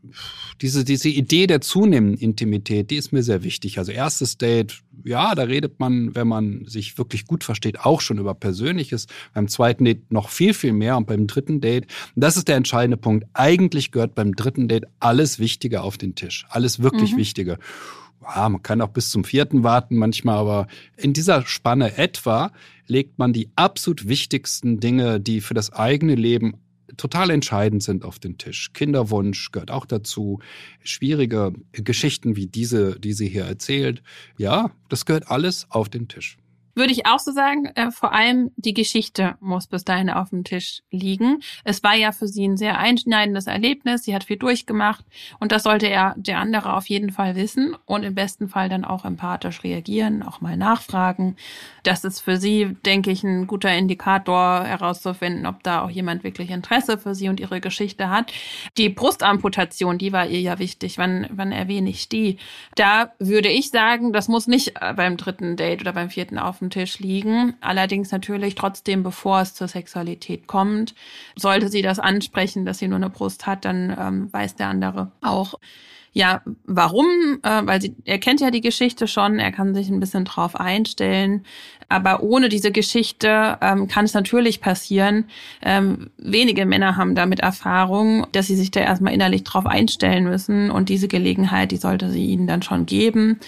diese, 0.61 0.85
diese 0.85 1.09
Idee 1.09 1.45
der 1.45 1.59
zunehmenden 1.59 2.17
Intimität, 2.17 2.89
die 2.89 2.95
ist 2.95 3.11
mir 3.11 3.21
sehr 3.21 3.43
wichtig. 3.43 3.77
Also 3.77 3.91
erstes 3.91 4.37
Date, 4.37 4.81
ja, 5.03 5.35
da 5.35 5.43
redet 5.43 5.79
man, 5.79 6.15
wenn 6.15 6.27
man 6.27 6.65
sich 6.65 6.97
wirklich 6.97 7.25
gut 7.25 7.43
versteht, 7.43 7.81
auch 7.81 7.99
schon 7.99 8.17
über 8.17 8.33
Persönliches. 8.33 9.07
Beim 9.33 9.49
zweiten 9.49 9.83
Date 9.83 10.09
noch 10.09 10.29
viel, 10.29 10.53
viel 10.53 10.71
mehr 10.71 10.95
und 10.95 11.05
beim 11.05 11.27
dritten 11.27 11.59
Date, 11.59 11.87
das 12.15 12.37
ist 12.37 12.47
der 12.47 12.55
entscheidende 12.55 12.97
Punkt. 12.97 13.25
Eigentlich 13.33 13.91
gehört 13.91 14.15
beim 14.15 14.35
dritten 14.35 14.69
Date 14.69 14.85
alles 15.01 15.37
Wichtige 15.37 15.81
auf 15.81 15.97
den 15.97 16.15
Tisch. 16.15 16.45
Alles 16.49 16.81
wirklich 16.81 17.13
mhm. 17.13 17.17
Wichtige. 17.17 17.57
Ja, 18.23 18.47
man 18.47 18.63
kann 18.63 18.81
auch 18.81 18.89
bis 18.89 19.09
zum 19.09 19.25
vierten 19.25 19.63
warten 19.63 19.97
manchmal, 19.97 20.37
aber 20.37 20.67
in 20.95 21.11
dieser 21.11 21.45
Spanne 21.45 21.97
etwa 21.97 22.51
legt 22.87 23.19
man 23.19 23.33
die 23.33 23.49
absolut 23.55 24.07
wichtigsten 24.07 24.79
Dinge, 24.79 25.19
die 25.19 25.41
für 25.41 25.53
das 25.53 25.73
eigene 25.73 26.15
Leben 26.15 26.55
total 26.97 27.29
entscheidend 27.29 27.83
sind 27.83 28.05
auf 28.05 28.19
den 28.19 28.37
Tisch. 28.37 28.71
Kinderwunsch 28.73 29.51
gehört 29.51 29.71
auch 29.71 29.85
dazu. 29.85 30.39
Schwierige 30.83 31.53
Geschichten 31.71 32.35
wie 32.35 32.47
diese, 32.47 32.99
die 32.99 33.13
sie 33.13 33.27
hier 33.27 33.45
erzählt. 33.45 34.03
Ja, 34.37 34.71
das 34.89 35.05
gehört 35.05 35.29
alles 35.29 35.67
auf 35.69 35.89
den 35.89 36.07
Tisch. 36.07 36.37
Würde 36.75 36.91
ich 36.91 37.05
auch 37.05 37.19
so 37.19 37.31
sagen, 37.31 37.67
äh, 37.75 37.89
vor 37.89 38.13
allem 38.13 38.51
die 38.57 38.73
Geschichte 38.73 39.35
muss 39.39 39.67
bis 39.67 39.85
dahin 39.85 40.09
auf 40.09 40.29
dem 40.29 40.43
Tisch 40.43 40.81
liegen. 40.91 41.41
Es 41.63 41.81
war 41.83 41.95
ja 41.95 42.11
für 42.11 42.27
sie 42.27 42.45
ein 42.45 42.57
sehr 42.57 42.77
einschneidendes 42.77 43.47
Erlebnis. 43.47 44.03
Sie 44.03 44.13
hat 44.13 44.25
viel 44.25 44.37
durchgemacht 44.37 45.05
und 45.39 45.53
das 45.53 45.63
sollte 45.63 45.87
er 45.87 46.13
der 46.17 46.39
andere 46.39 46.73
auf 46.73 46.87
jeden 46.87 47.11
Fall 47.11 47.35
wissen 47.37 47.77
und 47.85 48.03
im 48.03 48.13
besten 48.13 48.49
Fall 48.49 48.67
dann 48.67 48.83
auch 48.83 49.05
empathisch 49.05 49.63
reagieren, 49.63 50.21
auch 50.21 50.41
mal 50.41 50.57
nachfragen. 50.57 51.37
Das 51.83 52.03
ist 52.03 52.19
für 52.19 52.35
sie, 52.37 52.75
denke 52.85 53.09
ich, 53.09 53.23
ein 53.23 53.47
guter 53.47 53.73
Indikator 53.73 54.65
herauszufinden, 54.65 55.45
ob 55.45 55.63
da 55.63 55.81
auch 55.81 55.89
jemand 55.89 56.25
wirklich 56.25 56.49
Interesse 56.49 56.97
für 56.97 57.15
sie 57.15 57.29
und 57.29 57.39
ihre 57.39 57.61
Geschichte 57.61 58.09
hat. 58.09 58.33
Die 58.77 58.89
Brustamputation, 58.89 59.97
die 59.97 60.11
war 60.11 60.27
ihr 60.27 60.41
ja 60.41 60.59
wichtig. 60.59 60.97
Wann, 60.97 61.27
wann 61.31 61.53
erwähne 61.53 61.89
ich 61.89 62.09
die? 62.09 62.37
Da 62.75 63.13
würde 63.19 63.49
ich 63.49 63.69
sagen, 63.69 64.11
das 64.11 64.27
muss 64.27 64.47
nicht 64.47 64.73
äh, 64.81 64.93
beim 64.93 65.15
dritten 65.15 65.55
Date 65.55 65.81
oder 65.81 65.93
beim 65.93 66.09
vierten 66.09 66.37
auf 66.37 66.59
dem 66.65 66.69
Tisch 66.69 66.99
liegen. 66.99 67.55
Allerdings 67.61 68.11
natürlich 68.11 68.55
trotzdem, 68.55 69.03
bevor 69.03 69.41
es 69.41 69.53
zur 69.53 69.67
Sexualität 69.67 70.47
kommt. 70.47 70.95
Sollte 71.35 71.69
sie 71.69 71.81
das 71.81 71.99
ansprechen, 71.99 72.65
dass 72.65 72.79
sie 72.79 72.87
nur 72.87 72.97
eine 72.97 73.09
Brust 73.09 73.47
hat, 73.47 73.65
dann 73.65 73.95
ähm, 73.97 74.33
weiß 74.33 74.55
der 74.55 74.67
andere 74.67 75.11
auch, 75.21 75.55
ja, 76.15 76.41
warum? 76.63 77.05
Äh, 77.43 77.65
weil 77.65 77.81
sie, 77.81 77.93
er 78.05 78.19
kennt 78.19 78.39
ja 78.39 78.49
die 78.49 78.61
Geschichte 78.61 79.05
schon, 79.05 79.37
er 79.37 79.51
kann 79.51 79.75
sich 79.75 79.89
ein 79.89 79.99
bisschen 79.99 80.23
drauf 80.23 80.55
einstellen. 80.55 81.45
Aber 81.89 82.23
ohne 82.23 82.49
diese 82.49 82.71
Geschichte 82.71 83.57
ähm, 83.61 83.87
kann 83.87 84.05
es 84.05 84.13
natürlich 84.13 84.61
passieren. 84.61 85.25
Ähm, 85.61 86.09
wenige 86.17 86.65
Männer 86.65 86.97
haben 86.97 87.15
damit 87.15 87.39
Erfahrung, 87.39 88.27
dass 88.31 88.47
sie 88.47 88.55
sich 88.55 88.71
da 88.71 88.79
erstmal 88.79 89.13
innerlich 89.13 89.43
drauf 89.43 89.65
einstellen 89.65 90.23
müssen. 90.23 90.71
Und 90.71 90.89
diese 90.89 91.07
Gelegenheit, 91.07 91.71
die 91.71 91.77
sollte 91.77 92.09
sie 92.09 92.25
ihnen 92.25 92.47
dann 92.47 92.61
schon 92.61 92.85
geben. 92.85 93.39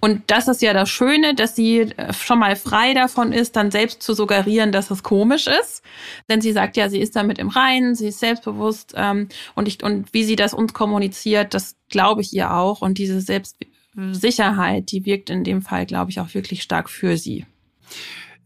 Und 0.00 0.22
das 0.28 0.48
ist 0.48 0.62
ja 0.62 0.72
das 0.72 0.88
Schöne, 0.88 1.34
dass 1.34 1.54
sie 1.54 1.80
äh, 1.80 2.12
schon 2.12 2.38
mal 2.38 2.56
frei 2.56 2.94
davon 2.94 3.32
ist, 3.32 3.56
dann 3.56 3.70
selbst 3.70 4.02
zu 4.02 4.14
suggerieren, 4.14 4.72
dass 4.72 4.90
es 4.90 5.02
komisch 5.02 5.46
ist. 5.46 5.82
Denn 6.28 6.40
sie 6.40 6.52
sagt 6.52 6.76
ja, 6.76 6.88
sie 6.88 7.00
ist 7.00 7.14
damit 7.16 7.38
im 7.38 7.48
Reinen, 7.48 7.94
sie 7.94 8.08
ist 8.08 8.20
selbstbewusst 8.20 8.94
ähm, 8.96 9.28
und, 9.54 9.68
ich, 9.68 9.82
und 9.82 10.12
wie 10.12 10.24
sie 10.24 10.36
das 10.36 10.54
uns 10.54 10.72
kommuniziert, 10.72 11.54
das 11.54 11.76
glaube 11.88 12.22
ich 12.22 12.32
ihr 12.32 12.52
auch. 12.54 12.82
Und 12.82 12.98
diese 12.98 13.20
Selbstsicherheit, 13.20 14.90
die 14.90 15.04
wirkt 15.04 15.30
in 15.30 15.44
dem 15.44 15.62
Fall, 15.62 15.86
glaube 15.86 16.10
ich, 16.10 16.20
auch 16.20 16.34
wirklich 16.34 16.62
stark 16.62 16.90
für 16.90 17.16
sie. 17.16 17.44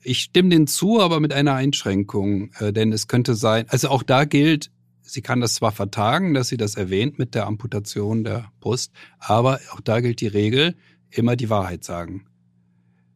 Ich 0.03 0.21
stimme 0.21 0.51
den 0.51 0.67
zu, 0.67 1.01
aber 1.01 1.21
mit 1.21 1.33
einer 1.33 1.55
Einschränkung, 1.55 2.51
äh, 2.59 2.73
denn 2.73 2.93
es 2.93 3.09
könnte 3.09 3.35
sein, 3.35 3.67
also 3.69 3.89
auch 3.89 4.03
da 4.03 4.25
gilt, 4.25 4.71
sie 5.03 5.23
kann 5.23 5.41
das 5.41 5.55
zwar 5.55 5.73
vertagen, 5.73 6.35
dass 6.35 6.49
sie 6.49 6.57
das 6.57 6.77
erwähnt 6.77 7.19
mit 7.19 7.35
der 7.35 7.47
Amputation 7.47 8.25
der 8.25 8.51
Brust, 8.61 8.93
aber 9.19 9.61
auch 9.73 9.81
da 9.81 10.01
gilt 10.01 10.21
die 10.21 10.27
Regel, 10.27 10.77
immer 11.11 11.37
die 11.37 11.51
Wahrheit 11.51 11.85
sagen. 11.85 12.27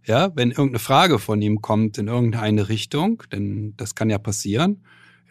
Ja, 0.07 0.33
wenn 0.35 0.51
irgendeine 0.51 0.79
Frage 0.79 1.19
von 1.19 1.43
ihm 1.43 1.61
kommt 1.61 1.99
in 1.99 2.09
irgendeine 2.09 2.69
Richtung, 2.69 3.23
denn 3.33 3.75
das 3.77 3.95
kann 3.95 4.11
ja 4.11 4.19
passieren, 4.19 4.83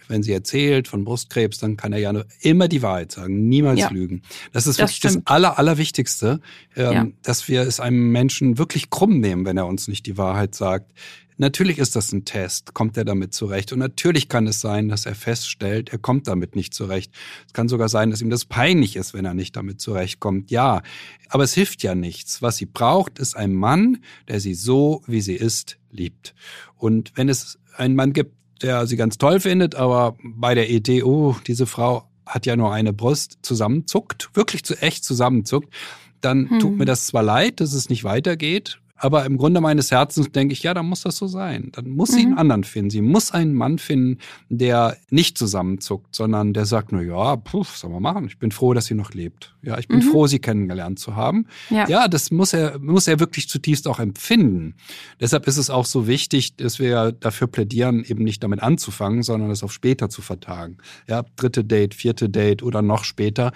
wenn 0.07 0.23
sie 0.23 0.31
erzählt 0.31 0.88
von 0.88 1.03
Brustkrebs, 1.03 1.59
dann 1.59 1.77
kann 1.77 1.93
er 1.93 1.99
ja 1.99 2.13
nur 2.13 2.25
immer 2.41 2.67
die 2.67 2.81
Wahrheit 2.81 3.12
sagen, 3.12 3.47
niemals 3.47 3.79
ja, 3.79 3.89
lügen. 3.89 4.21
Das 4.51 4.67
ist 4.67 4.79
das 4.79 4.89
wirklich 4.89 4.97
stimmt. 4.97 5.15
das 5.15 5.27
Aller, 5.27 5.59
Allerwichtigste, 5.59 6.39
ähm, 6.75 6.91
ja. 6.91 7.07
dass 7.23 7.47
wir 7.47 7.62
es 7.62 7.79
einem 7.79 8.12
Menschen 8.12 8.57
wirklich 8.57 8.89
krumm 8.89 9.19
nehmen, 9.19 9.45
wenn 9.45 9.57
er 9.57 9.67
uns 9.67 9.88
nicht 9.88 10.05
die 10.05 10.17
Wahrheit 10.17 10.55
sagt. 10.55 10.91
Natürlich 11.38 11.77
ist 11.77 11.95
das 11.95 12.12
ein 12.12 12.25
Test, 12.25 12.73
kommt 12.73 12.97
er 12.97 13.05
damit 13.05 13.33
zurecht. 13.33 13.71
Und 13.71 13.79
natürlich 13.79 14.27
kann 14.27 14.45
es 14.45 14.59
sein, 14.59 14.89
dass 14.89 15.05
er 15.05 15.15
feststellt, 15.15 15.89
er 15.89 15.97
kommt 15.97 16.27
damit 16.27 16.53
nicht 16.53 16.73
zurecht. 16.73 17.13
Es 17.47 17.53
kann 17.53 17.69
sogar 17.69 17.88
sein, 17.88 18.12
dass 18.12 18.21
ihm 18.21 18.29
das 18.29 18.43
peinlich 18.43 18.97
ist, 18.97 19.13
wenn 19.13 19.23
er 19.23 19.33
nicht 19.33 19.55
damit 19.55 19.79
zurechtkommt. 19.79 20.51
Ja, 20.51 20.81
aber 21.29 21.45
es 21.45 21.53
hilft 21.53 21.81
ja 21.81 21.95
nichts. 21.95 22.41
Was 22.41 22.57
sie 22.57 22.65
braucht, 22.65 23.19
ist 23.19 23.38
ein 23.38 23.53
Mann, 23.53 23.99
der 24.27 24.41
sie 24.41 24.53
so, 24.53 25.01
wie 25.07 25.21
sie 25.21 25.35
ist, 25.35 25.77
liebt. 25.91 26.35
Und 26.75 27.13
wenn 27.15 27.29
es 27.29 27.57
einen 27.77 27.95
Mann 27.95 28.12
gibt, 28.12 28.33
der 28.62 28.88
sie 28.88 28.98
ganz 28.98 29.17
toll 29.17 29.39
findet, 29.39 29.76
aber 29.76 30.15
bei 30.24 30.56
der 30.56 30.69
Idee, 30.69 31.04
oh, 31.04 31.36
diese 31.48 31.65
Frau 31.65 32.04
hat 32.26 32.45
ja 32.45 32.56
nur 32.56 32.72
eine 32.72 32.93
Brust, 32.93 33.39
zusammenzuckt, 33.41 34.30
wirklich 34.34 34.63
zu 34.63 34.76
echt 34.82 35.04
zusammenzuckt, 35.04 35.74
dann 36.22 36.50
hm. 36.50 36.60
tut 36.60 36.78
mir 36.78 36.86
das 36.86 37.08
zwar 37.08 37.24
leid, 37.24 37.60
dass 37.60 37.74
es 37.74 37.89
nicht 37.89 38.04
weitergeht, 38.04 38.80
aber 38.99 39.25
im 39.25 39.38
Grunde 39.38 39.62
meines 39.62 39.91
Herzens 39.91 40.31
denke 40.31 40.53
ich, 40.53 40.63
ja, 40.63 40.73
dann 40.73 40.85
muss 40.85 41.01
das 41.01 41.17
so 41.17 41.27
sein. 41.27 41.69
Dann 41.71 41.89
muss 41.89 42.09
sie 42.09 42.21
einen 42.21 42.31
mhm. 42.31 42.38
anderen 42.38 42.63
finden. 42.63 42.89
Sie 42.89 43.01
muss 43.01 43.31
einen 43.31 43.53
Mann 43.53 43.79
finden, 43.79 44.19
der 44.49 44.97
nicht 45.09 45.38
zusammenzuckt, 45.38 46.13
sondern 46.13 46.53
der 46.53 46.65
sagt, 46.65 46.91
na 46.91 47.01
ja, 47.01 47.35
puh, 47.38 47.63
soll 47.63 47.89
man 47.91 48.01
machen. 48.01 48.25
Ich 48.25 48.39
bin 48.39 48.51
froh, 48.51 48.73
dass 48.73 48.85
sie 48.85 48.95
noch 48.95 49.13
lebt. 49.13 49.55
Ja, 49.62 49.77
ich 49.77 49.88
bin 49.88 49.99
mhm. 49.99 50.12
froh, 50.12 50.27
sie 50.27 50.39
kennengelernt 50.39 50.99
zu 50.99 51.15
haben. 51.15 51.47
Ja. 51.69 51.88
ja, 51.88 52.07
das 52.07 52.31
muss 52.31 52.53
er, 52.53 52.79
muss 52.79 53.07
er 53.07 53.19
wirklich 53.19 53.47
zutiefst 53.49 53.88
auch 53.88 53.99
empfinden. 53.99 54.75
Deshalb 55.19 55.47
ist 55.47 55.57
es 55.57 55.69
auch 55.69 55.85
so 55.85 56.07
wichtig, 56.07 56.55
dass 56.55 56.79
wir 56.79 57.12
dafür 57.12 57.47
plädieren, 57.47 58.03
eben 58.03 58.23
nicht 58.23 58.43
damit 58.43 58.62
anzufangen, 58.62 59.23
sondern 59.23 59.51
es 59.51 59.63
auf 59.63 59.71
später 59.71 60.09
zu 60.09 60.21
vertagen. 60.21 60.77
Ja, 61.07 61.23
dritte 61.35 61.63
Date, 61.63 61.93
vierte 61.93 62.29
Date 62.29 62.63
oder 62.63 62.81
noch 62.81 63.03
später. 63.03 63.51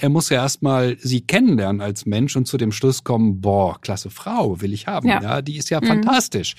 Er 0.00 0.08
muss 0.08 0.28
ja 0.28 0.38
erstmal 0.42 0.96
sie 1.00 1.20
kennenlernen 1.20 1.80
als 1.80 2.06
Mensch 2.06 2.36
und 2.36 2.46
zu 2.46 2.56
dem 2.56 2.72
Schluss 2.72 3.04
kommen, 3.04 3.40
boah, 3.40 3.80
klasse 3.80 4.10
Frau, 4.10 4.60
will 4.60 4.72
ich 4.72 4.75
ich 4.76 4.86
haben. 4.86 5.08
Ja, 5.08 5.20
ja 5.20 5.42
die 5.42 5.56
ist 5.56 5.70
ja 5.70 5.80
mhm. 5.80 5.86
fantastisch. 5.86 6.54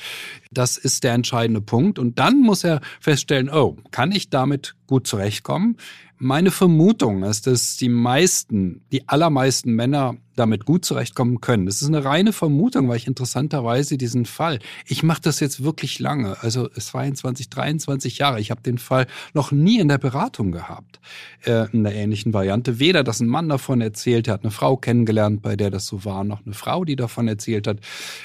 Das 0.51 0.77
ist 0.77 1.03
der 1.03 1.13
entscheidende 1.13 1.61
Punkt. 1.61 1.99
Und 1.99 2.19
dann 2.19 2.41
muss 2.41 2.63
er 2.63 2.81
feststellen, 2.99 3.49
oh, 3.49 3.77
kann 3.91 4.11
ich 4.11 4.29
damit 4.29 4.75
gut 4.85 5.07
zurechtkommen? 5.07 5.77
Meine 6.17 6.51
Vermutung 6.51 7.23
ist, 7.23 7.47
dass 7.47 7.77
die 7.77 7.89
meisten, 7.89 8.81
die 8.91 9.07
allermeisten 9.07 9.73
Männer 9.73 10.17
damit 10.37 10.65
gut 10.65 10.85
zurechtkommen 10.85 11.41
können. 11.41 11.65
Das 11.65 11.81
ist 11.81 11.87
eine 11.87 12.05
reine 12.05 12.31
Vermutung, 12.31 12.87
weil 12.87 12.97
ich 12.97 13.07
interessanterweise 13.07 13.97
diesen 13.97 14.25
Fall, 14.25 14.59
ich 14.85 15.03
mache 15.03 15.21
das 15.21 15.39
jetzt 15.39 15.63
wirklich 15.63 15.99
lange, 15.99 16.37
also 16.41 16.67
22, 16.69 17.49
23 17.49 18.17
Jahre. 18.19 18.39
Ich 18.39 18.51
habe 18.51 18.61
den 18.61 18.77
Fall 18.77 19.07
noch 19.33 19.51
nie 19.51 19.79
in 19.79 19.87
der 19.87 19.97
Beratung 19.97 20.51
gehabt, 20.51 20.99
äh, 21.45 21.69
in 21.71 21.83
der 21.83 21.95
ähnlichen 21.95 22.33
Variante. 22.33 22.79
Weder, 22.79 23.03
dass 23.03 23.19
ein 23.19 23.27
Mann 23.27 23.49
davon 23.49 23.81
erzählt, 23.81 24.27
er 24.27 24.35
hat 24.35 24.43
eine 24.43 24.51
Frau 24.51 24.77
kennengelernt, 24.77 25.41
bei 25.41 25.55
der 25.55 25.71
das 25.71 25.87
so 25.87 26.05
war, 26.05 26.23
noch 26.23 26.45
eine 26.45 26.53
Frau, 26.53 26.85
die 26.85 26.95
davon 26.95 27.27
erzählt 27.27 27.67
hat. 27.67 27.79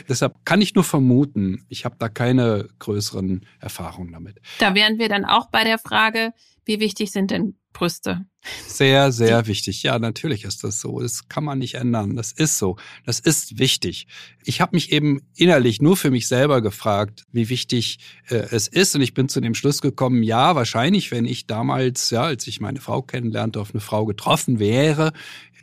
Deshalb 0.09 0.44
kann 0.44 0.61
ich 0.61 0.75
nur 0.75 0.85
vermuten, 0.85 1.64
ich 1.68 1.85
habe 1.85 1.96
da 1.98 2.09
keine 2.09 2.68
größeren 2.79 3.46
Erfahrungen 3.61 4.12
damit. 4.12 4.40
Da 4.59 4.75
wären 4.75 4.98
wir 4.98 5.09
dann 5.09 5.25
auch 5.25 5.46
bei 5.46 5.64
der 5.64 5.79
Frage, 5.79 6.33
wie 6.64 6.81
wichtig 6.81 7.11
sind 7.11 7.31
denn 7.31 7.57
Brüste? 7.72 8.27
Sehr, 8.66 9.12
sehr 9.12 9.46
wichtig. 9.46 9.83
Ja, 9.83 9.98
natürlich 9.98 10.44
ist 10.44 10.64
das 10.64 10.81
so. 10.81 11.01
Das 11.01 11.29
kann 11.29 11.44
man 11.44 11.59
nicht 11.59 11.75
ändern. 11.75 12.16
Das 12.16 12.33
ist 12.33 12.59
so. 12.59 12.77
Das 13.07 13.20
ist 13.20 13.59
wichtig. 13.59 14.07
Ich 14.44 14.61
habe 14.61 14.75
mich 14.75 14.92
eben 14.92 15.22
innerlich 15.37 15.81
nur 15.81 15.96
für 15.96 16.11
mich 16.11 16.27
selber 16.27 16.61
gefragt, 16.61 17.25
wie 17.33 17.48
wichtig 17.48 17.98
äh, 18.29 18.46
es 18.51 18.68
ist. 18.68 18.94
Und 18.94 19.01
ich 19.01 19.14
bin 19.14 19.29
zu 19.29 19.40
dem 19.40 19.55
Schluss 19.55 19.81
gekommen, 19.81 20.22
ja, 20.22 20.57
wahrscheinlich, 20.57 21.11
wenn 21.12 21.25
ich 21.25 21.46
damals, 21.46 22.11
ja, 22.11 22.22
als 22.22 22.46
ich 22.46 22.61
meine 22.61 22.81
Frau 22.81 23.03
kennenlernte, 23.03 23.61
auf 23.61 23.72
eine 23.72 23.81
Frau 23.81 24.07
getroffen 24.07 24.59
wäre, 24.59 25.12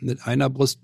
mit 0.02 0.26
einer 0.26 0.50
Brust, 0.50 0.80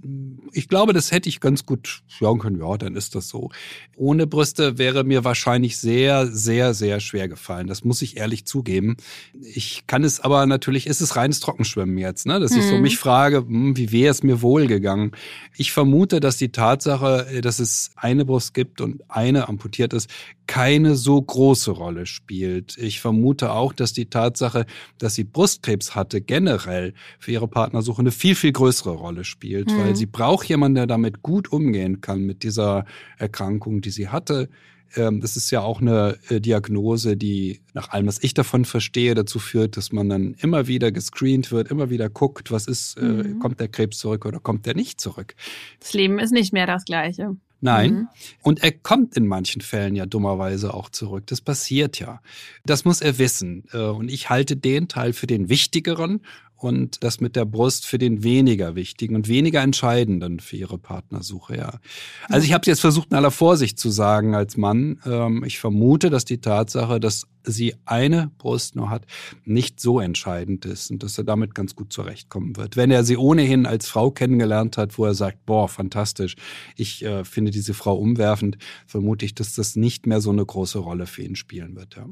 ich 0.51 0.67
glaube, 0.67 0.93
das 0.93 1.11
hätte 1.11 1.29
ich 1.29 1.39
ganz 1.39 1.65
gut 1.65 2.03
schauen 2.07 2.39
können. 2.39 2.59
Ja, 2.59 2.77
dann 2.77 2.95
ist 2.95 3.15
das 3.15 3.27
so. 3.29 3.49
Ohne 3.95 4.27
Brüste 4.27 4.77
wäre 4.77 5.03
mir 5.03 5.23
wahrscheinlich 5.23 5.77
sehr, 5.77 6.27
sehr, 6.27 6.73
sehr 6.73 6.99
schwer 6.99 7.27
gefallen. 7.27 7.67
Das 7.67 7.83
muss 7.83 8.01
ich 8.01 8.17
ehrlich 8.17 8.45
zugeben. 8.45 8.97
Ich 9.41 9.87
kann 9.87 10.03
es 10.03 10.19
aber 10.19 10.45
natürlich, 10.45 10.87
ist 10.87 11.01
es 11.01 11.15
reines 11.15 11.39
Trockenschwimmen 11.39 11.97
jetzt, 11.97 12.25
ne? 12.25 12.39
Dass 12.39 12.51
mhm. 12.51 12.59
ich 12.59 12.65
so 12.65 12.75
mhm. 12.75 12.81
mich 12.81 12.97
frage, 12.97 13.37
hm, 13.37 13.77
wie 13.77 13.91
wäre 13.91 14.11
es 14.11 14.23
mir 14.23 14.41
wohl 14.41 14.67
gegangen? 14.67 15.11
Ich 15.55 15.71
vermute, 15.71 16.19
dass 16.19 16.37
die 16.37 16.49
Tatsache, 16.49 17.41
dass 17.41 17.59
es 17.59 17.91
eine 17.95 18.25
Brust 18.25 18.53
gibt 18.53 18.81
und 18.81 19.01
eine 19.09 19.47
amputiert 19.47 19.93
ist, 19.93 20.09
keine 20.47 20.95
so 20.95 21.19
große 21.21 21.71
Rolle 21.71 22.05
spielt. 22.05 22.77
Ich 22.77 23.01
vermute 23.01 23.51
auch, 23.51 23.73
dass 23.73 23.93
die 23.93 24.09
Tatsache, 24.09 24.65
dass 24.99 25.15
sie 25.15 25.23
Brustkrebs 25.23 25.95
hatte, 25.95 26.21
generell 26.21 26.93
für 27.19 27.31
ihre 27.31 27.47
Partnersuche 27.47 28.01
eine 28.01 28.11
viel, 28.11 28.35
viel 28.35 28.51
größere 28.51 28.91
Rolle 28.91 29.04
spielt, 29.23 29.71
mhm. 29.71 29.79
weil 29.79 29.95
sie 29.95 30.05
braucht 30.05 30.47
jemanden, 30.47 30.75
der 30.75 30.87
damit 30.87 31.21
gut 31.21 31.51
umgehen 31.51 32.01
kann, 32.01 32.21
mit 32.21 32.43
dieser 32.43 32.85
Erkrankung, 33.17 33.81
die 33.81 33.91
sie 33.91 34.09
hatte. 34.09 34.49
ähm, 34.95 35.21
das 35.21 35.37
ist 35.37 35.51
ja 35.51 35.61
auch 35.61 35.81
eine 35.81 36.17
äh, 36.29 36.39
Diagnose, 36.39 37.17
die 37.17 37.61
nach 37.73 37.89
allem, 37.89 38.07
was 38.07 38.23
ich 38.23 38.33
davon 38.33 38.65
verstehe, 38.65 39.13
dazu 39.13 39.39
führt, 39.39 39.77
dass 39.77 39.91
man 39.91 40.09
dann 40.09 40.35
immer 40.39 40.67
wieder 40.67 40.91
gescreent 40.91 41.51
wird, 41.51 41.69
immer 41.69 41.89
wieder 41.89 42.09
guckt, 42.09 42.51
was 42.51 42.67
ist, 42.67 42.97
äh, 42.97 43.01
mhm. 43.01 43.39
kommt 43.39 43.59
der 43.59 43.67
Krebs 43.67 43.97
zurück 43.99 44.25
oder 44.25 44.39
kommt 44.39 44.65
der 44.65 44.75
nicht 44.75 44.99
zurück. 45.01 45.35
Das 45.79 45.93
Leben 45.93 46.19
ist 46.19 46.31
nicht 46.31 46.53
mehr 46.53 46.67
das 46.67 46.85
gleiche. 46.85 47.35
Nein. 47.61 47.93
Mhm. 47.93 48.07
Und 48.43 48.63
er 48.63 48.71
kommt 48.71 49.17
in 49.17 49.27
manchen 49.27 49.61
Fällen 49.61 49.95
ja 49.95 50.05
dummerweise 50.05 50.73
auch 50.73 50.89
zurück. 50.89 51.23
Das 51.27 51.41
passiert 51.41 51.99
ja. 51.99 52.21
Das 52.65 52.85
muss 52.85 53.01
er 53.01 53.17
wissen. 53.17 53.63
Äh, 53.71 53.79
und 53.79 54.11
ich 54.11 54.29
halte 54.29 54.55
den 54.55 54.87
Teil 54.87 55.13
für 55.13 55.25
den 55.27 55.49
wichtigeren 55.49 56.21
und 56.65 57.03
das 57.03 57.21
mit 57.21 57.35
der 57.35 57.45
Brust 57.45 57.85
für 57.85 57.97
den 57.97 58.23
weniger 58.23 58.75
wichtigen 58.75 59.15
und 59.15 59.27
weniger 59.27 59.61
entscheidenden 59.61 60.39
für 60.39 60.57
ihre 60.57 60.77
Partnersuche, 60.77 61.57
ja. 61.57 61.79
Also 62.27 62.45
ich 62.45 62.53
habe 62.53 62.61
es 62.61 62.67
jetzt 62.67 62.81
versucht, 62.81 63.11
in 63.11 63.17
aller 63.17 63.31
Vorsicht 63.31 63.79
zu 63.79 63.89
sagen 63.89 64.35
als 64.35 64.57
Mann. 64.57 64.99
Ähm, 65.05 65.43
ich 65.45 65.59
vermute, 65.59 66.09
dass 66.09 66.25
die 66.25 66.41
Tatsache, 66.41 66.99
dass 66.99 67.27
sie 67.43 67.75
eine 67.85 68.31
Brust 68.37 68.75
nur 68.75 68.89
hat, 68.89 69.05
nicht 69.43 69.79
so 69.79 69.99
entscheidend 69.99 70.65
ist 70.65 70.91
und 70.91 71.03
dass 71.03 71.17
er 71.17 71.23
damit 71.23 71.55
ganz 71.55 71.75
gut 71.75 71.93
zurechtkommen 71.93 72.57
wird. 72.57 72.75
Wenn 72.75 72.91
er 72.91 73.03
sie 73.03 73.17
ohnehin 73.17 73.65
als 73.65 73.87
Frau 73.87 74.11
kennengelernt 74.11 74.77
hat, 74.77 74.97
wo 74.97 75.05
er 75.05 75.13
sagt, 75.13 75.45
boah, 75.45 75.69
fantastisch, 75.69 76.35
ich 76.75 77.03
äh, 77.03 77.23
finde 77.23 77.51
diese 77.51 77.73
Frau 77.73 77.95
umwerfend, 77.95 78.57
vermute 78.87 79.25
ich, 79.25 79.35
dass 79.35 79.55
das 79.55 79.75
nicht 79.75 80.07
mehr 80.07 80.21
so 80.21 80.31
eine 80.31 80.45
große 80.45 80.79
Rolle 80.79 81.05
für 81.05 81.23
ihn 81.23 81.35
spielen 81.35 81.75
wird, 81.75 81.95
ja. 81.95 82.07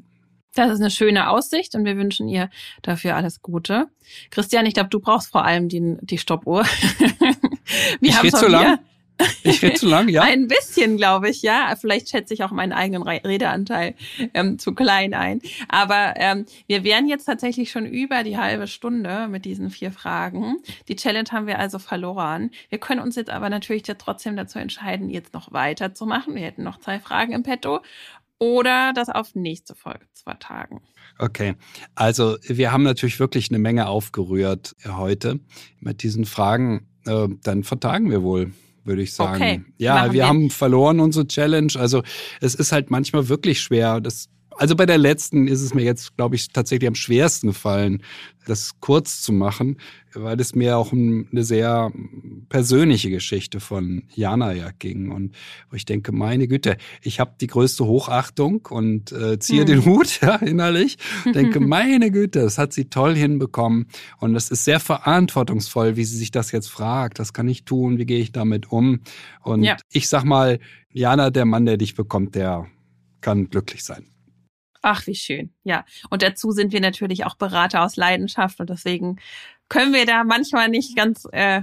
Das 0.55 0.71
ist 0.71 0.81
eine 0.81 0.91
schöne 0.91 1.29
Aussicht 1.29 1.75
und 1.75 1.85
wir 1.85 1.97
wünschen 1.97 2.27
ihr 2.27 2.49
dafür 2.81 3.15
alles 3.15 3.41
Gute. 3.41 3.87
Christian, 4.29 4.65
ich 4.65 4.73
glaube, 4.73 4.89
du 4.89 4.99
brauchst 4.99 5.31
vor 5.31 5.45
allem 5.45 5.67
die, 5.69 5.97
die 6.01 6.17
Stoppuhr. 6.17 6.63
wir 7.99 8.09
ich 8.09 8.23
rede 8.23 8.37
zu 8.37 8.47
lang. 8.47 8.79
Ich 9.43 9.61
rede 9.61 9.75
zu 9.75 9.87
lang, 9.87 10.09
ja. 10.09 10.21
Ein 10.23 10.47
bisschen, 10.47 10.97
glaube 10.97 11.29
ich, 11.29 11.41
ja. 11.41 11.73
Vielleicht 11.79 12.09
schätze 12.09 12.33
ich 12.33 12.43
auch 12.43 12.51
meinen 12.51 12.71
eigenen 12.71 13.03
Redeanteil 13.03 13.95
ähm, 14.33 14.59
zu 14.59 14.73
klein 14.73 15.13
ein. 15.13 15.41
Aber 15.69 16.15
ähm, 16.17 16.45
wir 16.67 16.83
wären 16.83 17.07
jetzt 17.07 17.25
tatsächlich 17.25 17.71
schon 17.71 17.85
über 17.85 18.23
die 18.23 18.37
halbe 18.37 18.67
Stunde 18.67 19.27
mit 19.27 19.45
diesen 19.45 19.69
vier 19.69 19.91
Fragen. 19.91 20.57
Die 20.87 20.95
Challenge 20.95 21.29
haben 21.31 21.47
wir 21.47 21.59
also 21.59 21.79
verloren. 21.79 22.51
Wir 22.69 22.79
können 22.79 23.01
uns 23.01 23.15
jetzt 23.15 23.29
aber 23.29 23.49
natürlich 23.49 23.83
trotzdem 23.83 24.35
dazu 24.35 24.59
entscheiden, 24.59 25.09
jetzt 25.09 25.33
noch 25.33 25.51
weiterzumachen. 25.51 26.35
Wir 26.35 26.43
hätten 26.43 26.63
noch 26.63 26.79
zwei 26.79 26.99
Fragen 26.99 27.33
im 27.33 27.43
Petto 27.43 27.81
oder 28.39 28.91
das 28.93 29.09
auf 29.09 29.35
nächste 29.35 29.75
Folge 29.75 30.05
zu 30.13 30.23
vertagen. 30.23 30.81
Okay, 31.19 31.55
also 31.95 32.37
wir 32.41 32.71
haben 32.71 32.83
natürlich 32.83 33.19
wirklich 33.19 33.49
eine 33.49 33.59
Menge 33.59 33.87
aufgerührt 33.87 34.75
heute 34.85 35.39
mit 35.79 36.03
diesen 36.03 36.25
Fragen. 36.25 36.87
Äh, 37.05 37.27
dann 37.43 37.63
vertagen 37.63 38.09
wir 38.09 38.23
wohl 38.23 38.53
würde 38.85 39.01
ich 39.01 39.13
sagen. 39.13 39.35
Okay, 39.35 39.61
ja, 39.77 40.05
wir, 40.05 40.13
wir 40.13 40.27
haben 40.27 40.49
verloren 40.49 40.99
unsere 40.99 41.27
Challenge. 41.27 41.71
Also 41.77 42.03
es 42.41 42.55
ist 42.55 42.71
halt 42.71 42.91
manchmal 42.91 43.29
wirklich 43.29 43.61
schwer. 43.61 44.01
Das 44.01 44.29
also 44.57 44.75
bei 44.75 44.85
der 44.85 44.97
letzten 44.97 45.47
ist 45.47 45.61
es 45.61 45.73
mir 45.73 45.83
jetzt, 45.83 46.15
glaube 46.17 46.35
ich, 46.35 46.49
tatsächlich 46.49 46.87
am 46.87 46.95
schwersten 46.95 47.47
gefallen, 47.47 48.03
das 48.45 48.79
kurz 48.79 49.21
zu 49.21 49.31
machen, 49.31 49.77
weil 50.13 50.39
es 50.39 50.53
mir 50.53 50.77
auch 50.77 50.91
um 50.91 51.27
eine 51.31 51.43
sehr 51.43 51.91
persönliche 52.49 53.09
Geschichte 53.09 53.59
von 53.59 54.03
Jana 54.13 54.53
ja 54.53 54.71
ging. 54.77 55.11
Und 55.11 55.35
wo 55.69 55.75
ich 55.75 55.85
denke, 55.85 56.11
meine 56.11 56.47
Güte, 56.47 56.77
ich 57.01 57.19
habe 57.19 57.35
die 57.39 57.47
größte 57.47 57.85
Hochachtung 57.85 58.67
und 58.69 59.11
äh, 59.11 59.39
ziehe 59.39 59.61
hm. 59.61 59.67
den 59.67 59.85
Hut 59.85 60.19
ja, 60.21 60.35
innerlich. 60.35 60.97
denke, 61.33 61.59
meine 61.59 62.11
Güte, 62.11 62.41
das 62.41 62.57
hat 62.57 62.73
sie 62.73 62.85
toll 62.85 63.15
hinbekommen. 63.15 63.87
Und 64.19 64.35
es 64.35 64.49
ist 64.49 64.65
sehr 64.65 64.79
verantwortungsvoll, 64.79 65.95
wie 65.95 66.05
sie 66.05 66.17
sich 66.17 66.31
das 66.31 66.51
jetzt 66.51 66.69
fragt. 66.69 67.19
Was 67.19 67.33
kann 67.33 67.47
ich 67.47 67.65
tun? 67.65 67.97
Wie 67.97 68.05
gehe 68.05 68.19
ich 68.19 68.31
damit 68.31 68.71
um? 68.71 69.01
Und 69.41 69.63
ja. 69.63 69.77
ich 69.91 70.09
sag 70.09 70.23
mal, 70.23 70.59
Jana, 70.91 71.29
der 71.29 71.45
Mann, 71.45 71.65
der 71.65 71.77
dich 71.77 71.95
bekommt, 71.95 72.35
der 72.35 72.67
kann 73.21 73.49
glücklich 73.49 73.83
sein. 73.83 74.12
Ach, 74.83 75.07
wie 75.07 75.15
schön. 75.15 75.53
Ja. 75.63 75.85
Und 76.09 76.21
dazu 76.21 76.51
sind 76.51 76.73
wir 76.73 76.81
natürlich 76.81 77.25
auch 77.25 77.35
Berater 77.35 77.83
aus 77.83 77.95
Leidenschaft 77.95 78.59
und 78.59 78.69
deswegen 78.69 79.15
können 79.69 79.93
wir 79.93 80.05
da 80.05 80.25
manchmal 80.25 80.67
nicht 80.67 80.95
ganz 80.97 81.25
äh, 81.31 81.61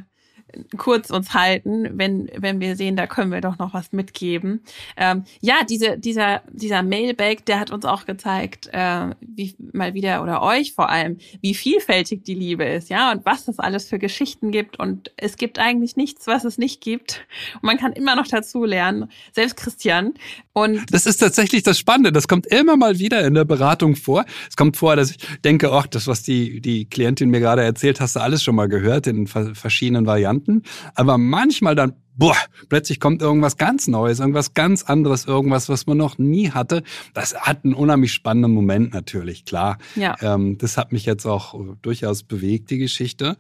kurz 0.77 1.11
uns 1.11 1.35
halten, 1.35 1.89
wenn, 1.93 2.31
wenn 2.37 2.61
wir 2.61 2.77
sehen, 2.77 2.97
da 2.97 3.07
können 3.07 3.33
wir 3.33 3.41
doch 3.41 3.59
noch 3.59 3.75
was 3.75 3.93
mitgeben. 3.93 4.61
Ähm, 4.97 5.25
ja, 5.41 5.57
diese, 5.69 5.99
dieser, 5.99 6.43
dieser 6.51 6.83
Mailback, 6.83 7.45
der 7.47 7.61
hat 7.61 7.71
uns 7.71 7.85
auch 7.85 8.07
gezeigt, 8.07 8.69
äh, 8.73 9.11
wie 9.21 9.55
mal 9.73 9.95
wieder 9.95 10.23
oder 10.23 10.43
euch 10.43 10.73
vor 10.73 10.91
allem, 10.91 11.19
wie 11.41 11.55
vielfältig 11.55 12.25
die 12.25 12.35
Liebe 12.35 12.65
ist, 12.65 12.91
ja, 12.91 13.13
und 13.13 13.25
was 13.27 13.49
es 13.49 13.59
alles 13.59 13.89
für 13.89 13.99
Geschichten 13.99 14.51
gibt. 14.51 14.79
Und 14.79 15.11
es 15.17 15.37
gibt 15.37 15.59
eigentlich 15.59 15.97
nichts, 15.97 16.27
was 16.27 16.45
es 16.45 16.59
nicht 16.59 16.81
gibt. 16.81 17.27
Und 17.55 17.65
man 17.65 17.79
kann 17.79 17.93
immer 17.93 18.17
noch 18.17 18.27
dazu 18.27 18.65
lernen, 18.65 19.11
selbst 19.33 19.57
Christian. 19.57 20.15
Und 20.53 20.93
das 20.93 21.07
ist 21.07 21.19
tatsächlich 21.19 21.63
das 21.63 21.79
Spannende. 21.79 22.13
Das 22.13 22.29
kommt 22.29 22.47
immer 22.47 22.77
mal 22.77 22.99
wieder 22.99 23.25
in 23.27 23.35
der 23.35 23.45
Beratung 23.45 23.97
vor. 23.97 24.25
Es 24.49 24.57
kommt 24.57 24.77
vor, 24.77 24.97
dass 24.97 25.11
ich 25.13 25.19
denke, 25.45 25.73
ach, 25.73 25.87
das, 25.87 26.07
was 26.07 26.23
die, 26.23 26.61
die 26.61 26.87
Klientin 26.89 27.31
mir 27.31 27.41
gerade 27.41 27.63
erzählt, 27.63 28.01
hast 28.01 28.17
du 28.17 28.21
alles 28.21 28.43
schon 28.43 28.55
mal 28.55 28.69
gehört 28.69 29.07
in 29.07 29.27
verschiedenen 29.27 30.07
Varianten. 30.07 30.40
Varianten. 30.41 30.63
Aber 30.95 31.19
manchmal 31.19 31.75
dann, 31.75 31.95
boah, 32.17 32.37
plötzlich 32.69 33.01
kommt 33.01 33.23
irgendwas 33.23 33.57
ganz 33.57 33.87
Neues, 33.87 34.21
irgendwas 34.21 34.55
ganz 34.55 34.83
anderes, 34.83 35.27
irgendwas, 35.27 35.69
was 35.69 35.87
man 35.87 35.97
noch 35.97 36.19
nie 36.19 36.51
hatte. 36.51 36.83
Das 37.15 37.35
hat 37.35 37.65
einen 37.65 37.75
unheimlich 37.75 38.13
spannenden 38.13 38.53
Moment 38.53 38.93
natürlich, 38.95 39.45
klar. 39.45 39.79
Ja. 39.97 40.17
Ähm, 40.21 40.59
das 40.59 40.77
hat 40.77 40.93
mich 40.93 41.07
jetzt 41.07 41.27
auch 41.27 41.59
durchaus 41.83 42.23
bewegt, 42.23 42.71
die 42.71 42.79
Geschichte. 42.79 43.37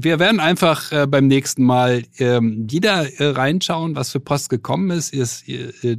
Wir 0.00 0.20
werden 0.20 0.38
einfach 0.38 0.92
äh, 0.92 1.06
beim 1.08 1.26
nächsten 1.26 1.64
Mal 1.64 2.04
ähm, 2.18 2.70
wieder 2.70 3.20
äh, 3.20 3.30
reinschauen, 3.30 3.96
was 3.96 4.12
für 4.12 4.20
Post 4.20 4.48
gekommen 4.48 4.90
ist. 4.90 5.12
Ihr, 5.12 5.26
ihr, 5.48 5.98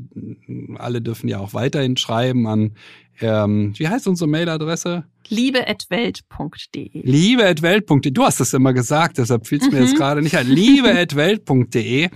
alle 0.78 1.02
dürfen 1.02 1.28
ja 1.28 1.40
auch 1.40 1.54
weiterhin 1.54 1.98
schreiben 1.98 2.48
an, 2.48 2.72
ähm, 3.22 3.74
wie 3.78 3.88
heißt 3.88 4.08
unsere 4.08 4.30
Mailadresse? 4.30 5.06
liebe.welt.de. 5.30 7.02
Liebe.welt.de. 7.04 8.12
Du 8.12 8.24
hast 8.24 8.40
es 8.40 8.54
immer 8.54 8.74
gesagt, 8.74 9.18
deshalb 9.18 9.48
fiel 9.48 9.60
es 9.60 9.68
mhm. 9.68 9.74
mir 9.74 9.82
jetzt 9.82 9.94
mhm. 9.94 9.98
gerade 9.98 10.22
nicht 10.22 10.38
ein. 10.38 10.48
Liebe.welt.de. 10.48 12.10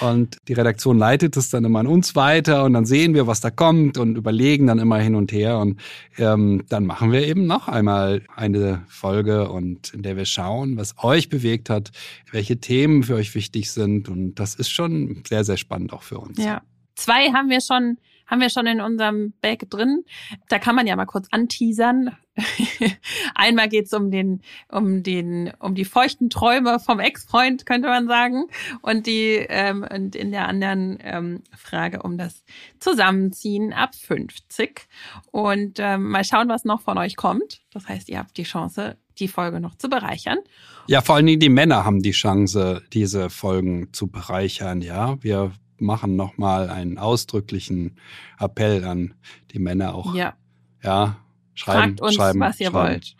Und 0.00 0.36
die 0.46 0.52
Redaktion 0.52 0.98
leitet 0.98 1.36
es 1.36 1.50
dann 1.50 1.64
immer 1.64 1.80
an 1.80 1.86
uns 1.86 2.14
weiter 2.14 2.64
und 2.64 2.74
dann 2.74 2.84
sehen 2.84 3.14
wir, 3.14 3.26
was 3.26 3.40
da 3.40 3.50
kommt 3.50 3.98
und 3.98 4.16
überlegen 4.16 4.66
dann 4.66 4.78
immer 4.78 4.98
hin 4.98 5.14
und 5.14 5.32
her. 5.32 5.58
Und 5.58 5.80
ähm, 6.18 6.64
dann 6.68 6.86
machen 6.86 7.12
wir 7.12 7.26
eben 7.26 7.46
noch 7.46 7.68
einmal 7.68 8.22
eine 8.34 8.84
Folge 8.88 9.50
und 9.50 9.94
in 9.94 10.02
der 10.02 10.16
wir 10.16 10.26
schauen, 10.26 10.76
was 10.76 10.94
euch 11.02 11.28
bewegt 11.28 11.70
hat, 11.70 11.90
welche 12.30 12.58
Themen 12.58 13.02
für 13.02 13.14
euch 13.14 13.34
wichtig 13.34 13.70
sind. 13.70 14.08
Und 14.08 14.34
das 14.34 14.54
ist 14.54 14.70
schon 14.70 15.22
sehr, 15.26 15.44
sehr 15.44 15.56
spannend 15.56 15.92
auch 15.92 16.02
für 16.02 16.18
uns. 16.18 16.38
Ja. 16.38 16.62
Zwei 16.94 17.30
haben 17.32 17.48
wir 17.48 17.60
schon 17.60 17.96
haben 18.28 18.40
wir 18.40 18.50
schon 18.50 18.66
in 18.66 18.80
unserem 18.80 19.32
Bag 19.40 19.68
drin. 19.70 20.04
Da 20.48 20.58
kann 20.58 20.76
man 20.76 20.86
ja 20.86 20.94
mal 20.94 21.06
kurz 21.06 21.26
anteasern. 21.30 22.16
Einmal 23.34 23.68
geht's 23.68 23.92
um 23.92 24.10
den, 24.10 24.42
um 24.70 25.02
den, 25.02 25.52
um 25.58 25.74
die 25.74 25.84
feuchten 25.84 26.30
Träume 26.30 26.78
vom 26.78 27.00
Ex-Freund, 27.00 27.66
könnte 27.66 27.88
man 27.88 28.06
sagen. 28.06 28.44
Und 28.82 29.06
die, 29.06 29.44
ähm, 29.48 29.84
und 29.90 30.14
in 30.14 30.30
der 30.30 30.46
anderen 30.46 30.98
ähm, 31.02 31.42
Frage 31.56 32.02
um 32.02 32.16
das 32.16 32.44
Zusammenziehen 32.78 33.72
ab 33.72 33.94
50. 33.94 34.86
Und 35.32 35.78
ähm, 35.80 36.10
mal 36.10 36.24
schauen, 36.24 36.48
was 36.48 36.64
noch 36.64 36.82
von 36.82 36.98
euch 36.98 37.16
kommt. 37.16 37.62
Das 37.72 37.88
heißt, 37.88 38.08
ihr 38.08 38.18
habt 38.18 38.36
die 38.36 38.44
Chance, 38.44 38.96
die 39.18 39.28
Folge 39.28 39.58
noch 39.58 39.74
zu 39.74 39.88
bereichern. 39.88 40.38
Ja, 40.86 41.00
vor 41.00 41.16
allen 41.16 41.26
Dingen 41.26 41.40
die 41.40 41.48
Männer 41.48 41.84
haben 41.84 42.02
die 42.02 42.12
Chance, 42.12 42.82
diese 42.92 43.30
Folgen 43.30 43.92
zu 43.92 44.06
bereichern. 44.08 44.80
Ja, 44.80 45.22
wir 45.22 45.52
machen 45.78 46.16
nochmal 46.16 46.70
einen 46.70 46.98
ausdrücklichen 46.98 47.98
Appell 48.38 48.84
an 48.84 49.14
die 49.52 49.58
Männer 49.58 49.94
auch. 49.94 50.14
Ja. 50.14 50.34
Ja, 50.82 51.16
schreiben, 51.54 51.96
Fragt 51.96 52.00
uns, 52.00 52.14
schreiben, 52.14 52.40
was 52.40 52.60
ihr 52.60 52.70
schreiben. 52.70 52.92
wollt. 52.94 53.16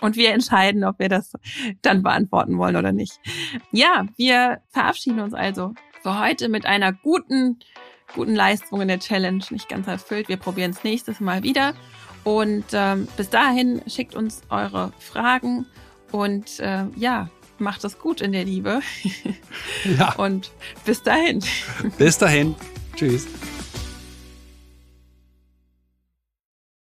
Und 0.00 0.16
wir 0.16 0.32
entscheiden, 0.32 0.82
ob 0.84 0.98
wir 0.98 1.08
das 1.08 1.32
dann 1.82 2.02
beantworten 2.02 2.58
wollen 2.58 2.76
oder 2.76 2.92
nicht. 2.92 3.20
Ja, 3.70 4.06
wir 4.16 4.60
verabschieden 4.70 5.20
uns 5.20 5.34
also 5.34 5.74
für 6.02 6.18
heute 6.18 6.48
mit 6.48 6.66
einer 6.66 6.92
guten, 6.92 7.60
guten 8.14 8.34
Leistung 8.34 8.80
in 8.80 8.88
der 8.88 8.98
Challenge. 8.98 9.44
Nicht 9.50 9.68
ganz 9.68 9.86
erfüllt. 9.86 10.28
Wir 10.28 10.38
probieren 10.38 10.72
es 10.72 10.82
nächstes 10.82 11.20
Mal 11.20 11.42
wieder. 11.44 11.74
Und 12.24 12.64
ähm, 12.72 13.06
bis 13.16 13.30
dahin 13.30 13.82
schickt 13.86 14.14
uns 14.14 14.42
eure 14.48 14.92
Fragen 14.98 15.66
und 16.12 16.60
äh, 16.60 16.84
ja, 16.96 17.28
macht 17.62 17.84
es 17.84 17.98
gut 17.98 18.20
in 18.20 18.32
der 18.32 18.44
Liebe. 18.44 18.80
ja. 19.98 20.12
Und 20.14 20.50
bis 20.84 21.02
dahin. 21.02 21.42
Bis 21.96 22.18
dahin. 22.18 22.54
Tschüss. 22.96 23.26